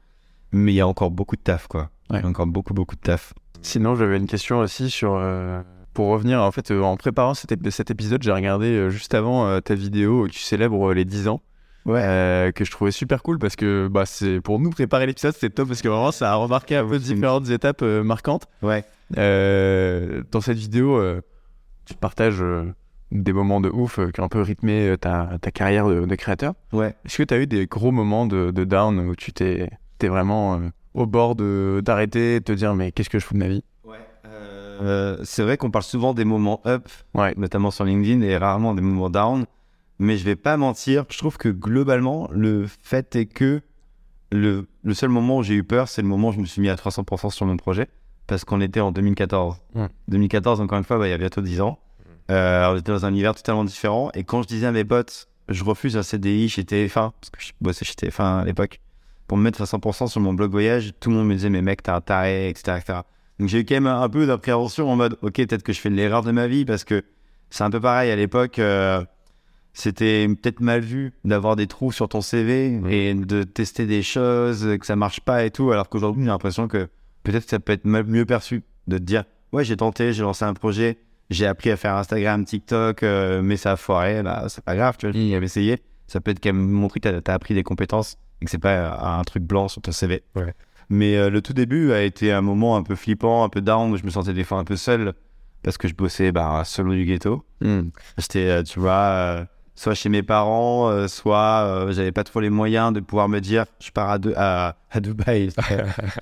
[0.51, 1.89] Mais il y a encore beaucoup de taf, quoi.
[2.09, 3.33] Il y a encore beaucoup, beaucoup de taf.
[3.61, 5.13] Sinon, j'avais une question aussi sur.
[5.15, 5.61] euh,
[5.93, 9.13] pour revenir, en fait, euh, en préparant cet, ép- cet épisode, j'ai regardé euh, juste
[9.13, 11.41] avant euh, ta vidéo où tu célèbres euh, les 10 ans.
[11.85, 12.01] Ouais.
[12.03, 15.49] euh, que je trouvais super cool parce que bah, c'est pour nous préparer l'épisode, c'était
[15.49, 18.47] top parce que vraiment ça a remarqué un peu différentes étapes euh, marquantes.
[18.61, 18.83] Ouais.
[19.17, 21.01] Euh, dans cette vidéo,
[21.85, 22.43] tu partages
[23.11, 26.53] des moments de ouf qui ont un peu rythmé ta, ta carrière de, de créateur.
[26.73, 26.95] Ouais.
[27.05, 30.07] Est-ce que tu as eu des gros moments de, de down où tu t'es t'es
[30.09, 30.61] vraiment
[30.93, 33.63] au bord de- d'arrêter, de te dire mais qu'est-ce que je fous de ma vie?
[34.81, 37.33] Euh, c'est vrai qu'on parle souvent des moments up, Ouais.
[37.35, 39.45] notamment sur LinkedIn, et rarement des moments down.
[39.99, 43.61] Mais je vais pas mentir, je trouve que globalement, le fait est que
[44.31, 46.61] le, le seul moment où j'ai eu peur, c'est le moment où je me suis
[46.61, 47.87] mis à 300% sur mon projet,
[48.27, 49.57] parce qu'on était en 2014.
[49.75, 49.87] Ouais.
[50.07, 51.79] 2014, encore une fois, bah, il y a bientôt 10 ans.
[52.31, 54.11] Euh, on était dans un univers totalement différent.
[54.13, 57.41] Et quand je disais à mes potes, je refuse un CDI chez TF1, parce que
[57.41, 58.79] je bossais chez TF1 à l'époque,
[59.27, 61.61] pour me mettre à 100% sur mon blog voyage, tout le monde me disait, mais
[61.61, 62.77] mec, t'es un taré, etc.
[62.77, 62.99] etc.
[63.39, 65.89] Donc j'ai eu quand même un peu d'appréhension en mode, ok, peut-être que je fais
[65.89, 67.03] l'erreur de ma vie, parce que
[67.49, 68.59] c'est un peu pareil à l'époque.
[68.59, 69.03] euh,
[69.73, 74.77] c'était peut-être mal vu d'avoir des trous sur ton CV et de tester des choses,
[74.79, 76.89] que ça marche pas et tout, alors qu'aujourd'hui, j'ai l'impression que
[77.23, 80.45] peut-être que ça peut être mieux perçu de te dire, ouais, j'ai tenté, j'ai lancé
[80.45, 80.97] un projet,
[81.29, 84.97] j'ai appris à faire Instagram, TikTok, euh, mais ça a foiré, bah, c'est pas grave,
[84.97, 85.77] tu vois, j'avais essayé.
[86.07, 88.57] Ça peut être quand même montrer que t'as as appris des compétences et que c'est
[88.57, 90.23] pas un truc blanc sur ton CV.
[90.35, 90.55] Ouais.
[90.89, 93.91] Mais euh, le tout début a été un moment un peu flippant, un peu down,
[93.91, 95.13] où je me sentais des fois un peu seul
[95.61, 97.45] parce que je bossais bah, solo du ghetto.
[97.61, 97.89] Hmm.
[98.17, 99.45] J'étais, euh, tu vois,
[99.79, 103.39] soit chez mes parents, euh, soit euh, j'avais pas trop les moyens de pouvoir me
[103.39, 105.51] dire, je pars à, De- à, à Dubaï.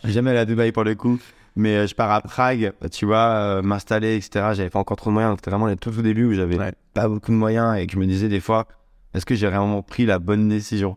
[0.03, 1.17] je jamais allé à Dubaï pour le coup,
[1.55, 4.53] mais euh, je pars à Prague, tu vois, euh, m'installer, etc.
[4.53, 5.31] J'avais pas encore trop de moyens.
[5.31, 6.73] donc C'était vraiment les tout au début où j'avais Ouais.
[6.93, 8.67] pas beaucoup de moyens et que je me disais des fois,
[9.15, 10.95] est-ce que j'ai vraiment pris la bonne décision?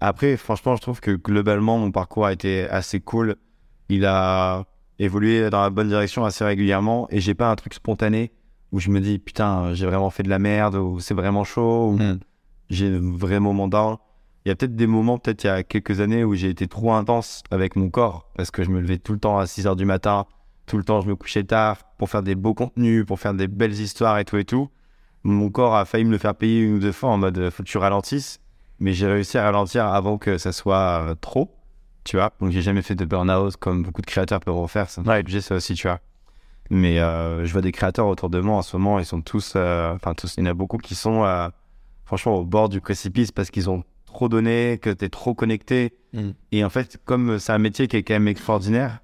[0.00, 3.34] Après, franchement, je trouve que globalement, mon parcours a été assez cool.
[3.88, 4.62] Il a
[5.00, 8.30] évolué dans la bonne direction assez régulièrement et j'ai pas un truc spontané
[8.72, 11.90] où je me dis putain, j'ai vraiment fait de la merde ou c'est vraiment chaud
[11.92, 12.18] ou Hmm.
[12.70, 13.96] j'ai un vrai moment down.
[14.44, 16.68] Il y a peut-être des moments, peut-être il y a quelques années où j'ai été
[16.68, 19.66] trop intense avec mon corps parce que je me levais tout le temps à 6
[19.66, 20.26] heures du matin,
[20.66, 23.48] tout le temps je me couchais tard pour faire des beaux contenus, pour faire des
[23.48, 24.70] belles histoires et tout et tout.
[25.24, 27.62] Mon corps a failli me le faire payer une ou deux fois en mode faut
[27.62, 28.38] que tu ralentisses,
[28.78, 31.50] mais j'ai réussi à ralentir avant que ça soit euh, trop,
[32.04, 32.32] tu vois.
[32.40, 35.40] Donc j'ai jamais fait de burn-out comme beaucoup de créateurs peuvent en faire, fait bouger
[35.40, 35.98] ça aussi, tu vois.
[36.70, 39.54] Mais euh, je vois des créateurs autour de moi en ce moment, ils sont tous,
[39.56, 41.48] euh, enfin tous, il y en a beaucoup qui sont euh,
[42.04, 45.94] franchement au bord du précipice parce qu'ils ont trop donné, que t'es trop connecté.
[46.12, 46.30] Mm.
[46.52, 49.00] Et en fait, comme c'est un métier qui est quand même extraordinaire,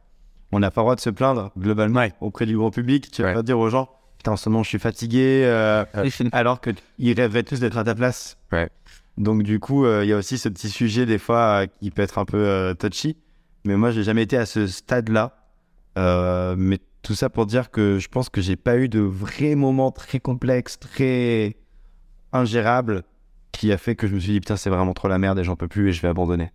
[0.53, 3.11] on n'a pas le droit de se plaindre globalement auprès du grand public.
[3.11, 3.35] Tu vas Ouais.
[3.35, 3.89] pas dire aux gens,
[4.19, 5.85] putain, en ce moment je suis fatigué, euh,
[6.33, 8.37] alors qu'ils rêveraient tous d'être à ta place.
[8.53, 8.69] Ouais.
[9.17, 11.91] Donc du coup, euh, il y a aussi ce petit sujet des fois euh, qui
[11.91, 13.17] peut être un peu touchy.
[13.65, 15.37] Mais moi, j'ai jamais été à ce stade-là.
[15.97, 19.55] Euh, mais tout ça pour dire que je pense que j'ai pas eu de vrais
[19.55, 21.55] moments très complexes, très
[22.33, 23.05] ingérables,
[23.53, 25.45] qui a fait que je me suis dit putain, c'est vraiment trop la merde et
[25.45, 26.51] j'en peux plus et je vais abandonner.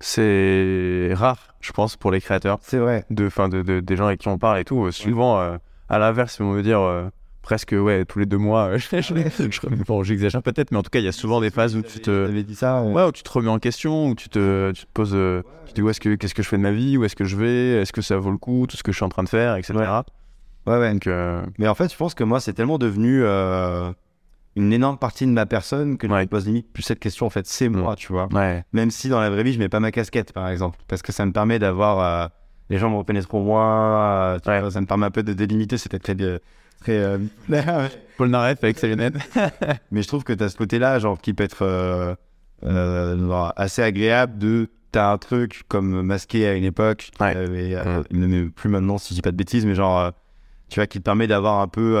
[0.00, 3.04] C'est rare, je pense, pour les créateurs, C'est vrai.
[3.10, 4.84] de, fin, de, de- des gens avec qui on parle et tout.
[4.84, 5.56] Euh, Souvent, euh,
[5.88, 7.08] à l'inverse, on veut dire euh,
[7.42, 8.68] presque ouais, tous les deux mois.
[8.68, 11.82] euh, je- j'exagère peut-être, mais en tout cas, il y a souvent des phases où
[11.82, 12.82] tu te, T'avais dit ça.
[12.82, 15.70] ouais, où tu te remets en question, où tu te, tu te poses, euh, tu
[15.72, 17.24] te dis où est-ce que, qu'est-ce que je fais de ma vie, où est-ce que
[17.24, 19.22] je vais, est-ce que ça vaut le coup, tout ce que je suis en train
[19.24, 19.74] de faire, etc.
[20.66, 20.72] Ouais.
[20.78, 20.92] Ouais.
[20.92, 23.92] Donc, euh, Mais en fait, je pense que moi, c'est tellement devenu euh,
[24.54, 27.26] une énorme partie de ma personne que je me pose limite plus cette question.
[27.26, 28.28] En fait, c'est moi, tu vois.
[28.72, 31.10] Même si dans la vraie vie, je mets pas ma casquette, par exemple, parce que
[31.12, 31.98] ça me permet d'avoir.
[32.00, 32.28] euh,
[32.70, 32.94] les gens me
[33.42, 34.38] moi.
[34.42, 34.60] tu Ouais.
[34.60, 35.76] vois, ça me permet un peu de délimiter.
[35.78, 35.98] C'était
[36.80, 36.98] très.
[36.98, 37.18] euh,
[38.16, 39.14] Paul Naref avec lunettes.
[39.90, 42.14] Mais je trouve que tu as ce côté-là, genre, qui peut être euh,
[42.64, 44.68] euh, assez agréable de.
[44.92, 47.34] T'as un truc comme masqué à une époque, Ouais.
[47.34, 48.02] Mm.
[48.10, 50.12] ne met plus maintenant si je dis pas de bêtises, mais genre,
[50.68, 51.96] tu vois, qui te permet d'avoir un peu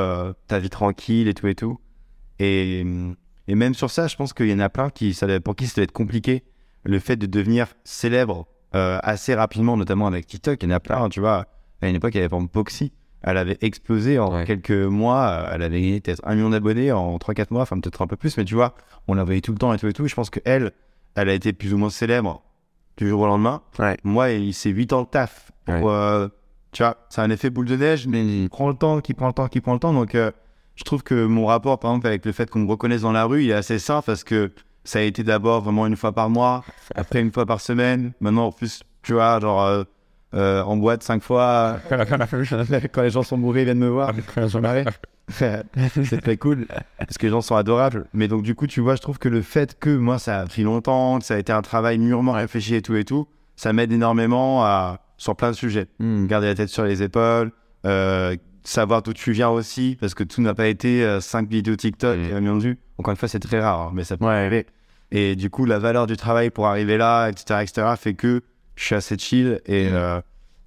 [0.46, 1.80] ta vie tranquille et tout et tout.
[2.38, 2.84] Et,
[3.48, 5.68] et même sur ça, je pense qu'il y en a plein qui, ça, pour qui
[5.68, 6.44] ça doit être compliqué,
[6.84, 10.62] le fait de devenir célèbre euh, assez rapidement, notamment avec TikTok.
[10.62, 11.46] Il y en a plein, tu vois.
[11.80, 12.92] À une époque, il y avait par exemple Boxy.
[13.22, 14.44] Elle avait explosé en Ouais.
[14.44, 15.26] quelques mois.
[15.28, 18.16] euh, Elle avait gagné peut-être un million d'abonnés en 3-4 mois, enfin peut-être un peu
[18.16, 18.74] plus, mais tu vois,
[19.08, 20.06] on la voyait tout le temps et tout et tout.
[20.08, 20.72] Je pense qu'elle,
[21.14, 22.42] elle a été plus ou moins célèbre
[22.96, 23.62] du jour au lendemain.
[23.78, 23.96] Ouais.
[24.04, 25.50] Moi, il- c'est 8 ans de taf.
[25.64, 25.82] pour, Ouais.
[25.86, 26.28] euh,
[26.72, 29.28] tu vois, c'est un effet boule de neige, mais il prend le temps, qui prend
[29.28, 29.92] le temps, qui prend le temps.
[29.92, 30.32] Donc, euh,
[30.74, 33.24] je trouve que mon rapport, par exemple, avec le fait qu'on me reconnaisse dans la
[33.24, 34.50] rue, il est assez sain parce que
[34.82, 36.64] ça a été d'abord vraiment une fois par mois,
[36.96, 38.12] après une fois par semaine.
[38.20, 39.84] Maintenant, en plus, tu vois, genre euh,
[40.34, 41.78] euh, en boîte cinq fois.
[42.92, 44.12] Quand les gens sont bourrés, ils viennent me voir.
[44.60, 44.76] Marre.
[45.28, 46.66] c'est très cool
[46.98, 48.06] parce que les gens sont adorables.
[48.12, 50.46] Mais donc, du coup, tu vois, je trouve que le fait que moi, ça a
[50.46, 53.72] pris longtemps, que ça a été un travail mûrement réfléchi et tout et tout, ça
[53.72, 55.86] m'aide énormément à, sur plein de sujets.
[56.00, 56.26] Hmm.
[56.26, 57.52] Garder la tête sur les épaules,
[57.86, 62.18] euh, savoir d'où tu viens aussi, parce que tout n'a pas été 5 vidéos TikTok
[62.18, 62.22] Mm.
[62.24, 62.78] et de vues.
[62.98, 64.32] Encore une fois, c'est très rare, hein, mais ça peut Ouais.
[64.34, 64.66] arriver.
[65.10, 68.42] Et du coup, la valeur du travail pour arriver là, etc., etc., fait que
[68.76, 70.20] je suis assez chill et, euh,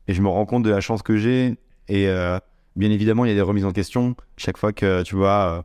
[0.08, 1.58] et je me rends compte de la chance que j'ai.
[1.88, 2.40] Et euh,
[2.76, 4.16] bien évidemment, il y a des remises en question.
[4.38, 5.62] Chaque fois que tu vois, euh,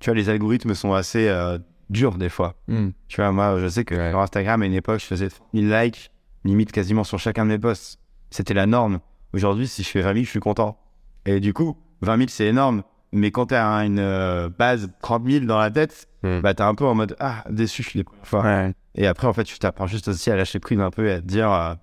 [0.00, 1.58] tu vois, les algorithmes sont assez euh,
[1.90, 2.54] durs des fois.
[2.68, 2.90] Hmm.
[3.08, 4.10] Tu vois, moi, je sais que Ouais.
[4.10, 6.10] sur Instagram, à une époque, je faisais 1000 likes,
[6.44, 7.98] limite quasiment sur chacun de mes posts.
[8.30, 9.00] C'était la norme.
[9.34, 10.78] Aujourd'hui, si je fais 20 000, je suis content.
[11.26, 12.82] Et du coup, 20 000, c'est énorme.
[13.12, 16.38] Mais quand tu as une base 30 000 dans la tête, Hmm.
[16.40, 18.42] bah, t'es un peu en mode Ah, déçu les premières fois.
[18.44, 18.72] Ouais.
[18.94, 21.20] Et après, en fait, tu t'apprends juste aussi à lâcher prise un peu et à
[21.20, 21.74] te dire euh,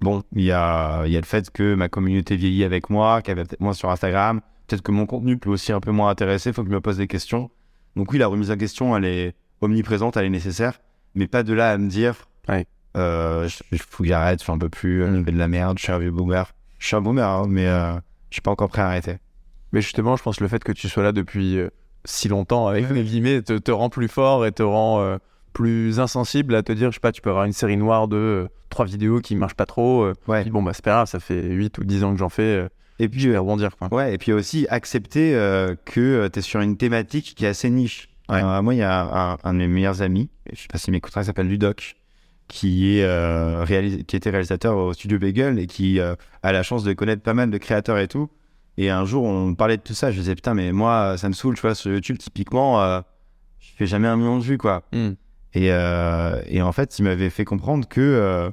[0.00, 3.22] Bon, il y a, il y a le fait que ma communauté vieillit avec moi,
[3.22, 4.40] qu'elle va peut-être moins sur Instagram.
[4.66, 6.80] Peut-être que mon contenu peut aussi un peu moins intéresser, il faut que je me
[6.80, 7.50] pose des questions.
[7.96, 10.80] Donc, oui, la remise en question, elle est omniprésente, elle est nécessaire.
[11.14, 12.14] Mais pas de là à me dire
[12.48, 12.66] Ouais.
[12.96, 15.92] euh, Il faut que j'arrête, j'en peux plus, je fais de la merde, je suis
[15.92, 16.52] un vieux boomer.
[16.78, 17.92] Je suis un boomer, hein, mais euh,
[18.30, 19.18] je suis pas encore prêt à arrêter.
[19.72, 21.70] Mais justement, je pense que le fait que tu sois là depuis euh,
[22.04, 25.18] si longtemps, avec les guillemets, te, te rend plus fort et te rend euh,
[25.52, 28.16] plus insensible à te dire, je sais pas, tu peux avoir une série noire de
[28.16, 30.02] euh, trois vidéos qui marchent pas trop.
[30.02, 30.44] euh, Ouais.
[30.44, 32.42] bon, bah c'est pas grave, ça fait 8 ou 10 ans que j'en fais.
[32.42, 33.76] euh, Et puis, je vais rebondir.
[33.76, 33.88] Quoi.
[33.92, 35.32] Ouais, et puis aussi accepter
[35.84, 38.08] que tu es sur une thématique qui est assez niche.
[38.28, 38.42] Ouais.
[38.62, 41.22] Moi, il y a un, un de mes meilleurs amis, je sais pas s'il m'écoutera,
[41.22, 41.96] il s'appelle Ludoc.
[42.48, 43.04] qui, est,
[43.64, 46.16] réalis- qui était réalisateur au studio Bagel et qui a
[46.52, 48.28] la chance de connaître pas mal de créateurs et tout.
[48.78, 50.10] Et un jour, on parlait de tout ça.
[50.10, 52.80] Je disais, putain, mais moi, ça me saoule, tu vois, sur YouTube, typiquement,
[53.58, 54.82] je fais jamais un million de vues, quoi.
[54.92, 55.12] Hmm.
[55.54, 58.50] Et, euh, et en fait, il m'avait fait comprendre que, euh,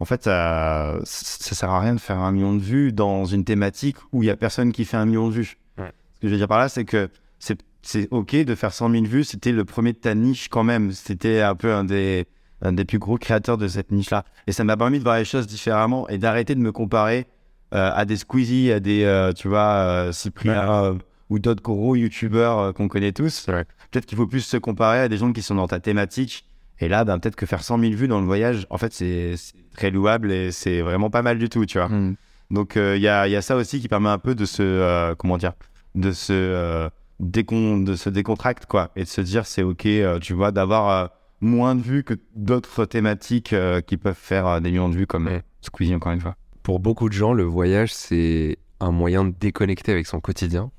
[0.00, 3.44] en fait, ça, ça sert à rien de faire un million de vues dans une
[3.44, 5.56] thématique où il y a personne qui fait un million de vues.
[5.78, 5.92] Ouais.
[6.14, 8.90] Ce que je veux dire par là, c'est que c'est, c'est ok de faire 100
[8.90, 9.24] 000 vues.
[9.24, 10.92] C'était le premier de ta niche quand même.
[10.92, 12.26] C'était un peu un des,
[12.62, 14.24] un des plus gros créateurs de cette niche-là.
[14.46, 17.26] Et ça m'a permis de voir les choses différemment et d'arrêter de me comparer
[17.74, 20.98] euh, à des Squeezie, à des, euh, tu vois, euh, Cyprien
[21.30, 23.46] ou d'autres gros youtubeurs qu'on connaît tous.
[23.48, 23.64] Ouais.
[23.94, 26.44] Peut-être qu'il faut plus se comparer à des gens qui sont dans ta thématique.
[26.80, 29.36] Et là, ben, peut-être que faire 100 000 vues dans le voyage, en fait, c'est
[29.76, 31.86] très louable et c'est vraiment pas mal du tout, tu vois.
[31.86, 32.16] Hmm.
[32.50, 34.64] Donc, euh, il y, a, y a ça aussi qui permet un peu de se,
[34.64, 35.52] euh, comment dire,
[35.94, 36.90] de se, euh,
[37.20, 38.90] décon, de se décontracte, quoi.
[38.96, 42.86] Et de se dire, c'est OK, euh, tu vois, d'avoir moins de vues que d'autres
[42.86, 43.54] thématiques
[43.86, 45.42] qui peuvent faire des millions de vues, comme Ouais.
[45.60, 46.34] Squeezie, encore une fois.
[46.64, 50.72] Pour beaucoup de gens, le voyage, c'est un moyen de déconnecter avec son quotidien.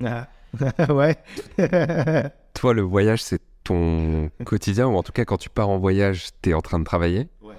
[0.90, 1.16] ouais.
[2.54, 6.28] Toi, le voyage, c'est ton quotidien, ou en tout cas, quand tu pars en voyage,
[6.42, 7.28] tu es en train de travailler?
[7.42, 7.56] Ouais.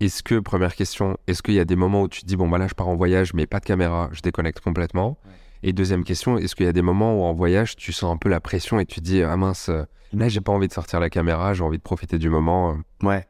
[0.00, 2.48] Est-ce que, première question, est-ce qu'il y a des moments où tu te dis, bon,
[2.48, 5.18] bah là, je pars en voyage, mais pas de caméra, je déconnecte complètement?
[5.24, 5.32] Ouais.
[5.64, 8.16] Et deuxième question, est-ce qu'il y a des moments où en voyage, tu sens un
[8.16, 9.70] peu la pression et tu te dis, ah mince,
[10.12, 12.76] là, j'ai pas envie de sortir la caméra, j'ai envie de profiter du moment?
[13.02, 13.26] Ouais.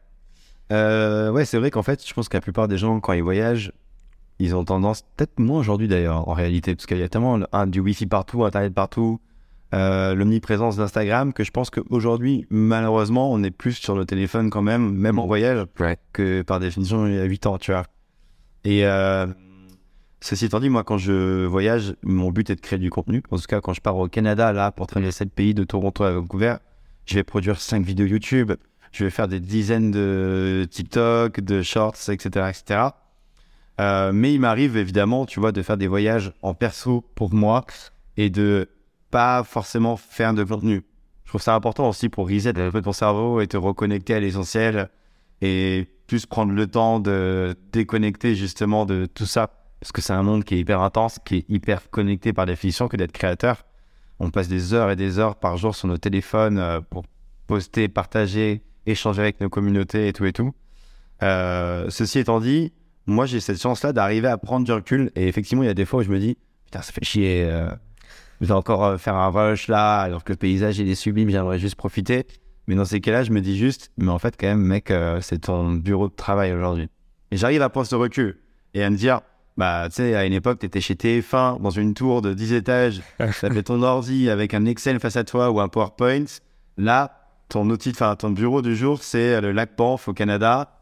[0.71, 3.23] Euh, ouais, c'est vrai qu'en fait, je pense que la plupart des gens, quand ils
[3.23, 3.73] voyagent,
[4.39, 7.67] ils ont tendance, peut-être moins aujourd'hui d'ailleurs, en réalité, parce qu'il y a tellement un,
[7.67, 9.21] du Wi-Fi partout, Internet partout,
[9.75, 14.63] euh, l'omniprésence d'Instagram, que je pense qu'aujourd'hui, malheureusement, on est plus sur le téléphone quand
[14.63, 15.99] même, même en voyage, Ouais.
[16.13, 17.85] que par définition, il y a 8 ans, tu vois.
[18.65, 19.27] Et euh,
[20.21, 23.23] ceci étant dit, moi, quand je voyage, mon but est de créer du contenu.
[23.31, 26.03] En tout cas, quand je pars au Canada, là, pour traverser le pays de Toronto
[26.05, 26.57] à Vancouver,
[27.07, 28.53] je vais produire 5 vidéos YouTube,
[28.93, 32.51] je vais faire des dizaines de TikTok, de shorts, etc.
[32.51, 32.81] etc.
[33.81, 37.65] Euh, mais il m'arrive évidemment, tu vois, de faire des voyages en perso pour moi
[38.17, 38.69] et de
[39.11, 40.85] pas forcément faire de contenu.
[41.25, 44.21] Je trouve ça important aussi pour reset un peu ton cerveau et te reconnecter à
[44.21, 44.89] l'essentiel
[45.43, 49.51] et plus prendre le temps de déconnecter justement de tout ça.
[49.81, 52.89] Parce que c'est un monde qui est hyper intense, qui est hyper connecté par définition
[52.89, 53.65] que d'être créateur.
[54.19, 57.05] On passe des heures et des heures par jour sur nos téléphones euh, pour
[57.47, 60.53] poster, partager, échanger avec nos communautés et tout et tout.
[61.23, 62.73] Euh, ceci étant dit,
[63.09, 65.87] moi j'ai cette chance-là d'arriver à prendre du recul et effectivement il y a des
[65.87, 66.37] fois où je me dis
[66.67, 67.69] putain ça fait chier, euh,
[68.41, 71.31] je vais encore euh, faire un rush là alors que le paysage il est sublime,
[71.31, 72.27] j'aimerais juste profiter.
[72.67, 75.21] Mais dans ces cas-là je me dis juste mais en fait quand même mec euh,
[75.23, 76.89] c'est ton bureau de travail aujourd'hui.
[77.31, 78.39] Et j'arrive à prendre ce recul
[78.75, 79.23] et à me dire
[79.57, 83.01] bah tu sais à une époque t'étais chez TF1 dans une tour de 10 étages,
[83.41, 86.27] t'avais ton ordi avec un Excel face à toi ou un PowerPoint.
[86.77, 87.15] Là
[87.49, 90.78] ton outil, enfin ton bureau du jour c'est le lac Banff au Canada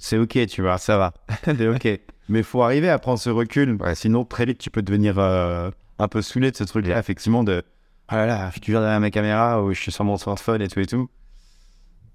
[0.00, 1.14] c'est ok, tu vois, ça va.
[1.44, 2.00] c'est ok.
[2.28, 3.78] Mais faut arriver à prendre ce recul.
[3.94, 7.62] Sinon, très vite, tu peux devenir euh, un peu saoulé de ce truc-là, effectivement, de
[8.08, 10.60] ah là là, je suis toujours derrière ma caméra ou je suis sur mon smartphone
[10.62, 11.08] et tout et tout.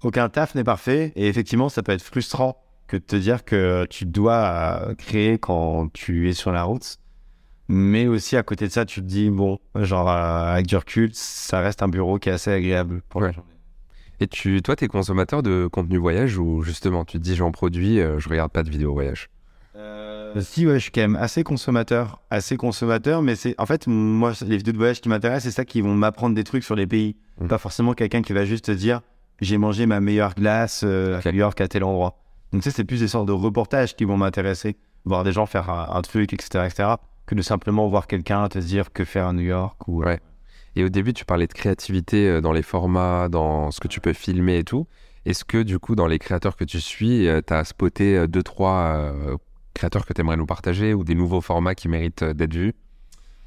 [0.02, 1.12] Aucun taf n'est parfait.
[1.16, 4.34] Et effectivement, ça peut être frustrant que de te dire que tu dois
[4.90, 6.98] euh, créer quand tu es sur la route.
[7.68, 11.10] Mais aussi, à côté de ça, tu te dis, bon, genre, euh, avec du recul,
[11.14, 13.32] ça reste un bureau qui est assez agréable pour la Ouais.
[13.32, 13.50] journée.
[14.20, 18.00] Et tu, toi, t'es consommateur de contenu voyage ou justement, tu te dis, j'en produis,
[18.00, 19.28] euh, je regarde pas de vidéos voyage?
[19.76, 22.20] Euh, si, ouais, je suis quand même assez consommateur.
[22.30, 23.54] Assez consommateur, mais c'est.
[23.58, 26.44] En fait, moi, les vidéos de voyage qui m'intéressent, c'est ça qui vont m'apprendre des
[26.44, 27.16] trucs sur les pays.
[27.40, 27.48] Mm.
[27.48, 29.02] Pas forcément quelqu'un qui va juste te dire
[29.42, 32.18] j'ai mangé ma meilleure glace euh, à New York à tel endroit.
[32.52, 34.76] Donc, ça, c'est plus des sortes de reportages qui vont m'intéresser.
[35.04, 36.88] Voir des gens faire un, un truc, etc., etc.,
[37.26, 40.02] que de simplement voir quelqu'un te dire que faire à New York ou.
[40.04, 40.20] Ouais.
[40.76, 44.00] Et au début, tu parlais de créativité euh, dans les formats, dans ce que tu
[44.00, 44.86] peux filmer et tout.
[45.24, 48.42] Est-ce que du coup, dans les créateurs que tu suis, tu as spoté euh, deux,
[48.44, 49.36] trois euh,
[49.74, 52.74] créateurs que tu aimerais nous partager ou des nouveaux formats qui méritent euh, d'être vus?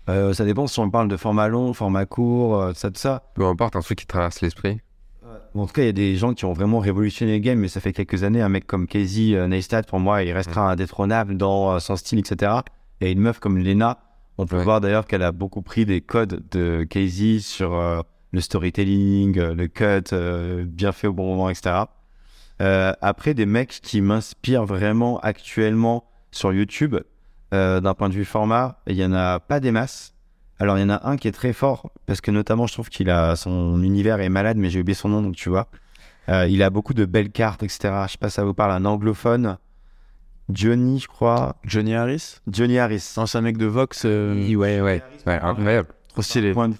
[0.09, 3.23] Euh, ça dépend si on parle de format long, format court, euh, ça, tout ça.
[3.35, 4.79] Peu importe, un truc qui traverse l'esprit.
[5.55, 7.67] En tout cas, il y a des gens qui ont vraiment révolutionné le game, mais
[7.67, 8.41] ça fait quelques années.
[8.41, 12.19] Un mec comme Casey euh, Neistat, pour moi, il restera indétrônable dans euh, son style,
[12.19, 12.53] etc.
[13.01, 13.99] Et une meuf comme Lena,
[14.39, 14.63] on peut Ouais.
[14.63, 19.53] voir d'ailleurs qu'elle a beaucoup pris des codes de Casey sur euh, le storytelling, euh,
[19.53, 21.75] le cut, euh, bien fait au bon moment, etc.
[22.61, 26.95] Euh, après, des mecs qui m'inspirent vraiment actuellement sur YouTube,
[27.51, 30.13] d'un point de vue format, il y en a pas des masses.
[30.59, 32.89] Alors, il y en a un qui est très fort, parce que notamment, je trouve
[32.89, 35.67] qu'il a son univers est malade, mais j'ai oublié son nom, donc tu vois.
[36.27, 38.03] Il a beaucoup de belles cartes, etc.
[38.05, 39.57] Je sais pas si ça vous parle, un anglophone.
[40.51, 41.55] Johnny, je crois.
[41.63, 43.13] Johnny Harris Johnny Harris.
[43.33, 44.03] Un mec de Vox.
[44.05, 45.01] euh, Ouais, ouais.
[45.27, 45.89] Ouais, incroyable.
[46.09, 46.53] Trop stylé.
[46.53, 46.79] Point de vue,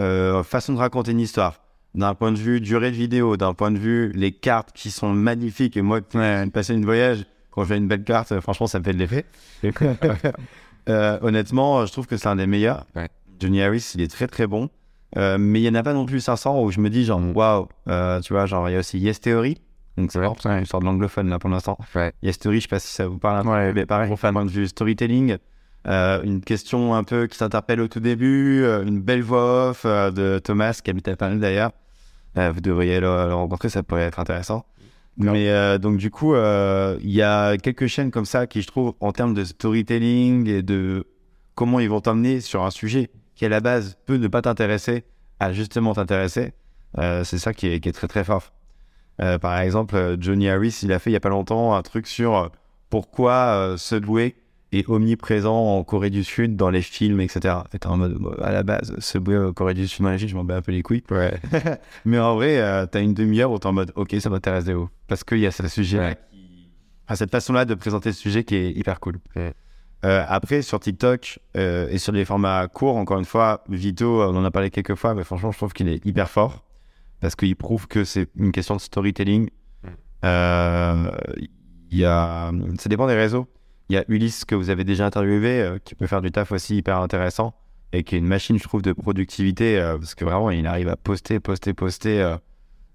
[0.00, 1.60] euh, façon de raconter une histoire.
[1.94, 5.12] d'un point de vue durée de vidéo, d'un point de vue les cartes qui sont
[5.12, 5.76] magnifiques.
[5.76, 8.66] Et moi, qui ai passé une voyage, quand je fais une belle carte, euh, franchement,
[8.66, 9.24] ça me fait de l'effet.
[10.88, 12.84] Euh, honnêtement, je trouve que c'est un des meilleurs.
[12.94, 13.08] Ouais.
[13.40, 14.68] Johnny Harris, il est très très bon.
[15.16, 17.22] Euh, mais il n'y en a pas non plus 500 où je me dis, genre,
[17.34, 19.56] waouh, euh, tu vois, genre, il y a aussi Yes Theory.
[19.96, 21.78] Donc, c'est vraiment une sorte d'anglophone là pour l'instant.
[21.94, 22.12] Ouais.
[22.22, 24.16] Yes Theory, je sais pas si ça vous parle un peu, Ouais, mais pareil, gros
[24.16, 24.32] fan.
[24.34, 25.36] point de vue storytelling.
[25.86, 29.82] euh, une question un peu qui s'interpelle au tout début, euh, une belle voix off
[29.84, 31.70] euh, de Thomas qui habite à Paris d'ailleurs.
[32.36, 34.64] Vous devriez le, le rencontrer, ça pourrait être intéressant.
[35.16, 39.12] Mais donc du coup, il y a quelques chaînes comme ça qui je trouve en
[39.12, 41.06] termes de storytelling et de
[41.54, 45.04] comment ils vont t'emmener sur un sujet qui à la base peut ne pas t'intéresser
[45.38, 46.54] à justement t'intéresser.
[46.96, 48.52] C'est ça qui est, qui est très très fort.
[49.20, 51.82] Euh, par exemple, euh, Johnny Harris, il a fait il y a pas longtemps un
[51.82, 52.48] truc sur euh,
[52.90, 54.34] pourquoi euh, Subway
[54.72, 57.56] est omniprésent en Corée du Sud dans les films, etc.
[57.72, 60.36] Et en mode, à la base, Subway en Corée du Sud dans les films, je
[60.36, 61.04] m'en bats un peu les couilles.
[61.10, 61.38] Ouais.
[62.04, 64.74] Mais en vrai, euh, t'as une demi-heure où t'es en mode, ok, ça m'intéresse de
[64.74, 64.90] ouf.
[65.06, 66.70] Parce qu'il y a ce sujet qui...
[67.06, 69.18] enfin, cette façon-là de présenter le sujet qui est hyper cool.
[69.36, 69.54] Ouais.
[70.02, 74.50] Après, sur TikTok et sur les formats courts, encore une fois, Vito, on en a
[74.50, 76.62] parlé quelques fois, mais franchement, je trouve qu'il est hyper fort.
[77.24, 79.48] Parce qu'il prouve que c'est une question de storytelling.
[79.82, 79.88] Mm.
[80.26, 81.10] Euh,
[81.90, 82.52] y a...
[82.78, 83.46] Ça dépend des réseaux.
[83.88, 86.52] Il y a Ulysse que vous avez déjà interviewé, euh, qui peut faire du taf
[86.52, 87.54] aussi hyper intéressant
[87.94, 90.90] et qui est une machine, je trouve, de productivité euh, parce que vraiment, il arrive
[90.90, 92.20] à poster, poster, poster.
[92.20, 92.36] euh,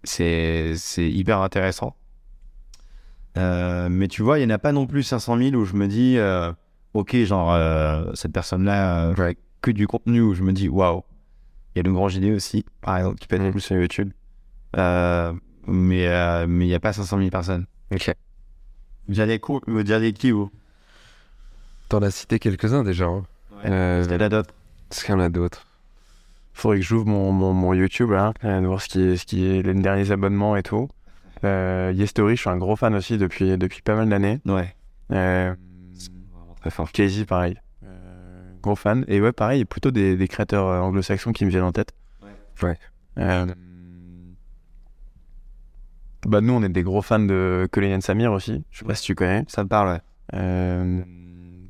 [0.03, 1.95] c'est c'est hyper intéressant.
[3.35, 5.87] Mais tu vois, il n'y en a pas non plus 500 000 où je me
[5.87, 6.19] dis,
[6.93, 7.57] ok, genre,
[8.15, 9.11] cette personne-là,
[9.61, 11.01] que du contenu où je me dis, waouh.
[11.75, 13.51] Il y a le grand JD aussi, par exemple, qui peut être Mhm.
[13.51, 14.11] plus sur YouTube.
[14.77, 15.33] Euh,
[15.67, 17.65] mais euh, mais il n'y a pas 500 000 personnes.
[17.91, 18.13] Ok.
[19.07, 20.51] Vous direz quoi Vous direz qui, vous?
[21.89, 23.05] T'en as cité quelques-uns déjà.
[23.05, 23.23] hein.
[23.65, 24.53] Euh, Il y en a d'autres.
[24.91, 25.65] Est-ce qu'il y en a d'autres
[26.53, 29.25] Faudrait que j'ouvre mon, mon, mon YouTube, là, euh, de voir ce qui est, ce
[29.25, 30.89] qui est les derniers abonnements et tout.
[31.43, 34.39] Euh, Yestory, je suis un gros fan aussi depuis, depuis pas mal d'années.
[34.45, 34.75] Ouais.
[35.11, 35.55] Euh,
[36.61, 36.91] Très fort.
[36.91, 37.55] Casey, pareil.
[37.85, 39.05] Euh, gros fan.
[39.07, 41.93] Et ouais, pareil, plutôt des, des créateurs euh, anglo-saxons qui me viennent en tête.
[42.61, 42.69] Ouais.
[42.69, 42.77] Ouais.
[46.25, 48.63] Bah, nous, on est des gros fans de Colin Samir aussi.
[48.71, 49.45] Je sais pas si tu connais.
[49.47, 49.99] Ça me parle, ouais.
[50.35, 51.01] Euh,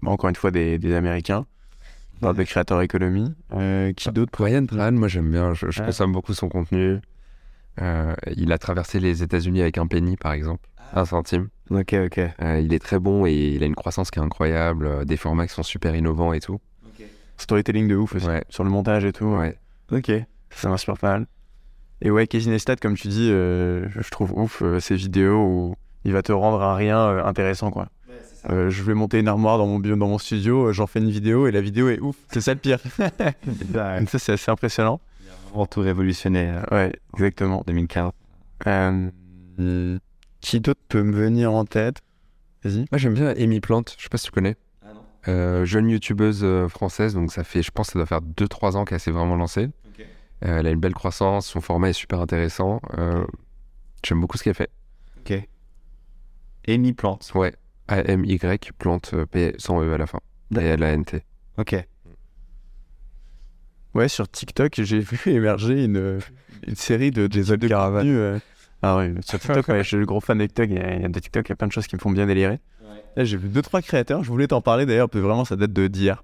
[0.02, 1.46] bah, encore une fois, des, des Américains.
[2.18, 3.34] On parle de créateurs économie.
[3.54, 5.86] Euh, qui d'autre Brian Trahan, moi j'aime bien, je, je Ouais.
[5.86, 7.00] consomme beaucoup son contenu.
[7.82, 11.48] Euh, il a traversé les États-Unis avec un penny par exemple, un centime.
[11.70, 12.18] Ok, ok.
[12.42, 15.48] Euh, il est très bon et il a une croissance qui est incroyable, des formats
[15.48, 16.60] qui sont super innovants et tout.
[17.38, 18.28] Storytelling de ouf aussi.
[18.28, 18.44] Ouais.
[18.50, 19.28] Sur le montage et tout.
[19.28, 19.58] Ouais.
[19.94, 20.12] Ok.
[20.50, 21.28] Ça m'inspire pas mal.
[22.02, 25.76] Et ouais, Casey Neistat, comme tu dis, euh, je trouve ouf euh, ces vidéos où
[26.06, 27.90] il va te rendre un rien euh, intéressant, quoi.
[28.50, 31.00] Euh, je vais monter une armoire dans mon, bio- dans mon studio, euh, j'en fais
[31.00, 32.16] une vidéo et la vidéo est ouf.
[32.32, 32.80] C'est ça le pire.
[33.74, 35.02] Ça, c'est assez impressionnant.
[35.50, 37.64] Vraiment tout révolutionné euh, Ouais, exactement.
[37.68, 38.12] 2015.
[38.68, 39.98] Euh,
[40.42, 41.98] qui d'autre peut me venir en tête?
[42.64, 42.86] Vas-y.
[42.92, 44.56] Moi j'aime bien Amy Plante, je sais pas si tu connais.
[44.84, 45.02] Ah non.
[45.28, 48.76] Euh, jeune youtubeuse euh, française, donc ça fait, je pense que ça doit faire 2-3
[48.78, 49.70] ans qu'elle s'est vraiment lancée.
[50.46, 52.82] Euh, elle a une belle croissance, son format est super intéressant.
[52.98, 53.26] Euh,
[54.06, 54.70] J'aime beaucoup ce qu'elle fait.
[55.20, 55.34] Ok.
[56.68, 57.32] Amy Plante.
[57.36, 57.54] Ouais,
[57.88, 60.20] A-M-Y, plante, euh, P sans E à la fin.
[60.56, 61.24] Et elle a N-T.
[61.58, 61.76] Ok.
[63.96, 66.20] Ouais, sur TikTok, j'ai vu émerger une,
[66.68, 68.08] une série de Jason de Caravane.
[68.08, 68.40] euh.
[68.82, 70.70] Ah oui, sur TikTok, ouais, je suis le gros fan de TikTok.
[70.70, 71.96] Il y, a, il y a de TikTok, il y a plein de choses qui
[71.96, 72.60] me font bien délirer.
[73.18, 74.24] Là, j'ai vu deux trois créateurs.
[74.24, 76.24] Je voulais t'en parler d'ailleurs, parce que vraiment, ça date de d'hier.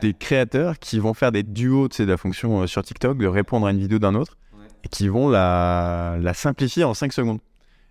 [0.00, 3.66] Des créateurs qui vont faire des duos, de la fonction euh, sur TikTok, de répondre
[3.66, 4.64] à une vidéo d'un autre, Ouais.
[4.84, 7.38] et qui vont la, la simplifier en 5 secondes.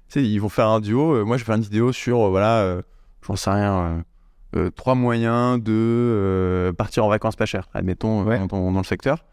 [0.09, 1.13] Tu sais, ils vont faire un duo.
[1.13, 2.81] euh, moi, je vais faire une vidéo sur, euh, voilà, euh,
[3.27, 4.01] j'en sais rien, euh,
[4.55, 8.39] euh, trois moyens de euh, partir en vacances pas cher, admettons, Ouais.
[8.47, 9.23] dans, dans le secteur.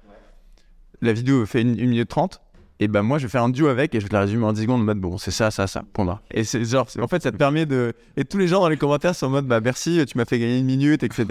[1.03, 2.41] La vidéo fait une, une minute trente.
[2.79, 4.45] Et ben moi je vais faire un duo avec et je vais te la résumer
[4.45, 6.23] en 10 secondes en mode bon c'est ça ça ça point barre.
[6.31, 8.77] Et c'est genre en fait ça te permet de et tous les gens dans les
[8.77, 11.25] commentaires sont en mode bah merci tu m'as fait gagner une minute etc.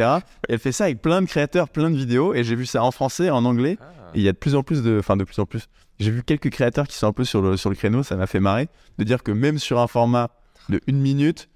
[0.50, 2.84] Et elle fait ça avec plein de créateurs plein de vidéos et j'ai vu ça
[2.84, 3.78] en français en anglais
[4.16, 5.68] et il y a de plus en plus de enfin de plus en plus
[6.00, 8.28] j'ai vu quelques créateurs qui sont un peu sur le sur le créneau ça m'a
[8.28, 8.68] fait marrer
[8.98, 10.30] de dire que même sur un format
[10.70, 11.48] de une minute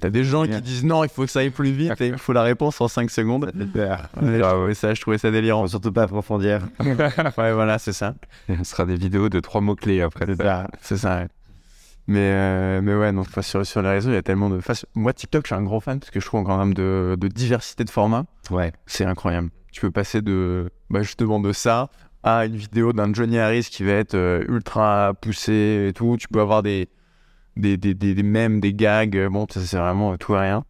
[0.00, 2.18] t'as des gens qui disent non il faut que ça aille plus vite et il
[2.18, 3.52] faut la réponse en 5 secondes.
[4.22, 5.62] Ouais, ouais, ça je trouvais ça délirant.
[5.62, 6.60] Faut surtout pas approfondir.
[6.80, 8.14] ouais voilà c'est ça.
[8.48, 10.26] Ce sera des vidéos de trois mots-clés après.
[10.26, 10.68] C'est ça.
[10.80, 11.28] C'est ça, ouais.
[12.08, 14.58] Mais, euh, mais ouais, enfin, sur, sur les réseaux, il y a tellement de.
[14.58, 17.16] enfin, moi, TikTok, je suis un gros fan parce que je trouve en termes de,
[17.18, 18.72] de diversité de formats, Ouais.
[18.86, 19.50] c'est incroyable.
[19.72, 21.88] Tu peux passer de bah, justement de ça
[22.22, 26.16] à une vidéo d'un Johnny Harris qui va être euh, ultra poussé et tout.
[26.16, 26.88] Tu peux avoir des,
[27.56, 29.26] des, des, des, des mèmes, des gags.
[29.28, 30.64] Bon, ça, c'est vraiment euh, tout et rien.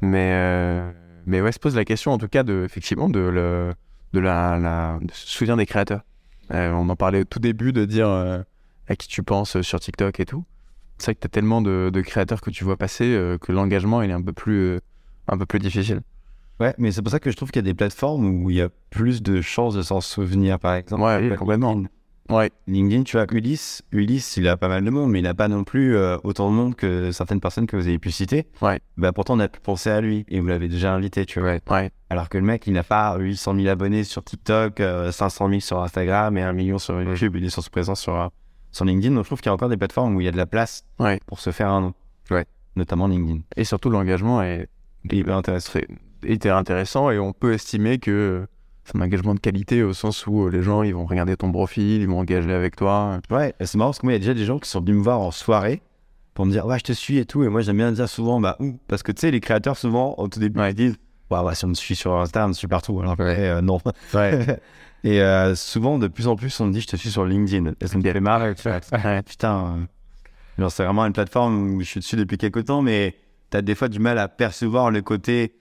[0.00, 0.90] Mais, euh,
[1.26, 3.72] mais ouais, se pose la question en tout cas de, effectivement, de, le,
[4.12, 6.02] de la, la de ce soutien des créateurs.
[6.52, 8.40] Euh, on en parlait au tout début de dire euh,
[8.88, 10.44] à qui tu penses euh, sur TikTok et tout.
[10.98, 13.52] C'est vrai que tu as tellement de, de créateurs que tu vois passer euh, que
[13.52, 14.80] l'engagement il est un peu plus, euh,
[15.28, 16.00] un peu plus difficile.
[16.60, 18.56] Ouais, mais c'est pour ça que je trouve qu'il y a des plateformes où il
[18.56, 21.02] y a plus de chances de s'en souvenir, par exemple.
[21.02, 21.82] Ouais, Euh, complètement.
[22.30, 25.34] Ouais, LinkedIn, tu vois, Ulysse, Ulysse, il a pas mal de monde, mais il n'a
[25.34, 28.46] pas non plus euh, autant de monde que certaines personnes que vous avez pu citer.
[28.60, 28.80] Ouais.
[28.98, 31.52] Bah, pourtant, on a pu penser à lui et vous l'avez déjà invité, tu vois.
[31.52, 31.60] Ouais.
[31.70, 35.48] ouais, Alors que le mec, il n'a pas 800 000 abonnés sur TikTok, euh, 500
[35.48, 37.36] 000 sur Instagram et 1 million sur YouTube.
[37.36, 38.28] Il est sur présent sur, euh,
[38.72, 39.14] sur LinkedIn.
[39.14, 40.46] Donc, je trouve qu'il y a encore des plateformes où il y a de la
[40.46, 41.20] place Ouais.
[41.26, 41.94] pour se faire un nom.
[42.30, 42.44] Ouais.
[42.76, 43.40] Notamment LinkedIn.
[43.56, 44.68] Et surtout, l'engagement est
[45.10, 45.78] Hyper intéressant.
[46.58, 48.46] intéressant et on peut estimer que
[48.90, 51.52] c'est un engagement de qualité au sens où euh, les gens ils vont regarder ton
[51.52, 53.20] profil, ils vont engager avec toi.
[53.30, 54.96] Ouais, c'est marrant parce que moi, il y a déjà des gens qui sont venus
[54.96, 55.82] me voir en soirée
[56.34, 57.42] pour me dire, ouais, je te suis et tout.
[57.44, 60.14] Et moi, j'aime bien dire souvent, bah, où Parce que tu sais, les créateurs, souvent,
[60.18, 60.70] au tout début, Ouais.
[60.70, 60.96] ils disent,
[61.30, 62.98] ouais, ouais, si on me suit sur Insta, on me suit partout.
[63.00, 63.80] Alors, ouais, euh, non.
[64.14, 64.60] Ouais.
[65.04, 67.72] et euh, souvent, de plus en plus, on me dit, je te suis sur LinkedIn.
[67.80, 68.80] Et ça me fait vois.
[69.04, 69.86] Ouais, Putain.
[70.58, 73.16] euh, c'est vraiment une plateforme où je suis dessus depuis quelques temps, mais
[73.50, 75.54] t'as des fois du mal à percevoir le côté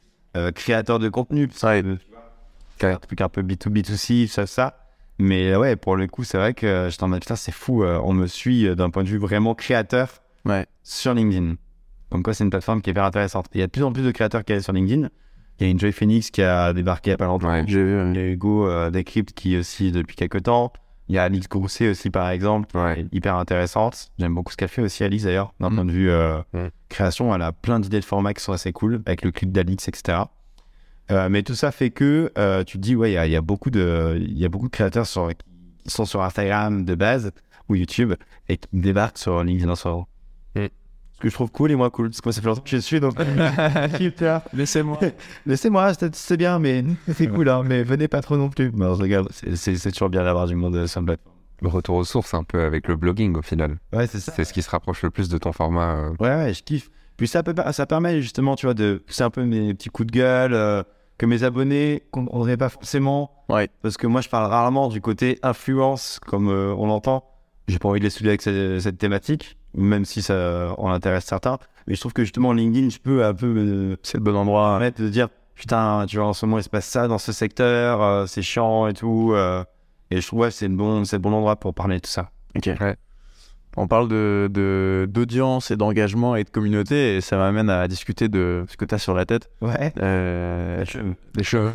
[0.54, 1.49] créateur de contenu.
[2.84, 4.78] Un truc un peu B2B2C, ça, ça.
[5.20, 7.84] Mais ouais, pour le coup, c'est vrai que je t'en mode, putain, c'est fou.
[7.84, 10.66] euh, on me suit euh, d'un point de vue vraiment créateur Ouais.
[10.84, 11.56] sur LinkedIn.
[12.12, 13.48] Donc, quoi, c'est une plateforme qui est hyper intéressante.
[13.54, 15.10] Il y a de plus en plus de créateurs qui sont sur LinkedIn.
[15.60, 17.49] Il y a une Joy Phoenix qui a débarqué il y a pas longtemps.
[17.49, 17.64] Ouais.
[17.64, 18.12] Vu.
[18.12, 20.72] Il y a Hugo euh, Decrypt qui aussi depuis quelques temps.
[21.10, 23.06] Il y a Alix Grousset aussi, par exemple, Ouais.
[23.12, 24.10] hyper intéressante.
[24.20, 25.76] J'aime beaucoup ce qu'elle fait aussi, Alix, d'ailleurs, d'un Mm.
[25.76, 26.68] point de vue euh, Mm.
[26.90, 27.34] création.
[27.34, 30.20] Elle a plein d'idées de formats qui sont assez cool, avec le clip d'Alix, etc.
[31.12, 33.32] Euh, mais tout ça fait que euh, tu te dis, ouais, il y a- il
[33.32, 36.84] y, a beaucoup de, il y a beaucoup de créateurs sur- qui sont sur Instagram
[36.86, 37.32] de base
[37.70, 38.14] ou YouTube
[38.50, 40.08] et qui débarquent sur LinkedIn en ce moment.
[40.56, 40.66] Mm.
[41.14, 42.70] Ce que je trouve cool et moins cool, parce que moi, ça fait longtemps que
[42.70, 43.16] je suis, donc
[44.54, 45.00] Laissez-moi.
[45.46, 48.72] Laissez-moi, c'est c'est bien, mais c'est cool, hein, mais venez pas trop non plus.
[48.78, 51.18] Je regarde, c'est- c'est c'est toujours bien d'avoir du monde euh, sur le.
[51.64, 53.78] Le retour aux sources un peu avec le blogging au final.
[53.92, 54.32] Ouais, c'est ça.
[54.36, 55.96] C'est ce qui se rapproche le plus de ton format.
[55.96, 56.10] euh.
[56.20, 56.92] Ouais, ouais, je kiffe.
[57.18, 60.06] Puis ça, peut, ça permet justement, tu vois, de pousser un peu mes petits coups
[60.06, 60.84] de gueule, euh,
[61.18, 63.31] que mes abonnés comprendraient pas forcément.
[63.49, 63.69] Ouais.
[63.81, 67.23] Parce que moi, je parle rarement du côté influence, comme euh, on l'entend.
[67.68, 71.26] J'ai pas envie de les saouler avec cette, cette thématique, même si ça en intéresse
[71.26, 71.57] certains.
[71.88, 74.69] Mais je trouve que justement, LinkedIn, je peux un peu me, C'est le bon endroit.
[74.72, 77.31] permettre de dire putain tu vois en ce moment il se passe ça dans ce
[77.31, 79.64] secteur euh, c'est chiant et tout euh,
[80.11, 82.11] et je trouve ouais c'est le bon c'est le bon endroit pour parler de tout
[82.11, 82.69] ça Ok.
[82.80, 82.95] Ouais.
[83.80, 88.28] On parle de de- d'audience et d'engagement et de communauté et ça m'amène à discuter
[88.28, 89.49] de ce que tu as sur la tête.
[89.62, 90.84] ouais Euh,
[91.36, 91.72] des cheveux.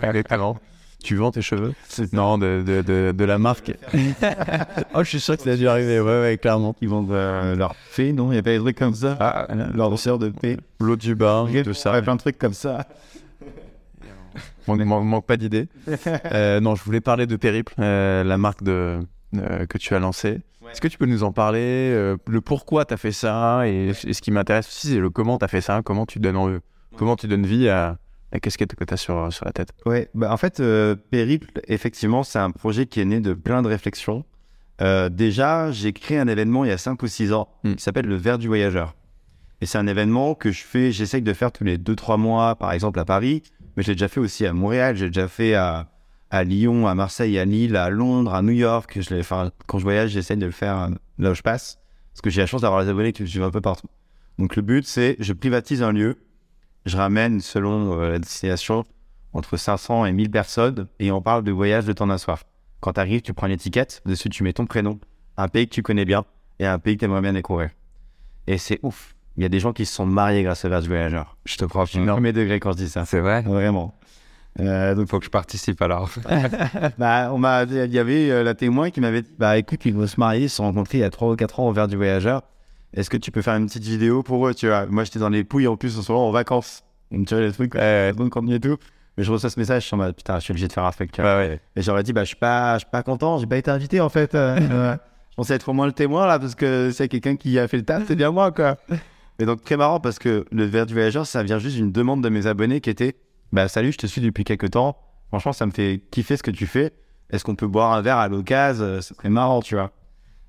[1.05, 1.73] Tu vends tes cheveux?
[2.13, 3.73] Non, de, de, de, de la marque.
[4.95, 5.99] oh, je suis sûr que ça a dû arriver.
[6.01, 6.77] Ouais, ouais, clairement.
[6.81, 8.31] ils vendent euh, leur fée non?
[8.31, 9.17] Il y a pas des trucs comme ça?
[9.19, 11.93] Ah, leur danseur de paix l'eau du bain, Bref, tout ça.
[11.93, 12.87] ouais, plein de trucs comme ça
[14.69, 15.67] Manque, manque- manque pas d'idées.
[16.33, 19.01] Euh, non, je voulais parler de Périple, euh, la marque de,
[19.37, 20.41] euh, que tu as lancée.
[20.71, 21.61] Est-ce que tu peux nous en parler
[21.93, 25.11] euh, Le pourquoi tu as fait ça et, et ce qui m'intéresse aussi, c'est le
[25.11, 26.59] comment tu as fait ça, comment tu donnes, en-
[26.97, 27.99] comment tu donnes vie à
[28.33, 29.71] la casquette que tu as sur, sur la tête?
[29.85, 33.61] Ouais, bah en fait, euh, Périple, effectivement, c'est un projet qui est né de plein
[33.63, 34.25] de réflexions.
[34.81, 37.75] Euh, déjà, j'ai créé un événement il y a 5 ou 6 ans Mm.
[37.75, 38.95] qui s'appelle le Verre du Voyageur.
[39.61, 42.73] Et c'est un événement que je fais, j'essaye de faire tous les 2-3 mois, par
[42.73, 43.43] exemple à Paris,
[43.77, 45.89] mais j'ai déjà fait aussi à Montréal, j'ai déjà fait à,
[46.33, 48.99] à Lyon, à Marseille, à Lille, à Londres, à New York.
[49.01, 50.89] Je l'ai- enfin, quand je voyage, j'essaye de le faire euh,
[51.19, 51.79] là où je passe,
[52.13, 53.87] parce que j'ai la chance d'avoir les abonnés qui me suivent un peu partout.
[54.39, 56.17] Donc le but, c'est je privatise un lieu,
[56.87, 58.85] je ramène selon euh, la destination
[59.35, 62.41] entre 500 et 1000 personnes et on parle de voyage de temps d'un soir.
[62.81, 64.99] Quand tu arrives, tu prends une étiquette, dessus tu mets ton prénom,
[65.37, 66.25] un pays que tu connais bien
[66.59, 67.71] et un pays que tu aimerais bien découvrir.
[68.47, 69.15] Et c'est ouf.
[69.37, 71.37] Il y a des gens qui se sont mariés grâce au Verge Voyageur.
[71.47, 71.85] Je te crois.
[71.87, 73.05] Je suis premier degré quand je dis ça.
[73.07, 73.41] C'est vrai?
[73.43, 73.95] Vraiment.
[74.61, 76.11] Euh, donc, Faut que je participe alors.
[76.99, 79.95] bah, on m'a, il y avait euh, la témoin qui m'avait dit, bah écoute, ils
[79.95, 81.73] vont se marier, ils se sont rencontrés il y a 3 ou 4 ans au
[81.73, 82.43] Verre du Voyageur.
[82.95, 84.87] Est-ce que tu peux faire une petite vidéo pour eux, tu vois?
[84.87, 86.83] Moi, j'étais dans les pouilles en plus en ce moment en vacances.
[87.11, 88.77] Donc, tu vois, les trucs, euh, bon contenu et tout.
[89.17, 90.85] Mais je reçois ce message, je suis en mode, putain, je suis obligé de faire
[90.85, 91.37] un vois.
[91.39, 91.61] ouais.
[91.77, 94.35] Et j'aurais dit, bah, je suis pas, pas content, j'ai pas été invité, en fait.
[94.35, 94.57] euh,
[95.31, 97.79] je pensais être au moins le témoin, là, parce que c'est quelqu'un qui a fait
[97.79, 98.77] le taf, c'est bien moi, quoi.
[99.39, 102.23] Et donc, très marrant, parce que le verre du voyageur, ça vient juste d'une demande
[102.23, 103.17] de mes abonnés qui était,
[103.53, 104.97] bah, salut, je te suis depuis quelques temps.
[105.29, 106.93] Franchement, ça me fait kiffer ce que tu fais.
[107.31, 108.85] Est-ce qu'on peut boire un verre à l'occasion?
[108.85, 109.93] Euh, C'est très marrant, tu vois.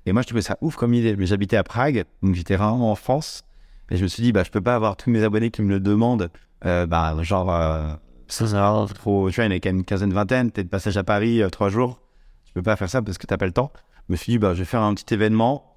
[0.06, 1.16] Et moi, je trouvais ça ouf comme idée.
[1.16, 3.44] Mais j'habitais à Prague, donc j'étais rarement en France.
[3.90, 5.68] Et je me suis dit, bah, je peux pas avoir tous mes abonnés qui me
[5.70, 6.30] le demandent.
[6.66, 7.94] Euh, bah, genre, euh,
[8.28, 9.30] ça, ça, trop.
[9.30, 10.50] Tu vois, il y en a quand même une quinzaine, vingtaine.
[10.50, 12.00] T'es de passage à Paris, euh, trois jours.
[12.44, 13.72] Tu peux pas faire ça parce que t'as pas le temps.
[14.08, 15.70] Je me suis dit, bah, je vais faire un petit événement.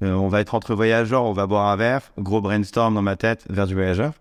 [0.00, 2.12] On va être entre voyageurs, on va boire un verre.
[2.18, 4.12] Gros brainstorm dans ma tête, vers du voyageur.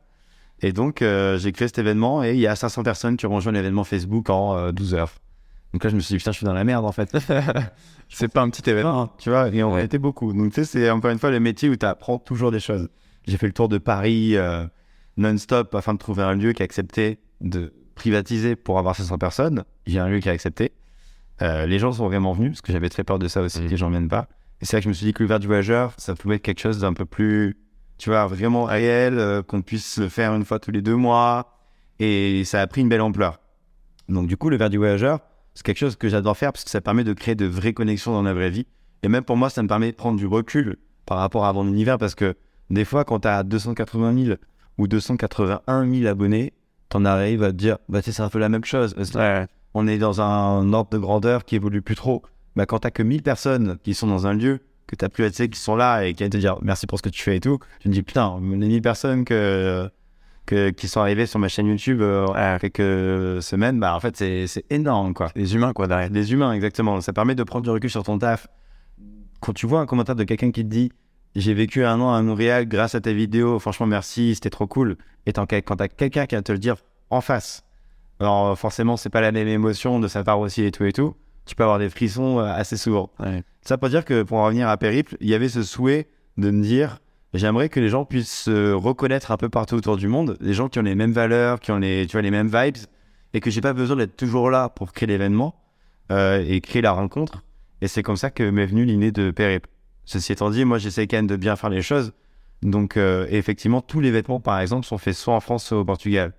[0.62, 3.36] Et donc, euh, j'ai créé cet événement et il y a 500 personnes qui ont
[3.36, 5.12] rejoint l'événement Facebook en euh, 12 heures.
[5.74, 7.16] Donc là, je me suis dit, putain, je suis dans la merde en fait.
[8.10, 9.08] C'est pas un petit événement.
[9.20, 9.86] tu vois, et on Ouais.
[9.86, 10.34] était beaucoup.
[10.34, 12.88] Donc tu sais, c'est encore une fois le métier où tu apprends toujours des choses.
[13.28, 14.66] J'ai fait le tour de Paris euh,
[15.18, 19.64] non-stop afin de trouver un lieu qui acceptait de privatiser pour avoir 500 personnes.
[19.86, 20.72] J'ai un lieu qui a accepté.
[21.42, 23.66] Euh, les gens sont vraiment venus parce que j'avais très peur de ça aussi, Mhm.
[23.66, 24.28] que les gens viennent pas.
[24.62, 26.42] Et c'est là que je me suis dit que verre du voyageur, ça pouvait être
[26.42, 27.58] quelque chose d'un peu plus,
[27.98, 31.54] tu vois, vraiment réel, euh, qu'on puisse le faire une fois tous les deux mois.
[32.00, 33.40] Et ça a pris une belle ampleur.
[34.10, 35.20] Donc du coup, le verre du voyageur,
[35.54, 38.12] c'est quelque chose que j'adore faire parce que ça permet de créer de vraies connexions
[38.14, 38.68] dans la vraie vie.
[39.04, 41.68] Et même pour moi, ça me permet de prendre du recul par rapport à mon
[41.68, 42.36] univers parce que
[42.70, 44.38] des fois, quand tu as 280 000
[44.78, 46.54] ou 281 000 abonnés,
[46.90, 48.96] t'en arrives à te dire, bah, c'est un peu la même chose.
[49.16, 49.48] Ouais.
[49.74, 52.24] On est dans un ordre de grandeur qui évolue plus trop.
[52.56, 55.60] Bah, quand t'as que 1000 personnes qui sont dans un lieu, que t'as privatisé, qui
[55.60, 57.60] sont là et qui viennent te dire merci pour ce que tu fais et tout,
[57.80, 59.90] tu te dis, putain, les 1000 personnes que,
[60.46, 64.16] que, qui sont arrivées sur ma chaîne YouTube euh, à quelques semaines, bah, en fait,
[64.16, 65.30] c'est énorme, quoi.
[65.36, 66.10] Les humains, quoi, derrière.
[66.10, 67.00] Des humains, exactement.
[67.02, 68.48] Ça permet de prendre du recul sur ton taf.
[69.42, 70.92] Quand tu vois un commentaire de quelqu'un qui te dit
[71.36, 74.98] J'ai vécu un an à Montréal grâce à tes vidéos, franchement merci, c'était trop cool.
[75.28, 76.78] Et quand t'as quelqu'un qui va te le dire
[77.10, 77.64] en face,
[78.20, 81.16] alors forcément, c'est pas la même émotion de sa part aussi et tout et tout,
[81.46, 83.12] tu peux avoir des frissons euh, assez souvent.
[83.20, 83.44] Ouais.
[83.68, 86.08] Ça pour dire que pour en revenir à Périple, il y avait ce souhait
[86.38, 87.00] de me dire
[87.34, 90.70] J'aimerais que les gens puissent se reconnaître un peu partout autour du monde, des gens
[90.70, 92.78] qui ont les mêmes valeurs, qui ont les, tu vois, les mêmes vibes,
[93.34, 95.60] et que j'ai pas besoin d'être toujours là pour créer l'événement
[96.14, 97.44] euh, et créer la rencontre.
[97.82, 99.70] Et c'est comme ça que m'est venue l'idée de Périple.
[100.06, 102.14] Ceci étant dit, moi j'essaie quand même de bien faire les choses.
[102.62, 105.84] Donc euh, effectivement, tous les vêtements par exemple sont faits soit en France, soit au
[105.84, 106.32] Portugal.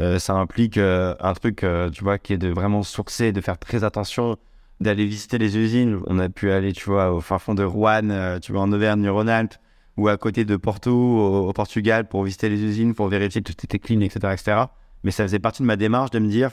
[0.00, 3.82] Euh, ça implique un truc, tu vois, qui est de vraiment sourcer, de faire très
[3.82, 4.36] attention,
[4.80, 6.00] d'aller visiter les usines.
[6.06, 8.72] On a pu aller, tu vois, au fin fond de Rouen, euh, tu vois, en
[8.72, 9.54] Auvergne-Rhône-Alpes,
[9.96, 13.52] ou à côté de Porto, au, au Portugal, pour visiter les usines, pour vérifier que
[13.52, 14.64] tout était clean, etc., etc.
[15.04, 16.50] Mais ça faisait partie de ma démarche de me dire,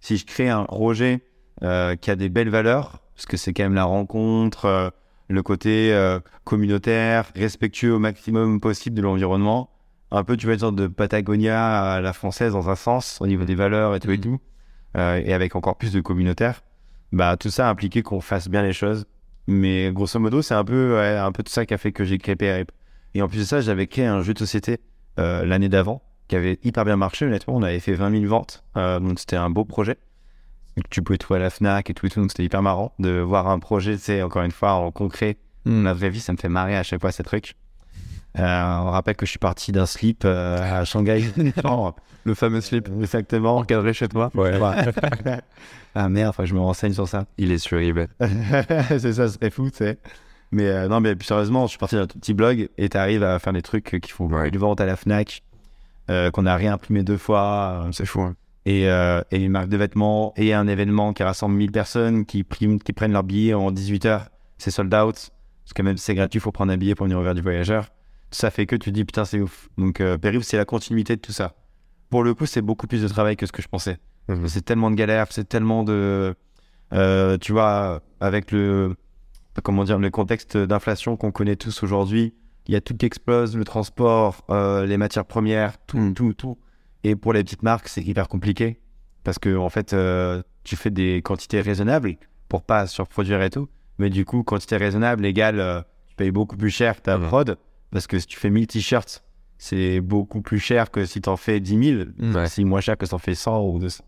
[0.00, 1.22] si je crée un projet
[1.62, 4.90] euh, qui a des belles valeurs, parce que c'est quand même la rencontre, euh,
[5.28, 9.70] le côté euh, communautaire, respectueux au maximum possible de l'environnement,
[10.10, 13.26] un peu, tu vois, une sorte de Patagonia à la française dans un sens, au
[13.26, 14.40] niveau des valeurs et tout et tout,
[14.96, 16.62] euh, et avec encore plus de communautaire,
[17.12, 19.06] bah, tout ça a impliqué qu'on fasse bien les choses.
[19.46, 22.04] Mais grosso modo, c'est un peu, ouais, un peu tout ça qui a fait que
[22.04, 22.72] j'ai créé PRIP.
[23.14, 24.80] Et en plus de ça, j'avais créé un jeu de société
[25.18, 27.56] euh, l'année d'avant qui avait hyper bien marché, honnêtement.
[27.56, 29.98] On avait fait 20 000 ventes, euh, donc c'était un beau projet.
[30.88, 33.18] Tu pouvais trouver à la Fnac et tout et tout, donc c'était hyper marrant de
[33.18, 35.36] voir un projet, tu sais, encore une fois, en concret.
[35.66, 35.84] Hmm.
[35.84, 37.56] La vraie vie, ça me fait marrer à chaque fois ces trucs.
[38.38, 38.42] Euh,
[38.78, 41.24] on rappelle que je suis parti d'un slip euh, à Shanghai.
[41.64, 41.92] Non,
[42.24, 43.58] Le fameux slip exactement.
[43.58, 44.30] encadré chez toi.
[44.34, 44.52] Ouais.
[45.94, 47.26] ah merde, que je me renseigne sur ça.
[47.38, 48.08] Il est sur eBay.
[48.98, 49.98] c'est ça, c'est fou, tu sais.
[50.50, 53.22] Mais euh, non, mais plus sérieusement, je suis parti d'un tout petit blog et t'arrives
[53.24, 54.50] à faire des trucs qui font Ouais.
[54.50, 55.42] du vente à la Fnac,
[56.10, 58.20] euh, qu'on a réimprimé deux fois, euh, C'est fou.
[58.22, 58.34] hein.
[58.66, 62.44] et, euh, et une marque de vêtements, et un événement qui rassemble 1000 personnes qui,
[62.44, 64.26] priment, qui prennent leur billet en 18 heures.
[64.58, 65.30] C'est sold out.
[65.64, 67.34] Parce que même si c'est gratuit, il faut prendre un billet pour venir au verre
[67.34, 67.86] du voyageur.
[68.32, 69.68] Ça fait que tu te dis, putain, c'est ouf.
[69.78, 71.54] Donc, euh, Périph', c'est la continuité de tout ça.
[72.10, 73.98] Pour le coup, c'est beaucoup plus de travail que ce que je pensais.
[74.28, 74.48] Mhm.
[74.48, 76.34] C'est tellement de galères, c'est tellement de.
[76.92, 78.96] euh, tu vois, avec le.
[79.62, 82.32] Comment dire, le contexte d'inflation qu'on connaît tous aujourd'hui,
[82.66, 86.14] il y a tout qui explose, le transport, euh, les matières premières, tout, Mm.
[86.14, 86.58] tout, tout.
[87.04, 88.80] Et pour les petites marques, c'est hyper compliqué.
[89.24, 92.16] Parce que, en fait, euh, tu fais des quantités raisonnables
[92.48, 93.68] pour pas surproduire et tout.
[93.98, 97.26] Mais du coup, quantité raisonnable égale, euh, tu payes beaucoup plus cher ta Mhm.
[97.26, 97.58] prod.
[97.92, 99.22] Parce que si tu fais 1000 t-shirts,
[99.58, 102.34] c'est beaucoup plus cher que si tu en fais 10 000.
[102.34, 102.48] Ouais.
[102.48, 104.04] C'est moins cher que si tu en fais 100 ou 200.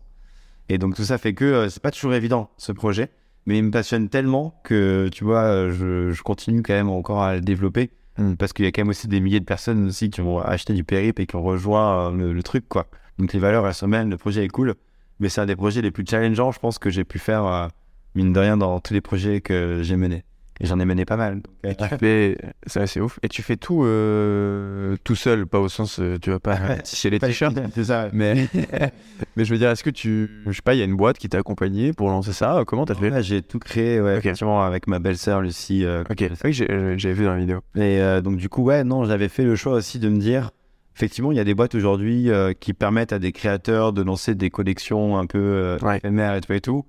[0.67, 3.09] Et donc tout ça fait que euh, c'est pas toujours évident ce projet,
[3.45, 7.21] mais il me passionne tellement que tu vois, euh, je, je continue quand même encore
[7.21, 8.35] à le développer Mm.
[8.35, 10.73] parce qu'il y a quand même aussi des milliers de personnes aussi qui ont acheté
[10.73, 12.87] du périple et qui ont rejoint euh, le, le truc quoi.
[13.17, 14.75] Donc les valeurs elles sont mêmes, le projet est cool,
[15.19, 17.67] mais c'est un des projets les plus challengeants, je pense que j'ai pu faire euh,
[18.13, 20.23] mine de rien dans tous les projets que j'ai menés.
[20.61, 21.41] Et j'en ai mené pas mal.
[21.65, 23.19] Et tu fais, c'est assez ouf.
[23.23, 27.09] Et tu fais tout euh, tout seul, pas au sens, euh, tu vas pas chez
[27.09, 27.57] les t-shirts.
[27.73, 28.07] c'est ça.
[28.13, 28.47] Mais,
[29.35, 31.17] mais je veux dire, est-ce que tu, je sais pas, il y a une boîte
[31.17, 32.63] qui t'a accompagné pour lancer ça?
[32.65, 33.11] Comment t'as fait?
[33.11, 35.83] Ouais, j'ai tout créé, ouais, effectivement, avec ma belle-sœur Lucie.
[35.83, 36.67] euh, Ok, oui, j'ai-
[36.97, 37.59] j'avais vu dans la vidéo.
[37.75, 40.51] Et euh, donc du coup, ouais, non, j'avais fait le choix aussi de me dire,
[40.95, 42.29] effectivement, il y a des boîtes aujourd'hui
[42.61, 45.97] qui permettent à des créateurs de lancer des collections un peu Ouais.
[45.97, 46.85] éphémères et tout et tout.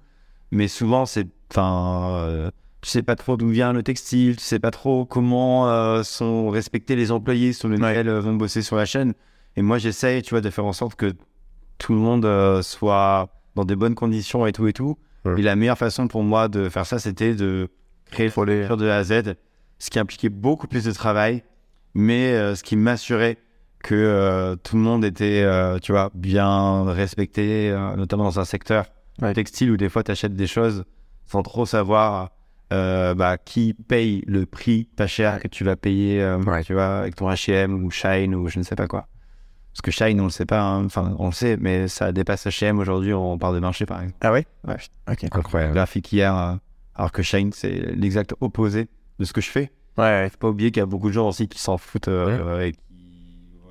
[0.52, 2.51] Mais souvent, c'est, enfin,
[2.86, 6.50] tu sais pas trop d'où vient le textile, tu sais pas trop comment euh, sont
[6.50, 9.12] respectés les employés sur lesquels euh, vont bosser sur la chaîne.
[9.56, 11.12] Et moi, j'essaye, tu vois, de faire en sorte que
[11.78, 14.96] tout le monde euh, soit dans des bonnes conditions et tout et tout.
[15.24, 15.40] Ouais.
[15.40, 17.70] Et la meilleure façon pour moi de faire ça, c'était de
[18.12, 19.34] créer le de A à Z,
[19.80, 21.42] ce qui impliquait beaucoup plus de travail,
[21.94, 23.36] mais euh, ce qui m'assurait
[23.82, 25.44] que tout le monde était,
[25.80, 28.86] tu vois, bien respecté, notamment dans un secteur
[29.22, 29.32] Ouais.
[29.32, 30.84] textile où des fois tu achètes des choses
[31.24, 32.30] sans trop savoir
[32.72, 36.64] euh, bah, qui paye le prix pas cher que tu vas payer, euh, Ouais.
[36.64, 39.06] tu vois, avec ton H&M ou Shine ou je ne sais pas quoi.
[39.72, 40.84] Parce que Shine, on le sait pas, hein.
[40.86, 44.18] enfin, on le sait, mais ça dépasse H&M aujourd'hui, on parle de marché par exemple.
[44.22, 44.47] Ah ouais?
[44.66, 44.76] Ouais.
[45.10, 45.24] Ok.
[45.30, 45.74] Incroyable.
[45.74, 46.55] Graphique hier, euh,
[46.94, 48.88] alors que Shine, c'est l'exact opposé
[49.18, 49.70] de ce que je fais.
[49.98, 52.56] Ouais, Faut pas oublier qu'il y a beaucoup de gens aussi qui s'en foutent euh,
[52.59, 52.68] Ouais.
[52.70, 52.78] et qui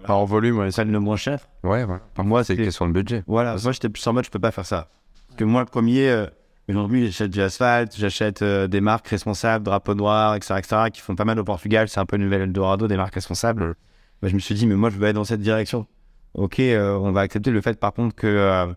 [0.05, 0.69] Alors, en volume, ouais.
[0.69, 1.39] prennent le moins cher.
[1.63, 2.01] Ouais, voilà.
[2.19, 3.23] Moi, C'est une c'est question de budget.
[3.27, 4.89] Voilà, moi j'étais plus en mode je peux pas faire ça.
[5.27, 6.27] Parce que moi le premier, euh,
[6.69, 11.15] aujourd'hui j'achète du asphalte, j'achète euh, des marques responsables, drapeau noir, etc., etc., qui font
[11.15, 13.63] pas mal au Portugal, c'est un peu le nouvel Eldorado des marques responsables.
[13.63, 13.75] Mm.
[14.21, 15.85] Bah, je me suis dit, mais moi je veux aller dans cette direction.
[16.33, 18.75] Ok, euh, on va accepter le fait par contre que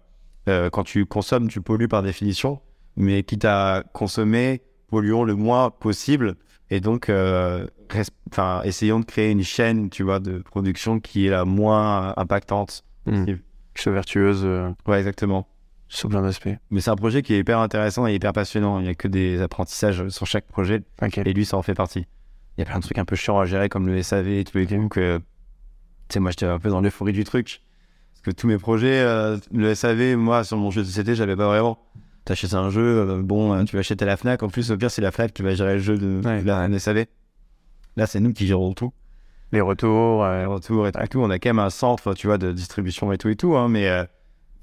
[0.49, 2.61] euh, quand tu consommes, tu pollues par définition,
[2.97, 6.37] mais quitte à consommer, polluons le moins possible.
[6.71, 7.11] Et donc,
[8.65, 12.85] essayons de créer une chaîne, tu vois, de production qui est la moins impactante.
[13.07, 13.25] Mm.
[13.25, 13.43] possible.
[13.75, 14.45] Soit vertueuse
[14.87, 15.47] Ouais, exactement.
[15.89, 16.49] Sur plein d'aspects.
[16.71, 18.79] Mais c'est un projet qui est hyper intéressant et hyper passionnant.
[18.79, 22.07] Il n'y a que des apprentissages sur chaque projet et lui, ça en fait partie.
[22.57, 24.45] Il y a plein de trucs un peu chiants à gérer comme le SAV et
[24.45, 24.89] tout et tout.
[24.89, 27.63] Que, tu sais, moi, j'étais un peu dans l'euphorie du truc.
[28.13, 31.37] Parce que tous mes projets, euh, le SAV, moi, sur mon jeu de société, j'avais
[31.37, 31.79] pas vraiment.
[32.25, 34.43] T'achètes un jeu, euh, bon, euh, tu l'achètes à la Fnac.
[34.43, 36.43] En plus, au pire, c'est la Fnac qui va gérer le jeu de, Ouais.
[36.43, 37.07] de la SAV.
[37.97, 38.93] Là, c'est nous qui gérons tout.
[39.53, 40.25] Les retours.
[40.25, 41.21] Les euh, retours et tout.
[41.21, 43.57] On a quand même un centre, tu vois, de distribution et tout et tout.
[43.57, 44.05] Hein, mais euh,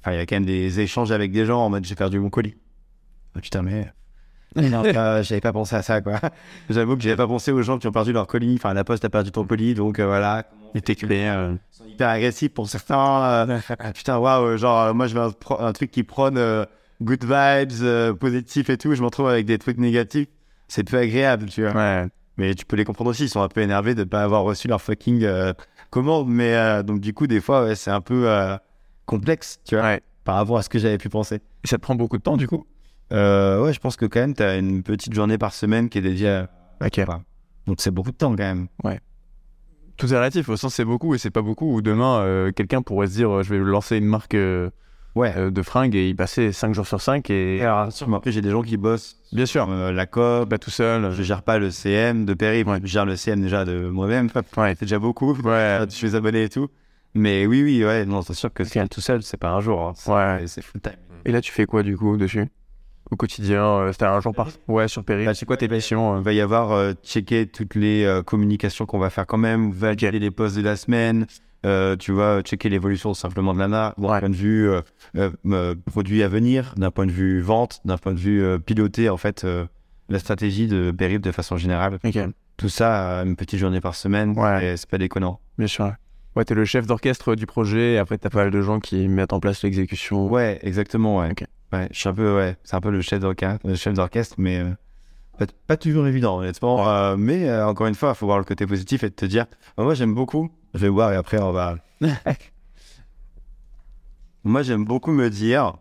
[0.05, 2.19] enfin, il y a quand même des échanges avec des gens en mode j'ai perdu
[2.19, 2.55] mon colis.
[3.35, 3.91] Ah, putain, mais.
[4.55, 6.19] Non, euh, j'avais pas pensé à ça, quoi.
[6.69, 8.55] J'avoue que j'avais pas pensé aux gens qui ont perdu leur colis.
[8.55, 10.45] Enfin, la poste a perdu ton colis, donc euh, voilà.
[10.73, 11.11] TQP.
[11.11, 13.47] euh, Ils sont hyper agressifs pour certains.
[13.49, 16.65] euh, ah, putain, waouh, genre, euh, moi, je veux un, truc qui prône euh,
[17.01, 18.93] good vibes, euh, positif et tout.
[18.93, 20.27] Je me retrouve avec des trucs négatifs.
[20.67, 21.73] C'est peu agréable, tu vois.
[21.73, 22.07] Ouais.
[22.37, 24.43] Mais tu peux les comprendre aussi, ils sont un peu énervés de ne pas avoir
[24.43, 25.53] reçu leur fucking euh,
[25.89, 26.27] commande.
[26.27, 28.57] Mais euh, donc, du coup, des fois, ouais, c'est un peu euh,
[29.05, 30.01] complexe, tu vois, Ouais.
[30.23, 31.35] par rapport à ce que j'avais pu penser.
[31.63, 32.65] Et ça te prend beaucoup de temps, du coup?
[33.13, 35.99] Euh, ouais, je pense que quand même, tu as une petite journée par semaine qui
[35.99, 36.49] est dédiée à.
[36.83, 36.99] Ok.
[37.67, 38.67] Donc, c'est beaucoup de temps quand même.
[39.97, 41.73] Tout est relatif, au sens c'est beaucoup et c'est pas beaucoup.
[41.73, 44.69] Ou demain, euh, quelqu'un pourrait se dire euh, je vais lancer une marque euh,
[45.15, 45.49] Ouais.
[45.49, 47.61] de fringues et y passer 5 jours sur 5 et.
[47.61, 49.15] Alors, sûr, mais après, j'ai des gens qui bossent.
[49.31, 49.65] Bien sûr.
[49.67, 51.11] La COP, Pas tout seul.
[51.11, 52.79] je gère pas le CM de Perry, Ouais.
[52.83, 54.29] je gère le CM déjà de moi-même.
[54.57, 54.75] Ouais.
[54.77, 55.33] C'est déjà beaucoup.
[55.43, 55.79] Ouais.
[55.89, 56.67] Je suis abonné et tout.
[57.15, 59.81] Mais oui, oui, ouais, non, c'est sûr que c'est tout seul, c'est pas un jour.
[59.81, 59.93] hein.
[60.39, 60.45] Ouais.
[60.47, 60.93] C'est full time.
[61.25, 62.47] Et là, tu fais quoi du coup dessus?
[63.11, 64.49] Au quotidien euh, C'était un jour par.
[64.67, 65.25] Ouais, sur Péri.
[65.25, 68.85] Bah, c'est quoi tes missions Il va y avoir euh, checker toutes les euh, communications
[68.85, 71.25] qu'on va faire quand même, valider les posts de la semaine,
[71.65, 74.19] euh, tu vois, checker l'évolution simplement de la marque, d'un Ouais.
[74.19, 74.81] point de vue euh,
[75.17, 78.57] euh, euh, produit à venir, d'un point de vue vente, d'un point de vue euh,
[78.59, 79.65] piloter en fait euh,
[80.09, 81.99] la stratégie de Périp de façon générale.
[82.03, 82.17] Ok,
[82.57, 84.65] Tout ça, euh, une petite journée par semaine, Ouais.
[84.73, 85.39] et c'est pas déconnant.
[85.57, 85.93] bien sûr.
[86.35, 89.07] Ouais, t'es le chef d'orchestre du projet et après t'as pas mal de gens qui
[89.07, 90.27] mettent en place l'exécution.
[90.27, 91.31] Ouais, exactement, ouais.
[91.31, 91.45] Ok.
[91.71, 94.35] Ouais, je suis un peu, ouais, c'est un peu le chef d'orchestre, le chef d'orchestre,
[94.37, 94.69] mais euh,
[95.37, 96.87] pas, pas toujours évident, honnêtement.
[96.89, 99.45] Euh, mais euh, encore une fois, il faut voir le côté positif et te dire,
[99.77, 101.77] bah, moi j'aime beaucoup, je vais voir et après on va.
[104.43, 105.77] moi j'aime beaucoup me dire,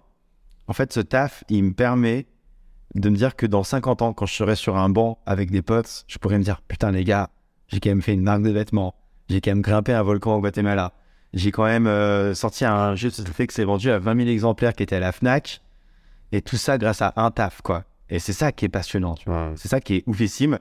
[0.68, 2.26] en fait, ce taf, il me permet
[2.94, 5.62] de me dire que dans 50 ans, quand je serai sur un banc avec des
[5.62, 7.30] potes, je pourrais me dire, putain les gars,
[7.68, 8.94] j'ai quand même fait une marque de vêtements,
[9.28, 10.92] j'ai quand même grimpé un volcan au Guatemala.
[11.32, 14.28] J'ai quand même euh, sorti un jeu de fait que c'est vendu à 20 000
[14.28, 15.60] exemplaires qui était à la Fnac.
[16.32, 17.84] Et tout ça grâce à un taf, quoi.
[18.10, 19.52] Et c'est ça qui est passionnant, tu vois.
[19.56, 20.58] C'est ça qui est oufissime.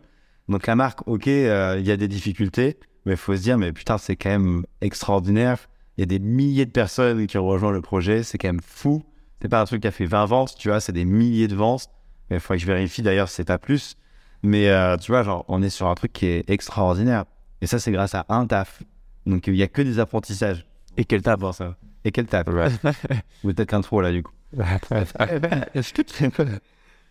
[0.50, 3.58] Donc la marque, ok, euh, il y a des difficultés, mais il faut se dire,
[3.58, 5.58] mais putain, c'est quand même extraordinaire.
[5.98, 8.62] Il y a des milliers de personnes qui ont rejoint le projet, c'est quand même
[8.66, 9.04] fou.
[9.42, 11.56] C'est pas un truc qui a fait 20 ventes, tu vois, c'est des milliers de
[11.56, 11.90] ventes.
[12.32, 13.96] Il faudrait que je vérifie d'ailleurs c'est pas plus.
[14.42, 17.26] Mais euh, tu vois, genre, on est sur un truc qui est extraordinaire.
[17.64, 18.84] Et ça, c'est grâce à un taf.
[19.26, 20.68] Donc il y a que des apprentissages.
[20.98, 21.78] Et quel taf Bon, ça.
[22.04, 24.34] Et quel taf Ou peut-être qu'un trop là, du coup.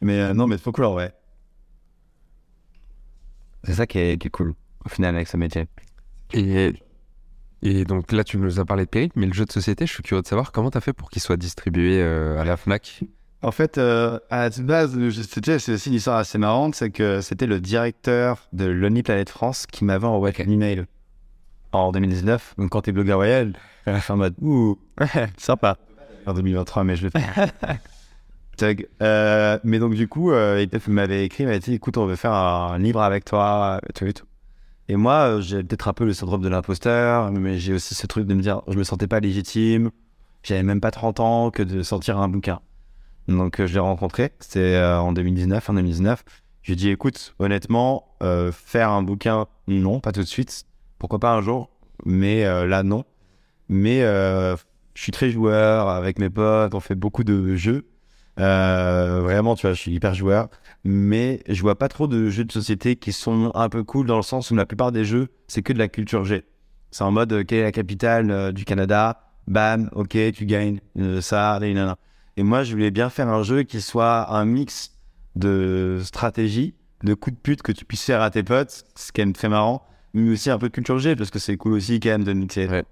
[0.03, 1.11] mais euh, non, mais faut cool, ouais.
[3.65, 4.53] C'est ça qui est, qui est cool,
[4.85, 5.69] au final, avec ce métier.
[6.35, 6.75] Et,
[7.63, 9.95] et donc là, tu nous as parlé de Périple, mais le jeu de société, je
[9.95, 12.59] suis curieux de savoir comment tu as fait pour qu'il soit distribué euh, à la
[12.59, 13.05] Fnac?
[13.43, 17.21] En fait, euh, à la base, c'était- c'est aussi une histoire assez marrante, c'est que
[17.21, 20.85] c'était le directeur de Lonely Planet France qui m'avait envoyé un email
[21.73, 22.55] en 2019.
[22.57, 23.55] Donc quand t'es blogueur royal,
[24.09, 24.79] en mode ouh,
[25.39, 25.77] Sympa.
[26.27, 27.23] en 2023, mais je le fais.
[29.03, 32.15] Euh, mais donc du coup, euh, il m'avait écrit, il m'avait dit, écoute, on veut
[32.15, 34.27] faire un livre avec toi, et tout et tout.
[34.89, 38.07] Et moi, euh, j'ai peut-être un peu le syndrome de l'imposteur, mais j'ai aussi ce
[38.07, 39.91] truc de me dire, je me sentais pas légitime,
[40.45, 42.61] j'avais même pas 30 ans que de sortir un bouquin.
[43.29, 46.25] Donc euh, je l'ai rencontré, c'était euh, en 2019, en 2019.
[46.63, 50.65] Je lui ai dit, écoute, honnêtement, euh, faire un bouquin, non, pas tout de suite.
[50.99, 51.71] Pourquoi pas un jour,
[52.05, 53.05] mais là, non.
[53.69, 54.57] Mais je
[54.95, 57.89] suis très joueur avec mes potes, on fait beaucoup de jeux.
[58.37, 60.49] Vraiment, tu vois, je suis hyper joueur.
[60.85, 64.17] Mais je vois pas trop de jeux de société qui sont un peu cool dans
[64.17, 66.45] le sens où la plupart des jeux, c'est que de la culture G.
[66.93, 69.33] C'est en mode, quelle est la capitale du Canada?
[69.49, 70.79] Bam, ok, tu gagnes
[71.21, 71.99] ça, nanana.
[72.37, 74.93] Et moi, je voulais bien faire un jeu qui soit un mix
[75.37, 79.21] de stratégie, de coups de pute que tu puisses faire à tes potes, ce qui
[79.21, 79.83] est très marrant,
[80.15, 82.33] mais aussi un peu de culture G, parce que c'est cool aussi quand même de
[82.33, 82.69] mixer.
[82.69, 82.85] Ouais.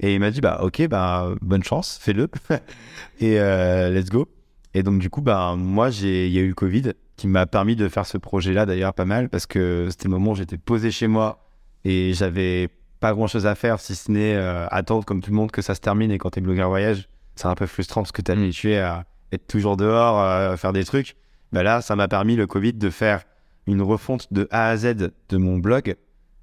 [0.00, 2.28] Et il m'a dit, bah ok, bah bonne chance, fais-le.
[3.20, 4.28] et euh, let's go.
[4.74, 7.76] Et donc du coup, bah moi, il y a eu le Covid qui m'a permis
[7.76, 10.90] de faire ce projet-là d'ailleurs pas mal, parce que c'était le moment où j'étais posé
[10.90, 11.46] chez moi
[11.84, 12.68] et j'avais
[12.98, 15.74] pas grand-chose à faire si ce n'est euh, attendre comme tout le monde que ça
[15.74, 16.10] se termine.
[16.10, 18.38] Et quand t'es blogueur voyage, c'est un peu frustrant parce que t'es Mm.
[18.38, 21.16] habitué à être toujours dehors, à faire des trucs.
[21.52, 23.24] Bah là, ça m'a permis le Covid de faire
[23.66, 24.96] une refonte de A à Z
[25.28, 25.96] de mon blog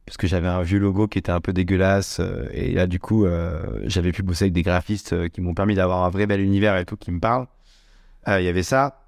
[0.06, 3.00] parce que j'avais un vieux logo qui était un peu dégueulasse euh, et là du
[3.00, 6.26] coup euh, j'avais pu bosser avec des graphistes euh, qui m'ont permis d'avoir un vrai
[6.26, 7.48] bel univers et tout qui me parle.
[8.28, 9.06] Il y avait ça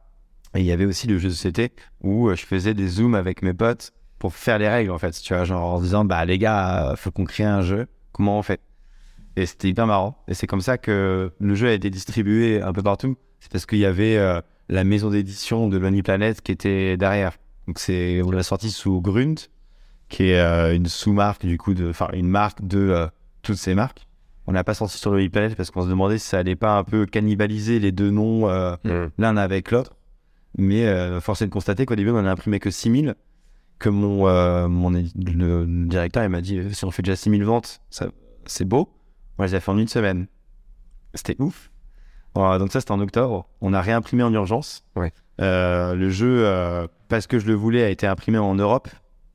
[0.55, 3.41] et il y avait aussi le jeu de société où je faisais des zooms avec
[3.41, 6.37] mes potes pour faire les règles en fait, tu vois, genre en disant bah les
[6.37, 8.61] gars, faut qu'on crée un jeu, comment on fait?
[9.35, 12.71] Et c'était hyper marrant et c'est comme ça que le jeu a été distribué un
[12.71, 13.17] peu partout.
[13.39, 14.39] C'est parce qu'il y avait euh,
[14.69, 17.37] la maison d'édition de Lonely Planet qui était derrière.
[17.67, 19.35] Donc c'est on l'a sorti sous Grunt
[20.09, 23.07] qui est euh, une sous-marque du coup de enfin une marque de euh,
[23.41, 24.07] toutes ces marques.
[24.45, 26.77] On l'a pas sorti sur Lonely Planet parce qu'on se demandait si ça allait pas
[26.77, 28.47] un peu cannibaliser les deux noms
[28.83, 29.07] Mm.
[29.17, 29.95] l'un avec l'autre.
[30.57, 30.85] Mais
[31.21, 33.15] force est de constater qu'au début, on en a imprimé que 6000.
[33.79, 34.27] Que mon,
[34.69, 38.09] mon le directeur il m'a dit si on fait déjà 6000 ventes, ça,
[38.45, 38.89] c'est beau.
[39.37, 40.27] Moi, je les ai fait en une semaine.
[41.13, 41.71] C'était ouf.
[42.35, 43.47] Voilà, donc, ça, c'était en octobre.
[43.61, 44.83] On a réimprimé en urgence.
[44.95, 45.11] Ouais.
[45.41, 48.89] Euh, le jeu, euh, parce que je le voulais, a été imprimé en Europe.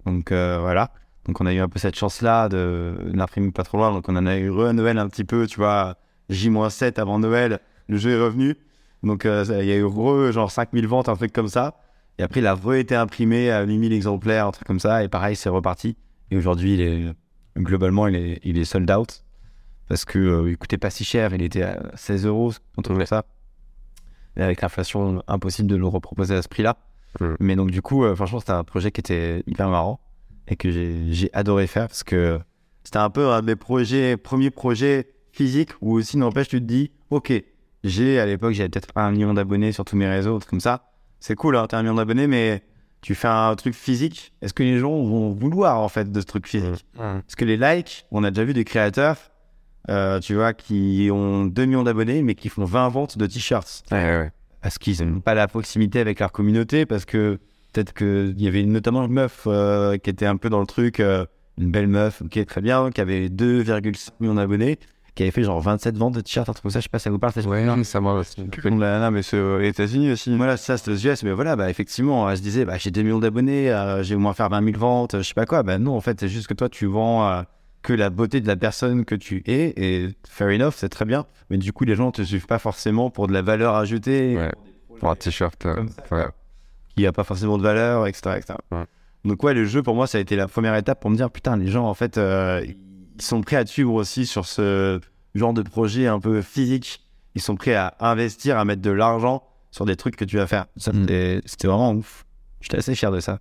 [0.07, 0.91] Donc, euh, voilà.
[1.27, 3.93] Donc, on a eu un peu cette chance-là de, de l'imprimer pas trop loin.
[3.93, 5.97] Donc, on en a eu re à Noël un petit peu, tu vois,
[6.31, 7.61] J-7 avant Noël.
[7.89, 8.57] Le jeu est revenu.
[9.03, 11.77] Donc, il y a eu re, genre 5000 ventes, un truc comme ça.
[12.19, 15.05] Et après, il a re-été imprimé à 8000 exemplaires, un truc comme ça.
[15.05, 15.97] Et pareil, c'est reparti.
[16.31, 17.15] Et aujourd'hui, il est,
[17.57, 19.25] globalement, il est, il est sold out.
[19.89, 21.35] Parce que euh, il coûtait pas si cher.
[21.35, 23.25] Il était à 16 euros, un truc comme ça.
[24.37, 26.77] Et avec l'inflation, impossible de le reproposer à ce prix-là.
[27.21, 27.35] Mm.
[27.41, 30.01] Mais donc, du coup, euh, franchement, c'était un projet qui était hyper marrant.
[30.47, 31.89] Et que j'ai adoré faire.
[31.89, 32.39] Parce que
[32.85, 35.71] c'était un peu un de mes projets, premiers projets physiques.
[35.81, 37.33] Où aussi, n'empêche, tu te dis, OK,
[37.85, 40.61] j'ai, à l'époque, j'avais peut-être un million d'abonnés sur tous mes réseaux, un truc comme
[40.61, 40.91] ça.
[41.21, 42.63] C'est cool, hein, t'as un million d'abonnés, mais
[43.01, 44.33] tu fais un truc physique.
[44.43, 46.87] Est-ce que les gens vont vouloir, en fait, de ce truc physique?
[46.97, 49.17] Parce que les likes, on a déjà vu des créateurs,
[49.89, 53.83] euh, tu vois, qui ont 2 millions d'abonnés, mais qui font 20 ventes de t-shirts.
[53.91, 54.31] Ouais, ouais.
[54.63, 57.39] Parce qu'ils n'ont pas la proximité avec leur communauté, parce que
[57.73, 61.01] peut-être qu'il y avait notamment une meuf euh, qui était un peu dans le truc,
[61.01, 61.25] euh,
[61.59, 64.79] une belle meuf, ok, très bien, qui avait 2,5 millions d'abonnés,
[65.15, 66.99] qui avait fait genre 27 ventes de t-shirts, un truc comme ça, je sais pas
[66.99, 68.21] ça vous parle, ça, Ouais, mais ça m'a.
[68.65, 70.37] Non, non, mais c'est aux États-Unis aussi.
[70.37, 72.91] voilà, c'est ça, c'était aux US, mais voilà, bah, effectivement, elle se disait, bah, j'ai
[72.91, 75.63] 2 millions d'abonnés, euh, j'ai au moins faire 20 000 ventes, je sais pas quoi.
[75.63, 77.43] Bah, non, en fait, c'est juste que toi, tu vends
[77.83, 81.27] que la beauté de la personne que tu es, et fair enough, c'est très bien.
[81.51, 84.53] Mais du coup, les gens te suivent pas forcément pour de la valeur ajoutée, Ouais.
[84.99, 85.65] Pour un t-shirt.
[85.67, 86.27] euh, ouais.
[86.97, 88.35] qui a pas forcément de valeur, etc.
[88.37, 88.55] etc.
[88.73, 88.85] Ouais.
[89.25, 91.31] Donc, ouais, le jeu, pour moi, ça a été la première étape pour me dire,
[91.31, 95.01] putain, les gens, en fait, euh, ils sont prêts à te suivre aussi sur ce
[95.37, 97.05] genre de projet un peu physique.
[97.37, 100.47] Ils sont prêts à investir, à mettre de l'argent sur des trucs que tu vas
[100.49, 100.67] faire.
[100.77, 101.01] Ça, Mm.
[101.03, 102.25] c'était- c'était vraiment ouf.
[102.61, 103.39] J'étais assez fier de ça.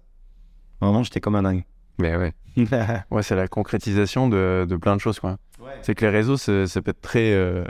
[0.80, 1.64] Vraiment, j'étais comme un dingue.
[2.00, 2.34] Mais ouais.
[3.12, 5.38] Ouais, c'est la concrétisation de, de plein de choses, quoi.
[5.82, 6.52] C'est que les réseaux, ça
[6.82, 7.64] peut être très euh,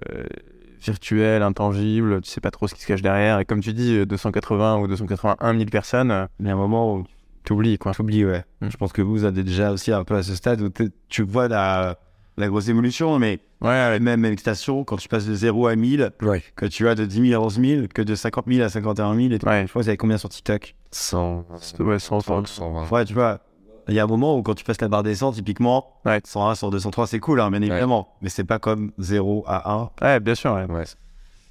[0.81, 3.39] virtuel, intangible, tu sais pas trop ce qui se cache derrière.
[3.39, 6.95] Et comme tu dis, euh, 280 ou 281 000 personnes, euh, Mais à un moment
[6.95, 7.05] où
[7.43, 7.93] t'oublies, quoi.
[7.93, 8.43] t'oublies, ouais.
[8.61, 8.69] Mm.
[8.69, 10.69] Je pense que vous êtes déjà aussi un peu à ce stade où
[11.09, 11.97] tu vois la,
[12.37, 16.43] la grosse évolution, mais Ouais, même excitation, quand tu passes de 0 à 1000, Ouais.
[16.55, 19.15] que tu vas de 10 000 à 11 000, que de 50 000 à 51
[19.15, 19.47] 000, et tout.
[19.47, 20.75] ouais, Je crois que vous avez combien sur TikTok?
[20.91, 21.45] 100.
[21.79, 22.45] ouais, 100, 100.
[22.45, 22.89] 120.
[22.91, 23.39] Ouais, tu vois,
[23.87, 26.19] il y a un moment où quand tu passes la barre des 100, typiquement, Ouais.
[26.23, 29.89] 101, 102, 103, c'est cool, hein, bien évidemment, mais c'est pas comme 0 à 1.
[30.01, 30.65] Ouais, bien sûr, ouais.
[30.65, 30.83] Ouais.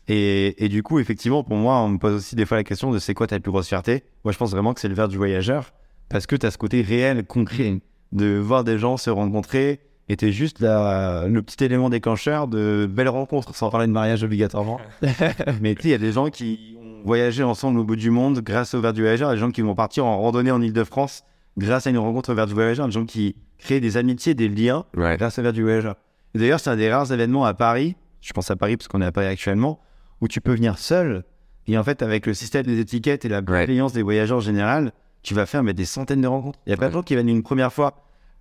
[0.09, 2.91] Et, et du coup, effectivement, pour moi, on me pose aussi des fois la question
[2.93, 4.05] de c'est quoi ta plus grosse fierté?
[4.25, 5.73] Moi, je pense vraiment que c'est le verre du voyageur,
[6.09, 7.81] parce que tu as ce côté réel, concret,
[8.13, 12.89] de voir des gens se rencontrer, et t'es juste la- le petit élément déclencheur de
[12.89, 14.79] belles rencontres, sans parler de mariage obligatoirement.
[15.61, 18.11] Mais tu sais, il y a des gens qui ont voyagé ensemble au bout du
[18.11, 21.25] monde grâce au verre du voyageur, des gens qui vont partir en randonnée en Ile-de-France
[21.57, 24.85] grâce à une rencontre verre du voyageur, des gens qui créent des amitiés, des liens
[24.97, 25.17] Ouais.
[25.17, 25.97] grâce au verre du voyageur.
[26.35, 29.07] D'ailleurs, c'est un des rares événements à Paris, je pense à Paris parce qu'on est
[29.07, 29.81] à Paris actuellement,
[30.21, 31.25] où tu peux venir seul.
[31.67, 34.93] Et en fait, avec le système des étiquettes et la bienveillance des voyageurs en général,
[35.23, 36.59] tu vas faire mais, des centaines de rencontres.
[36.67, 37.95] Il y a pas de gens qui viennent une première fois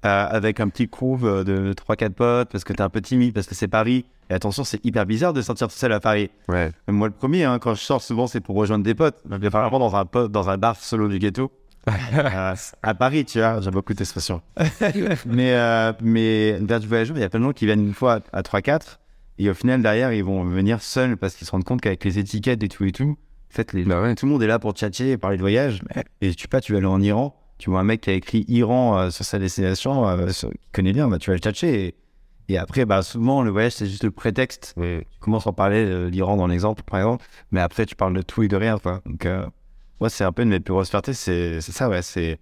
[0.05, 3.33] euh, avec un petit groove euh, de 3-4 potes, parce que t'es un peu timide,
[3.33, 4.05] parce que c'est Paris.
[4.29, 6.29] Et attention, c'est hyper bizarre de sortir tout seul à Paris.
[6.47, 6.71] Ouais.
[6.87, 9.17] Moi, le premier, hein, quand je sors, souvent, c'est pour rejoindre des potes.
[9.27, 11.51] Mais vraiment dans un, dans un bar solo du ghetto.
[11.87, 14.41] Euh, à Paris, tu vois, j'aime beaucoup cette expression.
[15.25, 17.93] mais, euh, mais vers du voyageur, il y a plein de gens qui viennent une
[17.93, 18.99] fois à 3-4
[19.37, 22.17] et au final, derrière, ils vont venir seuls parce qu'ils se rendent compte qu'avec les
[22.19, 23.17] étiquettes et tout et tout,
[23.51, 24.15] en fait, les, Bah ouais.
[24.15, 25.81] tout le monde est là pour tchatcher et parler de voyage.
[26.21, 28.13] Et tu sais pas, tu vas aller en Iran, tu vois un mec qui a
[28.13, 31.39] écrit Iran euh, sur sa destination, euh, sur- qui connaît bien, bah, tu vas le
[31.41, 31.85] tchatcher.
[31.87, 31.95] Et,
[32.53, 34.73] et après, bah, souvent, le voyage, c'est juste le prétexte.
[34.77, 38.21] Tu commences par parler de l'Iran dans l'exemple, par exemple, mais après, tu parles de
[38.21, 38.77] tout et de rien.
[38.79, 39.01] Quoi.
[39.05, 39.45] Donc, euh,
[39.99, 42.01] moi, c'est un peu une de mes plus grosses fiertés, c'est ça, ouais.
[42.01, 42.39] C'est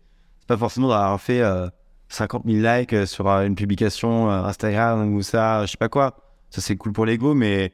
[0.47, 1.67] pas forcément d'avoir fait euh,
[2.09, 5.89] 50 000 likes euh, sur euh, une publication euh, Instagram ou ça, je sais pas
[5.89, 6.17] quoi.
[6.49, 7.73] Ça, c'est cool pour l'ego, mais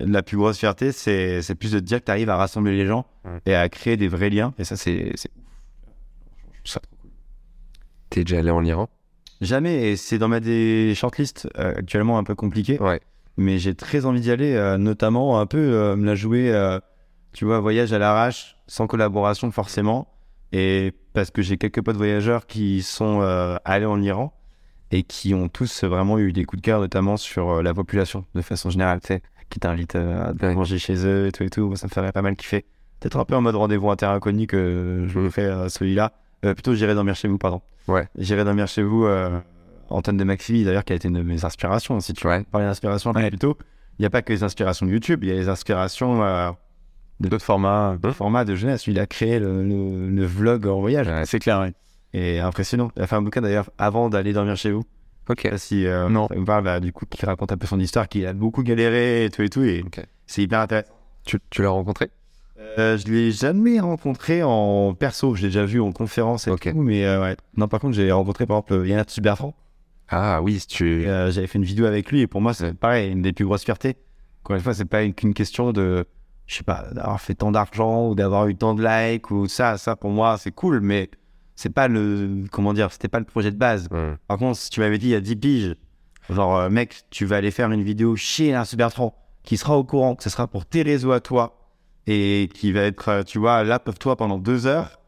[0.00, 2.86] la plus grosse fierté, c'est plus de te dire que tu arrives à rassembler les
[2.86, 3.40] gens Ouais.
[3.46, 4.54] et à créer des vrais liens.
[4.58, 5.12] Et ça, c'est
[6.64, 7.10] ça trop cool.
[8.10, 8.88] T'es déjà allé en Iran?
[9.40, 12.78] Jamais, et c'est dans ma des shortlists euh, actuellement un peu compliqué.
[12.80, 13.00] Ouais.
[13.36, 16.78] mais j'ai très envie d'y aller, euh, notamment un peu euh, me la jouer, euh,
[17.32, 20.08] tu vois, voyage à l'arrache, sans collaboration forcément,
[20.52, 24.32] et parce que j'ai quelques potes voyageurs qui sont euh, allés en Iran
[24.90, 28.24] et qui ont tous vraiment eu des coups de cœur, notamment sur euh, la population
[28.34, 30.54] de façon générale, tu sais, qui t'invitent euh, à Ouais.
[30.54, 32.64] manger chez eux et tout et tout, Moi, ça me ferait pas mal kiffer.
[33.00, 36.12] Peut-être un peu en mode rendez-vous inconnu que je me fais celui-là.
[36.44, 37.60] Euh, plutôt, j'irai dormir chez vous, pardon.
[37.86, 38.08] Ouais.
[38.18, 39.04] J'irai dormir chez vous.
[39.04, 39.38] Euh,
[39.90, 42.42] Antenne de Maxi, d'ailleurs, qui a été une de mes inspirations, si tu Ouais.
[42.50, 43.56] parler d'inspiration un peu plus tôt,
[43.98, 46.50] il n'y a pas que les inspirations de YouTube, il y a les inspirations euh,
[47.20, 48.86] d'autres formats, de formats de jeunesse.
[48.86, 51.06] Il a créé le, le- le vlog en voyage.
[51.08, 51.24] Ouais.
[51.26, 51.72] C'est clair, oui.
[52.14, 52.90] Et impressionnant.
[52.96, 54.84] Il a fait un bouquin d'ailleurs avant d'aller dormir chez vous.
[55.28, 55.40] Ok.
[55.40, 56.26] Je sais pas si euh, Non.
[56.28, 58.62] ça vous parle, bah, du coup, qui raconte un peu son histoire, qu'il a beaucoup
[58.62, 59.62] galéré et tout et tout.
[59.62, 59.84] Et
[60.26, 60.92] c'est hyper intéressant.
[61.24, 62.10] Tu, tu l'as rencontré?
[62.78, 65.34] Euh, je l'ai jamais rencontré en perso.
[65.34, 66.80] Je l'ai déjà vu en conférence et tout.
[66.80, 67.36] Mais euh, ouais.
[67.56, 69.54] Non, par contre, j'ai rencontré par exemple Yann Bertrand.
[70.08, 71.06] Ah oui, si tu.
[71.06, 73.44] Euh, J'avais fait une vidéo avec lui et pour moi, c'est pareil, une des plus
[73.44, 73.96] grosses fiertés.
[74.42, 76.06] Encore une fois, c'est pas une- qu'une question de,
[76.48, 79.76] je sais pas, d'avoir fait tant d'argent ou d'avoir eu tant de likes ou ça.
[79.76, 81.10] Ça, pour moi, c'est cool, mais
[81.54, 83.88] c'est pas le, comment dire, c'était pas le projet de base.
[84.26, 85.76] Par contre, si tu m'avais dit il y a 10 piges,
[86.30, 89.14] genre, euh, mec, tu vas aller faire une vidéo chez Lars Bertrand
[89.44, 91.70] qui sera au courant que ce sera pour tes réseaux à toi
[92.06, 94.98] et qui va être, euh, tu vois, là pour toi pendant deux heures,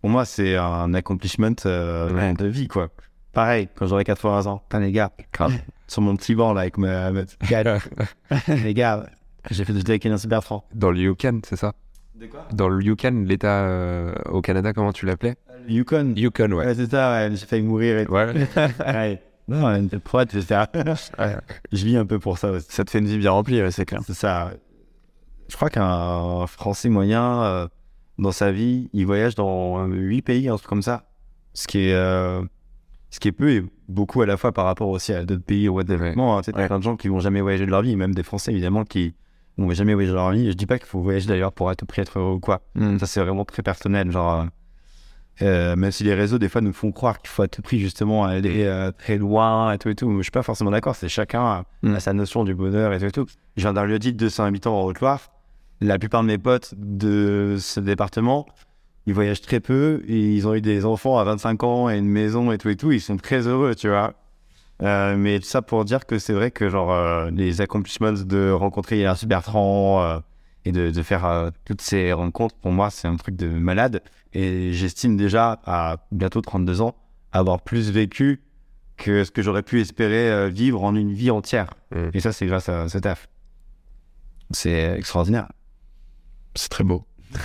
[0.00, 2.88] pour moi, c'est un accomplishment euh, de vie, quoi.
[3.32, 5.10] Pareil, quand j'aurai 80 ans, putain, les gars,
[5.88, 7.10] sur mon petit banc, là, avec ma.
[7.10, 7.22] ma
[8.48, 9.06] les gars,
[9.50, 10.64] j'ai fait des vidéos avec Lars Bertrand.
[10.74, 11.74] Dans le Yukon, c'est ça?
[12.14, 12.46] De quoi?
[12.52, 15.36] Dans le Yukon, l'État euh, au Canada, comment tu l'appelais?
[15.68, 16.12] Yukon.
[16.16, 16.66] Yukon, ouais.
[16.66, 18.32] Ouais, c'est ça, ouais, j'ai failli mourir et Ouais.
[18.86, 19.22] ouais.
[19.48, 20.70] Non, une prod, c'est ça.
[21.72, 22.66] Je vis un peu pour ça aussi.
[22.70, 24.00] Ça te fait une vie bien remplie, ouais, c'est clair.
[24.06, 24.52] C'est ça.
[25.48, 27.68] Je crois qu'un Français moyen, euh,
[28.18, 31.04] dans sa vie, il voyage dans huit pays, un truc comme ça.
[31.52, 32.42] Ce qui est, euh,
[33.10, 35.68] ce qui est peu et beaucoup à la fois par rapport aussi à d'autres pays
[35.68, 36.38] au développement.
[36.38, 36.40] hein.
[36.40, 36.66] Tu sais, t'as Ouais.
[36.66, 39.14] plein de gens qui vont jamais voyager de leur vie, même des Français évidemment qui
[39.58, 40.48] vont jamais voyager de leur vie.
[40.50, 42.62] Je dis pas qu'il faut voyager d'ailleurs pour à tout prix être heureux ou quoi.
[42.74, 42.98] Mm.
[42.98, 44.10] Ça, c'est vraiment très personnel.
[44.10, 44.44] Genre, euh,
[45.42, 47.78] euh, même si les réseaux, des fois, nous font croire qu'il faut à tout prix,
[47.78, 50.16] justement, aller euh, très loin et tout et tout.
[50.18, 50.96] Je suis pas forcément d'accord.
[50.96, 51.94] C'est chacun Mm.
[51.94, 53.26] a sa notion du bonheur et tout et tout.
[53.56, 55.20] Je viens d'un lieu dit de 200 habitants en Haute-Loire.
[55.80, 58.46] La plupart de mes potes de ce département,
[59.06, 62.08] ils voyagent très peu et ils ont eu des enfants à 25 ans et une
[62.08, 62.92] maison et tout et tout.
[62.92, 64.14] Ils sont très heureux, tu vois.
[64.82, 68.50] Euh, mais tout ça pour dire que c'est vrai que genre euh, les accomplishments de
[68.50, 70.18] rencontrer Yann Bertrand euh,
[70.64, 74.02] et de, de faire toutes ces rencontres, pour moi, c'est un truc de malade.
[74.32, 76.96] Et j'estime déjà, à bientôt 32 ans,
[77.32, 78.42] avoir plus vécu
[78.96, 81.74] que ce que j'aurais pu espérer vivre en une vie entière.
[81.94, 82.08] Mm.
[82.14, 83.28] Et ça, c'est grâce à ce taf.
[84.52, 85.52] C'est extraordinaire.
[86.54, 87.04] C'est très beau.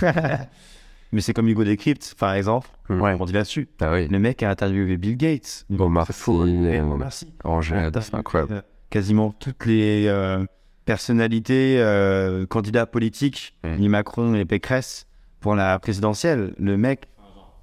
[1.12, 2.68] Mais c'est comme Hugo Décrypte, par exemple.
[2.88, 3.00] Mm.
[3.00, 3.16] Ouais.
[3.18, 3.68] On dit là-dessus.
[3.80, 4.06] Ah oui.
[4.08, 5.66] Le mec a interviewé Bill Gates.
[5.78, 6.46] Omar C'est fou.
[6.46, 7.32] Sy, Et euh, Omar Sy.
[7.44, 8.52] Angèle, Ouais, c'est incroyable.
[8.54, 8.60] euh,
[8.90, 10.44] Quasiment toutes les euh,
[10.84, 13.76] personnalités, euh, candidats politiques, Mm.
[13.76, 15.06] ni Macron et Pécresse,
[15.40, 16.54] pour la présidentielle.
[16.58, 17.08] Le mec,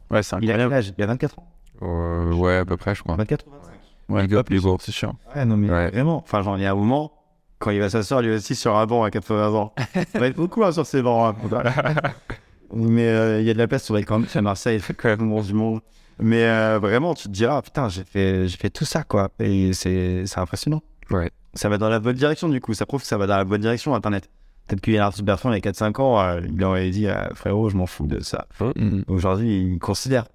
[0.10, 0.94] Ouais, c'est il a quel âge?
[0.98, 1.48] Il a 24 ans
[1.82, 3.16] Euh, ouais, à peu près, je crois.
[3.18, 3.72] 24 ou 25
[4.10, 4.78] Ouais, Big up, Hugo.
[4.80, 5.14] c'est sûr.
[5.36, 5.90] Ouais, non, mais Ouais.
[5.92, 6.18] vraiment.
[6.20, 7.12] Enfin, genre, il y a un moment,
[7.60, 9.74] quand il va s'asseoir lui aussi sur un banc à 80 ans,
[10.14, 11.36] ça va être beaucoup hein, sur ces bancs.
[11.52, 11.94] hein.
[12.74, 15.10] mais euh, il y a de la place, être quand même à Marseille, c'est quand
[15.10, 15.82] même le monde du monde.
[16.20, 19.30] Mais euh, vraiment, tu te diras, putain, j'ai fait, j'ai fait tout ça, quoi.
[19.40, 20.82] Et c'est c'est impressionnant.
[21.12, 21.32] Ouais.
[21.54, 22.74] Ça va dans la bonne direction, du coup.
[22.74, 24.30] Ça prouve que ça va dans la bonne direction, Internet.
[24.68, 27.08] Peut-être qu'il y a Arthur Bertrand, il y a 4-5 ans, euh, il aurait dit,
[27.08, 28.48] euh, frérot, je m'en fous de ça.
[28.60, 29.04] Mm.
[29.08, 30.26] Aujourd'hui, il considère.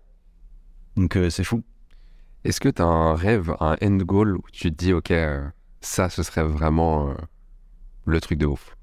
[0.96, 1.62] Donc, euh, c'est fou.
[2.44, 5.46] Est-ce que tu as un rêve, un end goal où tu te dis, ok, euh,
[5.80, 7.14] ça, ce serait vraiment euh,
[8.06, 8.76] le truc de ouf?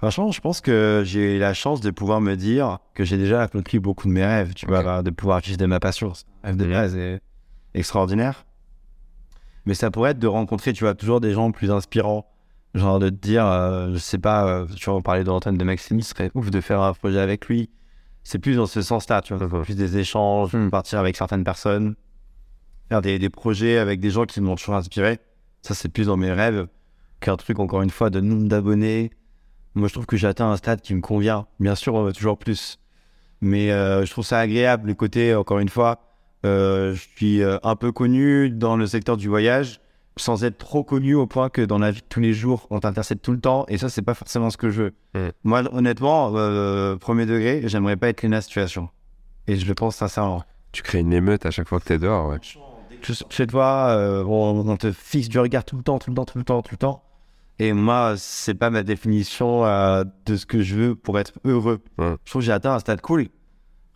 [0.00, 3.78] Franchement, je pense que j'ai la chance de pouvoir me dire que j'ai déjà accompli
[3.78, 6.14] beaucoup de mes rêves, tu vois, de pouvoir vivre de ma passion.
[6.42, 6.96] Rêve de base.
[6.96, 7.18] Et
[7.74, 8.46] extraordinaire.
[9.66, 12.26] Mais ça pourrait être de rencontrer, tu vois, toujours des gens plus inspirants.
[12.72, 15.58] Genre de te dire, euh, je sais pas, euh, tu vois, on parlait de l'antenne
[15.58, 17.68] de Maxime, ce serait ouf de faire un projet avec lui.
[18.22, 20.70] C'est plus dans ce sens-là, tu vois, plus des échanges, Hmm.
[20.70, 21.94] partir avec certaines personnes,
[22.88, 25.18] faire des, des projets avec des gens qui m'ont toujours inspiré.
[25.60, 26.68] Ça, c'est plus dans mes rêves
[27.20, 29.10] qu'un truc, encore une fois, de nombre d'abonnés.
[29.74, 31.46] Moi, je trouve que j'ai atteint un stade qui me convient.
[31.60, 32.78] Bien sûr, on veut toujours plus.
[33.40, 36.00] Mais euh, je trouve ça agréable, le côté, encore une fois,
[36.46, 39.80] euh, je suis euh, un peu connu dans le secteur du voyage,
[40.16, 42.80] sans être trop connu au point que dans la vie de tous les jours, on
[42.80, 43.64] t'intercepte tout le temps.
[43.68, 44.94] Et ça, c'est pas forcément ce que je veux.
[45.14, 45.28] Mm.
[45.44, 48.88] Moi, honnêtement, euh, premier degré, j'aimerais pas être Lena Situation.
[49.46, 50.44] Et je le pense sincèrement.
[50.72, 52.38] Tu crées une émeute à chaque fois que t'es dehors, ouais.
[53.30, 56.38] Chez toi, on, on te fixe du regard tout le temps, tout le temps, tout
[56.38, 57.02] le temps, tout le temps.
[57.60, 61.82] Et moi, c'est pas ma définition euh, de ce que je veux pour être heureux.
[61.98, 62.16] Ouais.
[62.24, 63.28] Je trouve que j'ai atteint un stade cool.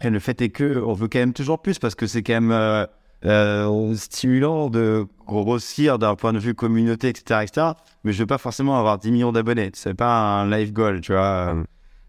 [0.02, 2.34] Et le fait est que on veut quand même toujours plus parce que c'est quand
[2.34, 2.84] même euh,
[3.24, 7.68] euh, stimulant de grossir d'un point de vue communauté, etc., etc.
[8.04, 9.70] Mais je veux pas forcément avoir 10 millions d'abonnés.
[9.72, 11.56] C'est pas un life goal, tu vois.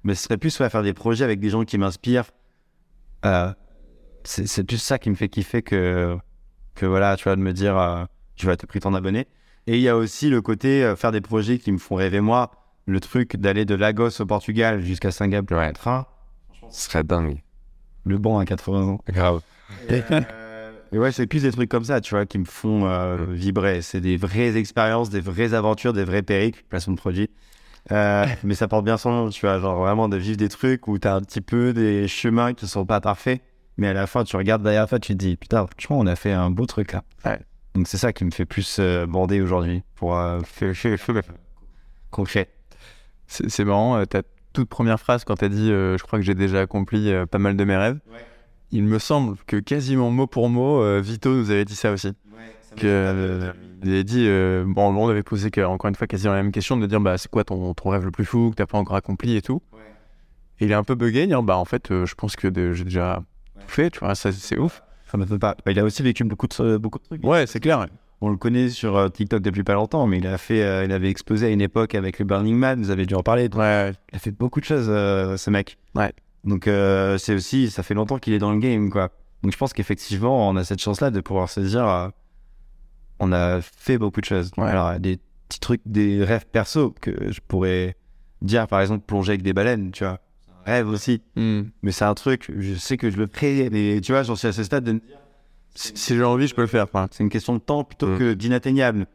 [0.04, 2.32] Mais ce serait plus ouais, faire des projets avec des gens qui m'inspirent.
[4.26, 6.18] C'est plus ça qui me fait kiffer que,
[6.74, 9.26] que voilà, tu vois, de me dire, tu vas te pris ton abonné.
[9.68, 12.22] Et il y a aussi le côté euh, faire des projets qui me font rêver
[12.22, 12.52] moi.
[12.86, 16.06] Le truc d'aller de Lagos au Portugal jusqu'à Singapour en train.
[16.70, 17.42] Ce serait dingue.
[18.06, 19.02] Le banc à 80 ans.
[19.10, 19.42] Grave.
[19.90, 20.02] Et,
[20.92, 23.82] et ouais, c'est plus des trucs comme ça, tu vois, qui me font euh, vibrer.
[23.82, 27.32] C'est des vraies expériences, des vraies aventures, des vrais périples, placement de produit.
[27.92, 30.88] Euh, mais ça porte bien son nom, tu vois, genre vraiment de vivre des trucs
[30.88, 33.42] où t'as un petit peu des chemins qui sont pas parfaits,
[33.78, 36.16] mais à la fin, tu regardes derrière toi, tu te dis, putain, franchement, on a
[36.16, 37.04] fait un beau truc là.
[37.26, 37.40] Ouais.
[37.76, 40.40] Donc c'est ça qui me fait plus euh, bander aujourd'hui, pour euh,
[42.10, 42.50] concret.
[43.28, 44.22] C'est marrant, euh, ta
[44.54, 47.58] toute première phrase quand t'as dit euh, je crois que j'ai déjà accompli pas mal
[47.58, 48.00] de mes rêves.
[48.10, 48.20] Ouais.
[48.72, 52.14] Il me semble que quasiment mot pour mot, Vito nous avait dit ça aussi.
[52.76, 53.54] Que, euh,
[53.84, 56.52] il avait dit, euh, bon, on avait posé que, encore une fois quasiment la même
[56.52, 58.78] question de dire bah, c'est quoi ton, ton rêve le plus fou que t'as pas
[58.78, 59.62] encore accompli et tout.
[60.60, 63.22] Et il est un peu bugué, bah en fait euh, je pense que j'ai déjà
[63.60, 64.82] tout fait, tu vois, ça c'est ouf.
[65.06, 65.56] Ça m'étonne pas.
[65.66, 67.24] Bah, il a aussi vécu beaucoup de, beaucoup de trucs.
[67.24, 67.88] Ouais, c'est clair.
[68.22, 70.92] On le connaît sur euh, TikTok depuis pas longtemps, mais il a fait, euh, il
[70.92, 72.80] avait explosé à une époque avec le Burning Man.
[72.82, 73.50] Vous avez dû en parler.
[73.54, 75.78] Ouais, Il a fait beaucoup de choses, euh, ce mec.
[75.96, 76.14] Ouais.
[76.46, 79.10] Donc euh, c'est aussi, ça fait longtemps qu'il est dans le game, quoi.
[79.44, 82.08] Donc je pense qu'effectivement, on a cette chance-là de pouvoir se dire, euh,
[83.20, 84.52] on a fait beaucoup de choses.
[84.58, 84.70] Ouais.
[84.70, 85.20] Alors des
[85.50, 87.96] petits trucs, des rêves perso que je pourrais
[88.42, 90.20] dire, par exemple, plonger avec des baleines, tu vois.
[90.66, 91.64] Rêve aussi, Hmm.
[91.84, 94.48] mais c'est un truc, je sais que je le ferai, mais tu vois, j'en suis
[94.48, 95.18] à ce stade de me dire,
[95.78, 96.88] Si, si j'ai envie, je peux le faire.
[97.12, 98.18] c'est une question de temps plutôt Mm.
[98.18, 99.08] que d'inatteignable.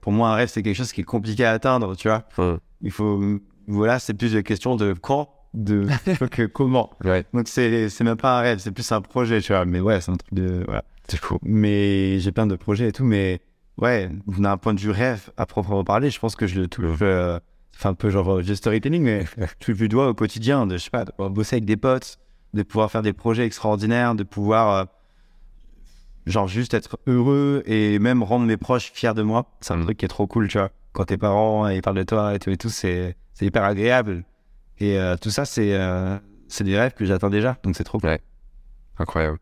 [0.00, 2.24] Pour moi, un rêve, c'est quelque chose qui est compliqué à atteindre, tu vois.
[2.38, 2.56] Ouais.
[2.82, 3.20] Il faut,
[3.68, 5.86] voilà, c'est plus une question de quand, de
[6.30, 6.90] que comment.
[7.04, 7.24] Ouais.
[7.34, 9.64] Donc c'est c'est même pas un rêve, c'est plus un projet, tu vois.
[9.66, 10.84] Mais ouais, c'est un truc de voilà.
[11.08, 11.38] C'est fou.
[11.42, 13.40] Mais j'ai plein de projets et tout, mais
[13.78, 16.98] ouais, d'un point de vue rêve à proprement parler, je pense que je le touche.
[17.02, 17.38] euh,
[17.78, 19.24] Enfin, un peu genre du storytelling, mais
[19.66, 22.18] je le dois au quotidien, de je sais pas, de bosser avec des potes,
[22.54, 24.84] de pouvoir faire des projets extraordinaires, de pouvoir euh,
[26.26, 29.46] genre juste être heureux et même rendre mes proches fiers de moi.
[29.60, 29.84] C'est un Mm.
[29.84, 30.70] truc qui est trop cool, tu vois.
[30.92, 34.24] Quand tes parents ils parlent de toi et tout et tout, c'est c'est hyper agréable.
[34.78, 36.16] Et euh, tout ça, c'est euh,
[36.48, 38.16] c'est des rêves que j'atteins déjà, donc c'est trop cool.
[38.98, 39.38] Incroyable.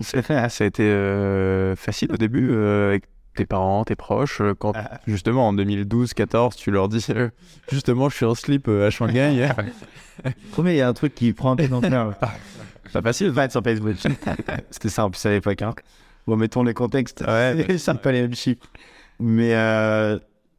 [0.00, 3.04] C'est fait, ça a été euh, facile au début euh, avec
[3.38, 5.00] tes parents, tes proches, euh, quand Ah.
[5.06, 7.28] justement en 2012-14, tu leur dis euh,
[7.70, 9.48] justement je suis en slip euh, à Shanghai.
[10.52, 12.14] Premier, il y a un truc qui prend un peu d'ampleur.
[12.92, 13.32] pas facile.
[13.32, 13.94] Pas être sur Facebook.
[14.70, 15.62] C'était ça en plus à l'époque.
[15.62, 15.72] Hein.
[16.26, 17.24] Bon, mettons les contextes.
[17.26, 17.78] Ouais.
[17.78, 18.66] c'est pas les mêmes chiffres.
[19.20, 20.18] Mais euh,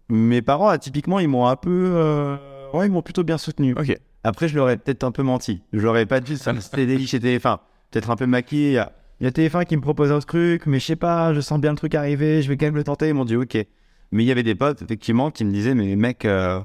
[0.09, 1.91] mes parents, typiquement, ils m'ont un peu.
[1.95, 2.37] euh,
[2.73, 3.73] Ouais, ils m'ont plutôt bien soutenu.
[3.77, 3.97] Ok.
[4.23, 5.61] Après, je leur ai peut-être un peu menti.
[5.73, 7.57] Je leur ai pas dit ça, c'était délit chez TF1.
[7.91, 8.83] Peut-être un peu maquillé.
[9.19, 10.95] Il y a- il y a TF1 qui me propose un truc, mais je sais
[10.95, 13.09] pas, je sens bien le truc arriver, je vais quand même le tenter.
[13.09, 13.55] Ils m'ont dit ok.
[14.11, 16.59] Mais il y avait des potes, effectivement, qui me disaient Mais mec, euh,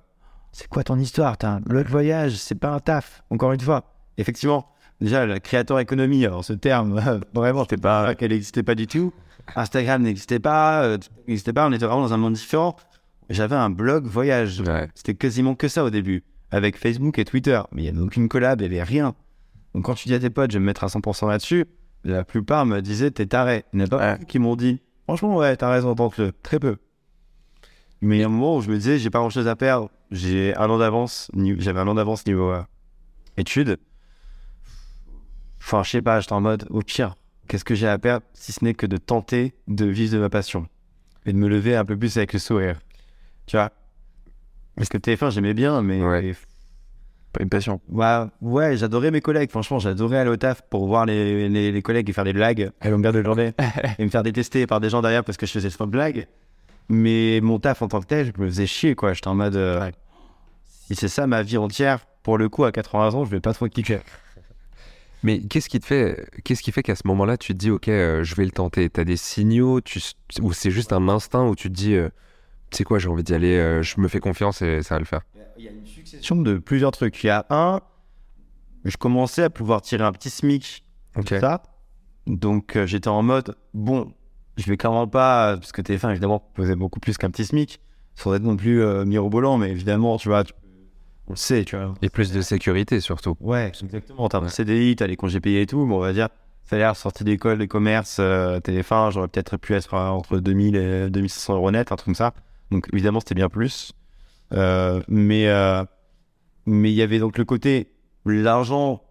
[0.52, 1.36] c'est quoi ton histoire?
[1.36, 3.84] T'as un l'autre voyage, c'est pas un taf, encore une fois.
[4.18, 4.68] Effectivement,
[5.00, 6.94] déjà, la créateur économie, alors ce terme,
[7.34, 8.14] vraiment, C'était pas.
[8.14, 9.12] qu'elle n'existait pas du tout.
[9.56, 10.98] Instagram n'existait pas, euh,
[11.28, 12.76] n'existait pas, on était vraiment dans un monde différent.
[13.28, 14.60] J'avais un blog voyage.
[14.60, 14.88] Ouais.
[14.94, 17.60] C'était quasiment que ça au début, avec Facebook et Twitter.
[17.72, 19.14] Mais il n'y avait aucune collab, il n'y avait rien.
[19.74, 21.66] Donc quand tu dis à tes potes, je vais me mettre à 100% là-dessus,
[22.04, 23.64] la plupart me disaient, t'es taré.
[23.72, 24.24] Il n'y en a pas Ouais.
[24.26, 26.32] qui m'ont dit, franchement, ouais, t'as raison, tente-le.
[26.42, 26.76] Très peu.
[28.00, 29.90] Mais il y a un moment où je me disais, j'ai pas grand-chose à perdre.
[30.10, 32.62] J'ai un an d'avance, j'avais un an d'avance niveau euh,
[33.36, 33.78] études.
[35.58, 37.16] Enfin, je sais pas, j'étais en mode, au pire,
[37.48, 40.28] qu'est-ce que j'ai à perdre si ce n'est que de tenter de vivre de ma
[40.28, 40.68] passion
[41.24, 42.78] et de me lever un peu plus avec le sourire.
[43.46, 43.72] Tu vois?
[44.76, 46.34] Parce que TF1, j'aimais bien, mais Ouais.
[47.40, 47.80] Une passion.
[47.88, 49.50] Ouais, ouais j'adorais mes collègues.
[49.50, 52.70] Franchement, j'adorais aller au taf pour voir les, les, les collègues et faire des blagues
[52.80, 53.52] à longueur de journée
[53.98, 56.26] et me faire détester par des gens derrière parce que je faisais cette blague.
[56.88, 59.12] Mais mon taf en tant que tel, je me faisais chier, quoi.
[59.14, 59.56] J'étais en mode.
[59.56, 59.90] euh,
[60.86, 63.54] si c'est ça ma vie entière, pour le coup, à 80 ans, je vais pas
[63.54, 64.00] trop kiffer.
[65.22, 67.88] Mais qu'est-ce qui te fait, qu'est-ce qui fait qu'à ce moment-là, tu te dis, ok,
[67.88, 68.90] euh, je vais le tenter?
[68.90, 69.98] T'as des signaux, tu,
[70.42, 72.10] ou c'est juste un instinct où tu te dis, euh,
[72.74, 74.98] tu sais quoi, j'ai envie d'y aller, euh, je me fais confiance et ça va
[74.98, 75.20] le faire.
[75.56, 77.22] Il y a une succession de plusieurs trucs.
[77.22, 77.80] Il y a un,
[78.84, 80.84] je commençais à pouvoir tirer un petit SMIC
[81.16, 81.34] Ok.
[81.40, 81.62] ça.
[82.26, 84.12] Donc euh, j'étais en mode, bon,
[84.56, 87.80] je vais clairement pas, euh, parce que TF1 évidemment proposait beaucoup plus qu'un petit SMIC,
[88.16, 90.52] sans être non plus euh, mirobolant, mais évidemment, tu vois, tu-
[91.28, 91.94] on le sait, tu vois.
[92.02, 93.36] Et plus de sécurité surtout.
[93.40, 94.22] Ouais, exactement.
[94.24, 96.28] En termes de CDI, t'as les congés payés et tout, mais on va dire,
[96.64, 101.54] salaire sorti d'école de commerce, euh, TF1, j'aurais peut-être pu être entre 2000 et 2500
[101.54, 102.34] euros net, un truc comme ça.
[102.70, 103.92] Donc évidemment, c'était bien plus.
[104.52, 105.84] Euh, mais euh,
[106.66, 107.92] mais il y avait donc le côté,
[108.24, 109.02] l'argent,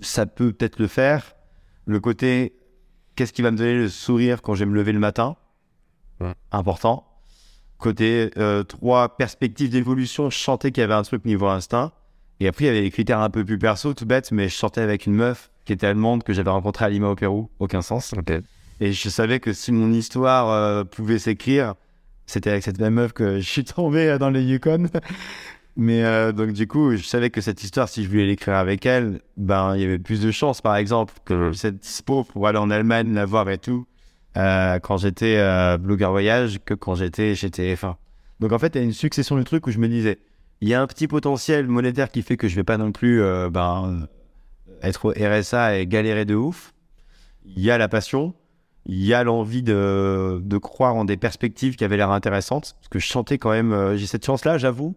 [0.00, 1.34] ça peut peut-être le faire.
[1.86, 2.54] Le côté,
[3.16, 5.36] qu'est-ce qui va me donner le sourire quand je vais me lever le matin?
[6.20, 6.34] Ouais.
[6.52, 7.06] Important.
[7.78, 11.92] Côté euh, trois perspectives d'évolution, je sentais qu'il y avait un truc niveau instinct.
[12.40, 14.54] Et après, il y avait des critères un peu plus perso, tout bête, mais je
[14.54, 17.80] sortais avec une meuf qui était allemande que j'avais rencontrée à Lima au Pérou, aucun
[17.80, 18.14] sens.
[18.80, 21.74] Et je savais que si mon histoire euh, pouvait s'écrire,
[22.26, 24.88] c'était avec cette même meuf que je suis tombé euh, dans le Yukon.
[25.76, 28.86] Mais euh, donc du coup, je savais que cette histoire, si je voulais l'écrire avec
[28.86, 32.58] elle, ben il y avait plus de chances, par exemple, que cette dispo pour aller
[32.58, 33.86] en Allemagne la voir et tout,
[34.36, 37.96] euh, quand j'étais euh, blogueur voyage, que quand j'étais chez TF1.
[38.38, 40.18] Donc en fait, il y a une succession de trucs où je me disais,
[40.60, 43.20] il y a un petit potentiel monétaire qui fait que je vais pas non plus
[43.50, 44.06] ben,
[44.82, 46.72] être au RSA et galérer de ouf.
[47.44, 48.34] Il y a la passion,
[48.86, 52.74] il y a l'envie de, de croire en des perspectives qui avaient l'air intéressantes.
[52.78, 54.94] Parce que je sentais quand même, euh, j'ai cette chance-là, j'avoue.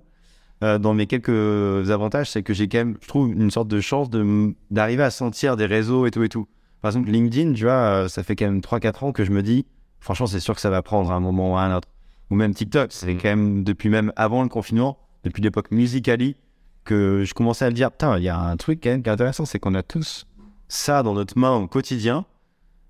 [0.64, 3.80] Euh, dans mes quelques avantages, c'est que j'ai quand même, je trouve, une sorte de
[3.80, 6.48] chance de d'arriver à sentir des réseaux et tout et tout.
[6.82, 9.42] Par exemple, LinkedIn, tu vois, euh, ça fait quand même 3-4 ans que je me
[9.44, 9.66] dis,
[10.00, 11.88] franchement, c'est sûr que ça va prendre un moment ou un autre.
[12.30, 13.20] Ou même TikTok, c'est Mhm.
[13.22, 16.36] quand même depuis même avant le confinement, depuis l'époque Musically,
[16.84, 19.10] que je commençais à me dire, putain, il y a un truc quand même qui
[19.10, 20.26] est intéressant, c'est qu'on a tous
[20.70, 22.26] ça dans notre main au quotidien,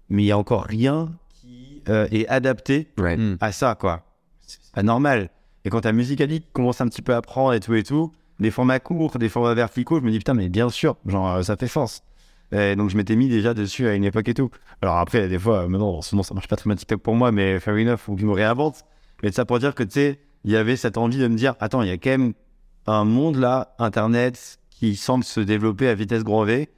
[0.09, 3.17] mais il y a encore rien qui euh, est adapté Ouais.
[3.17, 3.37] Mm.
[3.41, 4.03] à ça, quoi.
[4.45, 5.29] C'est pas normal.
[5.65, 8.51] Et quand ta Musically commence un petit peu à apprendre et tout et tout, des
[8.51, 11.57] formats courts, des formats verticaux, je me dis, putain, mais bien sûr, genre, euh, ça
[11.57, 12.03] fait sens.
[12.53, 14.49] Et donc, je m'étais mis déjà dessus à une époque et tout.
[14.81, 17.31] Alors après, des fois, euh, maintenant, sinon, ça marche pas très bien TikTok pour moi,
[17.33, 18.83] mais fair enough, faut que je me réinvente.
[19.21, 21.55] Mais ça pour dire que, tu sais, il y avait cette envie de me dire,
[21.59, 22.33] attends, il y a quand même
[22.85, 26.69] un monde là, Internet, qui semble se développer à vitesse grand V.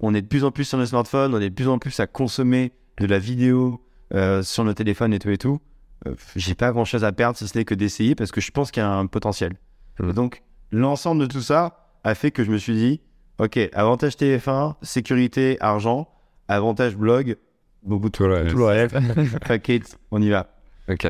[0.00, 1.98] On est de plus en plus sur nos smartphones, on est de plus en plus
[2.00, 3.82] à consommer de la vidéo
[4.14, 5.60] euh, sur nos téléphones et tout et tout.
[6.06, 8.50] Euh, J'ai pas grand chose à perdre si ce n'est que d'essayer parce que je
[8.50, 9.54] pense qu'il y a un potentiel.
[10.00, 10.12] Mhm.
[10.12, 13.00] Donc, l'ensemble de tout ça a fait que je me suis dit,
[13.38, 16.08] ok, avantage TF1, sécurité, argent,
[16.48, 17.36] avantage blog,
[17.82, 18.26] beaucoup de Tout
[18.58, 18.94] le reste,
[19.68, 20.48] it, on y va.
[20.88, 21.08] Ok.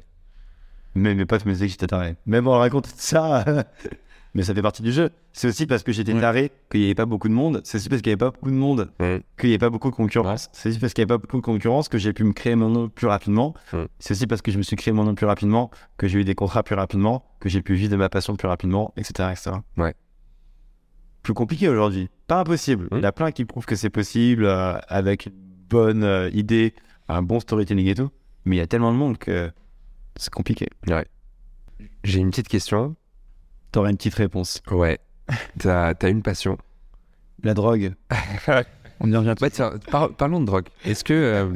[0.95, 2.17] Mais mes potes me disaient que j'étais taré.
[2.25, 3.45] Même en racontant ça,
[4.37, 5.09] mais ça fait partie du jeu.
[5.33, 6.21] C'est aussi parce que j'étais Ouais.
[6.21, 7.63] taré qu'il n'y avait pas beaucoup de monde.
[7.65, 9.23] C'est aussi parce qu'il n'y avait pas beaucoup de monde Ouais.
[9.39, 10.51] qu'il n'y avait pas beaucoup de concurrence.
[10.53, 12.55] C'est aussi parce qu'il n'y avait pas beaucoup de concurrence que j'ai pu me créer
[12.55, 13.55] mon nom plus rapidement.
[13.73, 13.89] Ouais.
[13.99, 16.25] C'est aussi parce que je me suis créé mon nom plus rapidement, que j'ai eu
[16.25, 19.31] des contrats plus rapidement, que j'ai pu vivre de ma passion plus rapidement, etc.
[19.33, 19.51] etc.
[19.79, 19.95] Ouais.
[21.23, 22.11] Plus compliqué aujourd'hui.
[22.27, 22.89] Pas impossible.
[22.93, 22.99] Mhm.
[22.99, 25.33] Il y a plein qui prouvent que c'est possible euh, avec une
[25.69, 26.75] bonne euh, idée,
[27.09, 28.11] un bon storytelling et tout.
[28.45, 29.51] Mais il y a tellement de monde que
[30.17, 30.69] c'est compliqué.
[32.05, 32.95] J'ai une petite question.
[33.77, 34.63] T'aurais une petite réponse.
[34.71, 34.99] Ouais.
[35.59, 36.57] T'as as une passion.
[37.43, 37.93] La drogue.
[39.01, 40.65] On y revient tout Ouais, tiens, par- parlons de drogue.
[40.87, 41.53] Est-ce que, euh,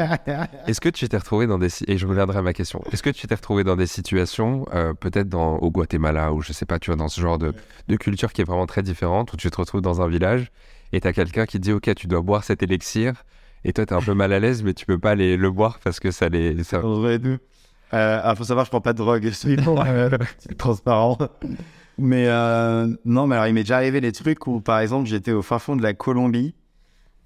[0.67, 2.85] est-ce que tu t'es retrouvé dans des et je reviendrai à ma question.
[2.93, 6.53] Est-ce que tu t'es retrouvé dans des situations, euh, peut-être dans au Guatemala ou je
[6.53, 7.55] sais pas, tu vois, dans ce genre de,
[7.89, 10.53] de culture qui est vraiment très différente, où tu te retrouves dans un village
[10.93, 13.25] et t'as quelqu'un qui te dit ok, tu dois boire cet élixir
[13.65, 15.79] et toi t'es un peu mal à l'aise, mais tu peux pas les, le boire
[15.83, 16.63] parce que ça les.
[16.65, 16.83] ça-.
[17.95, 19.57] Euh, ah, faut savoir, je prends pas de drogue, je suis
[20.39, 21.17] c'est transparent.
[22.03, 25.33] Mais euh, non, mais alors il m'est déjà arrivé des trucs où, par exemple, j'étais
[25.33, 26.55] au fin fond de la Colombie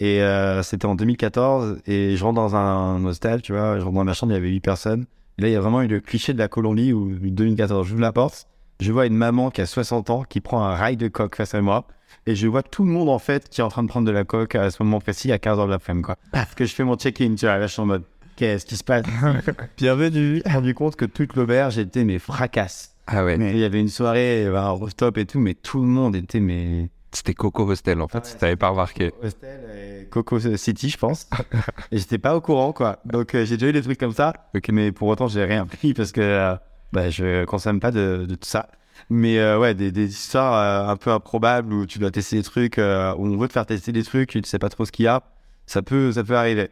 [0.01, 3.95] et euh, c'était en 2014 et je rentre dans un hostel, tu vois, je rentre
[3.95, 5.07] dans ma chambre, il y avait 8 personnes.
[5.39, 8.01] Et là, il y a vraiment eu le cliché de la Colombie où 2014, j'ouvre
[8.01, 8.49] la porte,
[8.81, 11.55] je vois une maman qui a 60 ans qui prend un rail de coke face
[11.55, 11.87] à moi
[12.27, 14.13] et je vois tout le monde en fait qui est en train de prendre de
[14.13, 16.17] la coke à ce moment précis à 15h de l'après-midi, quoi.
[16.33, 18.03] Parce que je fais mon check-in, tu vois, là, je suis en mode,
[18.35, 19.05] qu'est-ce qui se passe?
[19.77, 20.43] Bienvenue.
[20.45, 22.94] rendu compte que toute l'auberge était mes fracasses.
[23.07, 23.37] Ah ouais.
[23.37, 26.41] Mais il y avait une soirée, un rooftop et tout, mais tout le monde était
[26.41, 28.19] mes C'était Coco Hostel en fait.
[28.19, 29.13] Ouais, T'avais pas remarqué.
[29.23, 29.61] hostel
[30.03, 31.29] et Coco City, je pense.
[31.93, 32.99] et j'étais pas au courant, quoi.
[33.05, 34.69] Donc euh, j'ai déjà eu des trucs comme ça, Ok.
[34.71, 36.55] mais pour autant j'ai rien pris parce que euh,
[36.93, 38.69] bah, je consomme pas de, de tout ça.
[39.11, 40.55] Mais euh, ouais, des, des histoires
[40.89, 43.67] euh, un peu improbables où tu dois tester des trucs, où on veut te faire
[43.67, 45.23] tester des trucs, tu ne sais pas trop ce qu'il y a.
[45.67, 46.71] Ça peut, ça peut arriver.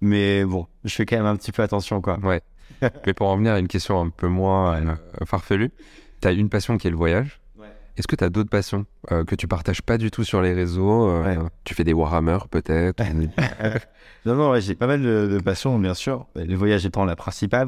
[0.00, 2.18] Mais bon, je fais quand même un petit peu attention, quoi.
[2.22, 2.40] Ouais.
[3.06, 5.70] Mais pour en venir à une question un peu moins euh, farfelue,
[6.20, 7.40] tu as une passion qui est le voyage.
[7.58, 7.66] Ouais.
[7.96, 10.52] Est-ce que tu as d'autres passions euh, que tu partages pas du tout sur les
[10.52, 11.38] réseaux euh, Ouais.
[11.64, 13.02] Tu fais des Warhammer peut-être
[14.26, 16.26] Non, non, ouais, j'ai pas mal de, de passions, bien sûr.
[16.34, 17.66] Le voyage étant la principale.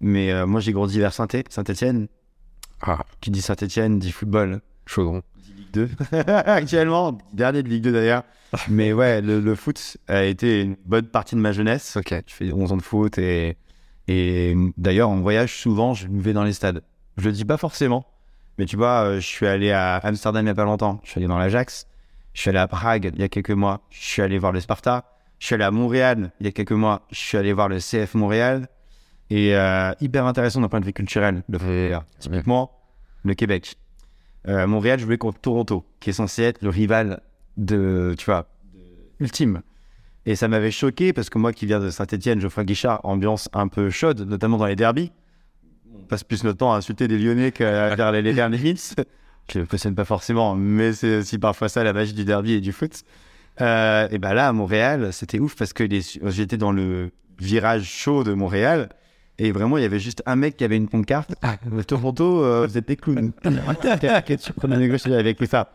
[0.00, 2.08] Mais euh, moi, j'ai grandi vers Saint- Saint-Etienne.
[2.82, 4.60] Ah, Qui dit Saint-Etienne dit football.
[4.84, 5.22] chaudron.
[5.56, 5.88] Ligue 2.
[6.44, 8.22] Actuellement, dernier de Ligue 2 d'ailleurs.
[8.68, 11.96] Mais ouais, le, le foot a été une bonne partie de ma jeunesse.
[11.96, 12.14] Ok.
[12.26, 13.56] Je fais 11 ans de foot et,
[14.08, 16.82] et d'ailleurs, en voyage, souvent, je me vais dans les stades.
[17.16, 18.06] Je le dis pas forcément,
[18.58, 21.00] mais tu vois, euh, je suis allé à Amsterdam il y a pas longtemps.
[21.04, 21.86] Je suis allé dans l'Ajax.
[22.32, 23.80] Je suis allé à Prague il y a quelques mois.
[23.90, 25.04] Je suis allé voir le Sparta.
[25.38, 27.06] Je suis allé à Montréal il y a quelques mois.
[27.10, 28.68] Je suis allé voir le CF Montréal.
[29.28, 31.42] Et euh, hyper intéressant d'un point de vue culturel.
[31.48, 31.98] Le Ouais.
[32.20, 32.70] Typiquement,
[33.24, 33.76] le Québec.
[34.46, 37.20] Euh, Montréal jouait contre Toronto, qui est censé être le rival
[37.56, 38.46] de, tu vois,
[39.18, 39.62] ultime.
[40.26, 43.68] Et ça m'avait choqué parce que moi qui viens de Saint-Etienne, Geoffroy Guichard, ambiance un
[43.68, 45.12] peu chaude, notamment dans les derbies.
[45.94, 48.74] On passe plus notre temps à insulter des Lyonnais qu'à faire les, derniers
[49.48, 52.60] Je ne passionne pas forcément, mais c'est aussi parfois ça la magie du derby et
[52.60, 53.02] du foot.
[53.60, 57.84] Euh, et ben là, à Montréal, c'était ouf parce que les- j'étais dans le virage
[57.84, 58.88] chaud de Montréal.
[59.38, 61.34] Et vraiment, il y avait juste un mec qui avait une pancarte.
[61.42, 63.32] Ah, le Toronto, euh, vous êtes des clowns.
[65.04, 65.70] Avec ça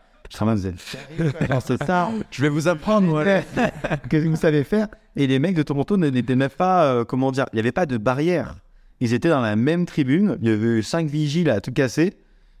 [1.18, 3.24] Je quoi C'est ça Je vais vous apprendre, moi.
[4.08, 4.88] Qu'est-ce que vous savez faire?
[5.16, 7.86] Et les mecs de Toronto n'étaient même pas, euh, comment dire, il n'y avait pas
[7.86, 8.56] de barrière.
[9.00, 12.16] Ils étaient dans la même tribune, il y avait eu cinq vigiles à tout casser.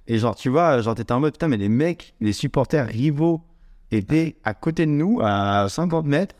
[0.06, 3.40] Et genre, tu vois, genre, t'étais en mode, putain, mais les mecs, les supporters rivaux
[3.90, 6.34] étaient à côté de nous, à 50 mètres,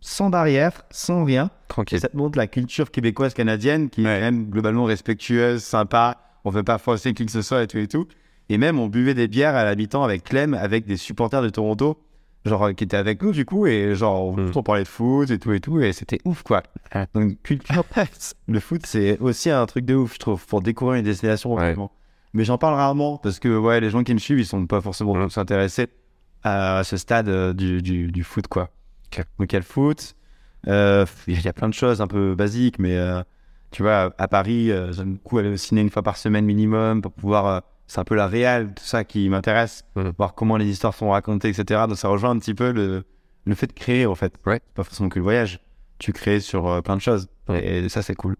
[0.00, 1.46] sans barrière, sans rien.
[1.46, 2.00] Et Tranquille.
[2.00, 6.18] ça te montre la culture québécoise canadienne qui est quand même globalement respectueuse, sympa.
[6.44, 8.08] On veut pas forcer qui que ce soit et tout et tout.
[8.48, 11.98] Et même on buvait des bières à l'habitant avec Clem, avec des supporters de Toronto,
[12.44, 14.52] genre qui étaient avec nous du coup et genre on, Mm.
[14.56, 16.62] on parlait de foot et tout et tout et c'était ouf quoi.
[16.94, 17.06] Ouais.
[17.14, 17.84] Donc culture,
[18.48, 21.54] le foot c'est aussi un truc de ouf je trouve pour découvrir une destination.
[21.54, 21.60] Ouais.
[21.72, 21.92] vraiment.
[22.34, 24.80] Mais j'en parle rarement parce que ouais les gens qui me suivent ils sont pas
[24.80, 25.28] forcément Mm.
[25.28, 25.86] tous intéressés
[26.42, 28.70] à ce stade euh, du, du, du foot quoi.
[29.12, 29.24] Ok.
[29.38, 30.14] Donc il y a le foot.
[30.68, 33.22] Euh, Il y a plein de choses un peu basiques, mais euh,
[33.72, 37.12] tu vois, à Paris, j'aime beaucoup aller au ciné une fois par semaine minimum pour
[37.12, 37.62] pouvoir.
[37.86, 40.12] C'est un peu la réal, tout ça qui m'intéresse, Mhm.
[40.16, 41.82] voir comment les histoires sont racontées, etc.
[41.88, 43.04] Donc ça rejoint un petit peu le,
[43.44, 44.34] le fait de créer, en fait.
[44.46, 44.60] Ouais.
[44.64, 45.60] C'est pas forcément que le voyage.
[45.98, 47.28] Tu crées sur euh, plein de choses.
[47.48, 47.64] Ouais.
[47.64, 48.36] Et ça, c'est cool.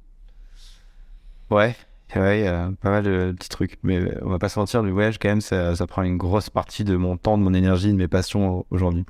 [1.50, 1.76] Ouais,
[2.16, 3.78] ouais, euh, pas mal de petits trucs.
[3.82, 6.16] Mais euh, on va pas se mentir, le voyage, quand même, ça, ça prend une
[6.16, 9.04] grosse partie de mon temps, de mon énergie, de mes passions aujourd'hui.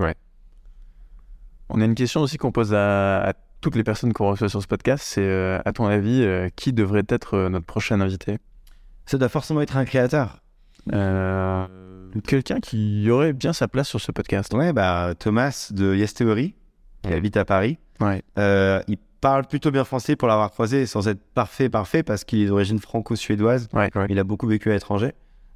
[1.69, 4.61] On a une question aussi qu'on pose à, à toutes les personnes qu'on reçoit sur
[4.61, 5.03] ce podcast.
[5.07, 8.39] C'est, euh, à ton avis, euh, qui devrait être euh, notre prochain invité?
[9.07, 10.39] Ça doit forcément être un créateur.
[10.93, 11.67] Euh,
[12.27, 14.53] Quelqu'un qui aurait bien sa place sur ce podcast.
[14.55, 16.55] Ouais, bah, Thomas de Yes Theory,
[17.03, 17.79] qui habite à Paris.
[18.01, 18.23] Ouais.
[18.39, 22.41] Euh, il parle plutôt bien français pour l'avoir croisé, sans être parfait, parfait, parce qu'il
[22.43, 23.69] est d'origine franco-suédoise.
[23.73, 24.07] Ouais, ouais.
[24.11, 25.13] Il a beaucoup vécu à l'étranger.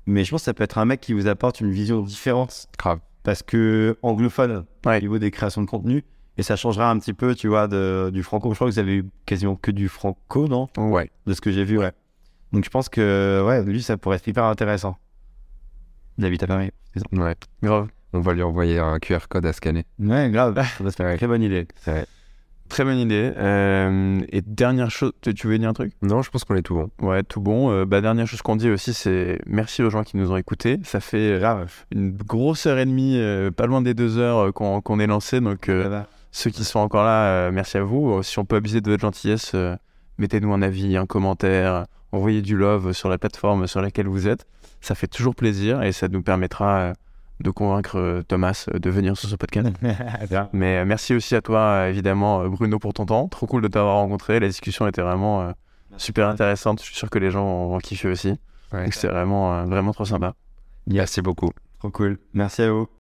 [0.06, 2.68] Mais je pense que ça peut être un mec qui vous apporte une vision différente.
[2.78, 3.01] Grave.
[3.23, 4.98] Parce que anglophone, Ouais.
[4.98, 6.05] au niveau des créations de contenu,
[6.39, 8.51] et ça changera un petit peu, tu vois, de, du franco.
[8.51, 10.68] Je crois que vous avez eu quasiment que du franco, non?
[10.77, 11.10] Ouais.
[11.27, 11.93] De ce que j'ai vu, ouais.
[12.52, 14.97] Donc je pense que, ouais, lui, ça pourrait être hyper intéressant.
[16.18, 16.70] Il habite à Paris.
[17.12, 17.35] Ouais.
[17.62, 17.89] Grave.
[18.12, 19.85] On va lui envoyer un QR code à scanner.
[19.98, 20.59] Ouais, grave.
[20.81, 21.66] Une très bonne idée.
[21.77, 22.06] C'est vrai.
[22.68, 23.32] Très bonne idée.
[23.36, 25.93] Euh, et dernière chose, tu veux dire un truc?
[26.02, 26.90] Non, je pense qu'on est tout bon.
[27.01, 27.70] Ouais, tout bon.
[27.70, 30.81] Euh, bah, dernière chose qu'on dit aussi, c'est merci aux gens qui nous ont écoutés.
[30.82, 31.70] Ça fait Grave.
[31.93, 35.40] une grosse heure et demie, euh, pas loin des deux heures euh, qu'on est lancé.
[35.40, 36.02] Donc, euh,
[36.32, 38.14] ceux qui sont encore là, euh, merci à vous.
[38.14, 39.77] Euh, Si on peut abuser de votre gentillesse, euh,
[40.18, 44.46] mettez-nous un avis, un commentaire, envoyez du love sur la plateforme sur laquelle vous êtes.
[44.80, 46.92] Ça fait toujours plaisir et ça nous permettra euh,
[47.40, 49.68] de convaincre euh, Thomas euh, de venir sur ce podcast.
[50.52, 53.28] Mais merci aussi à toi, évidemment, Bruno, pour ton temps.
[53.28, 54.40] Trop cool de t'avoir rencontré.
[54.40, 55.56] La discussion était vraiment
[55.96, 56.80] euh, super intéressante.
[56.80, 58.38] Je suis sûr que les gens vont, kiffer aussi.
[58.72, 58.84] Ouais.
[58.84, 60.34] Donc c'est vraiment, euh, vraiment trop sympa.
[60.86, 61.50] Merci beaucoup.
[61.78, 62.18] Trop cool.
[62.34, 62.95] Merci à vous.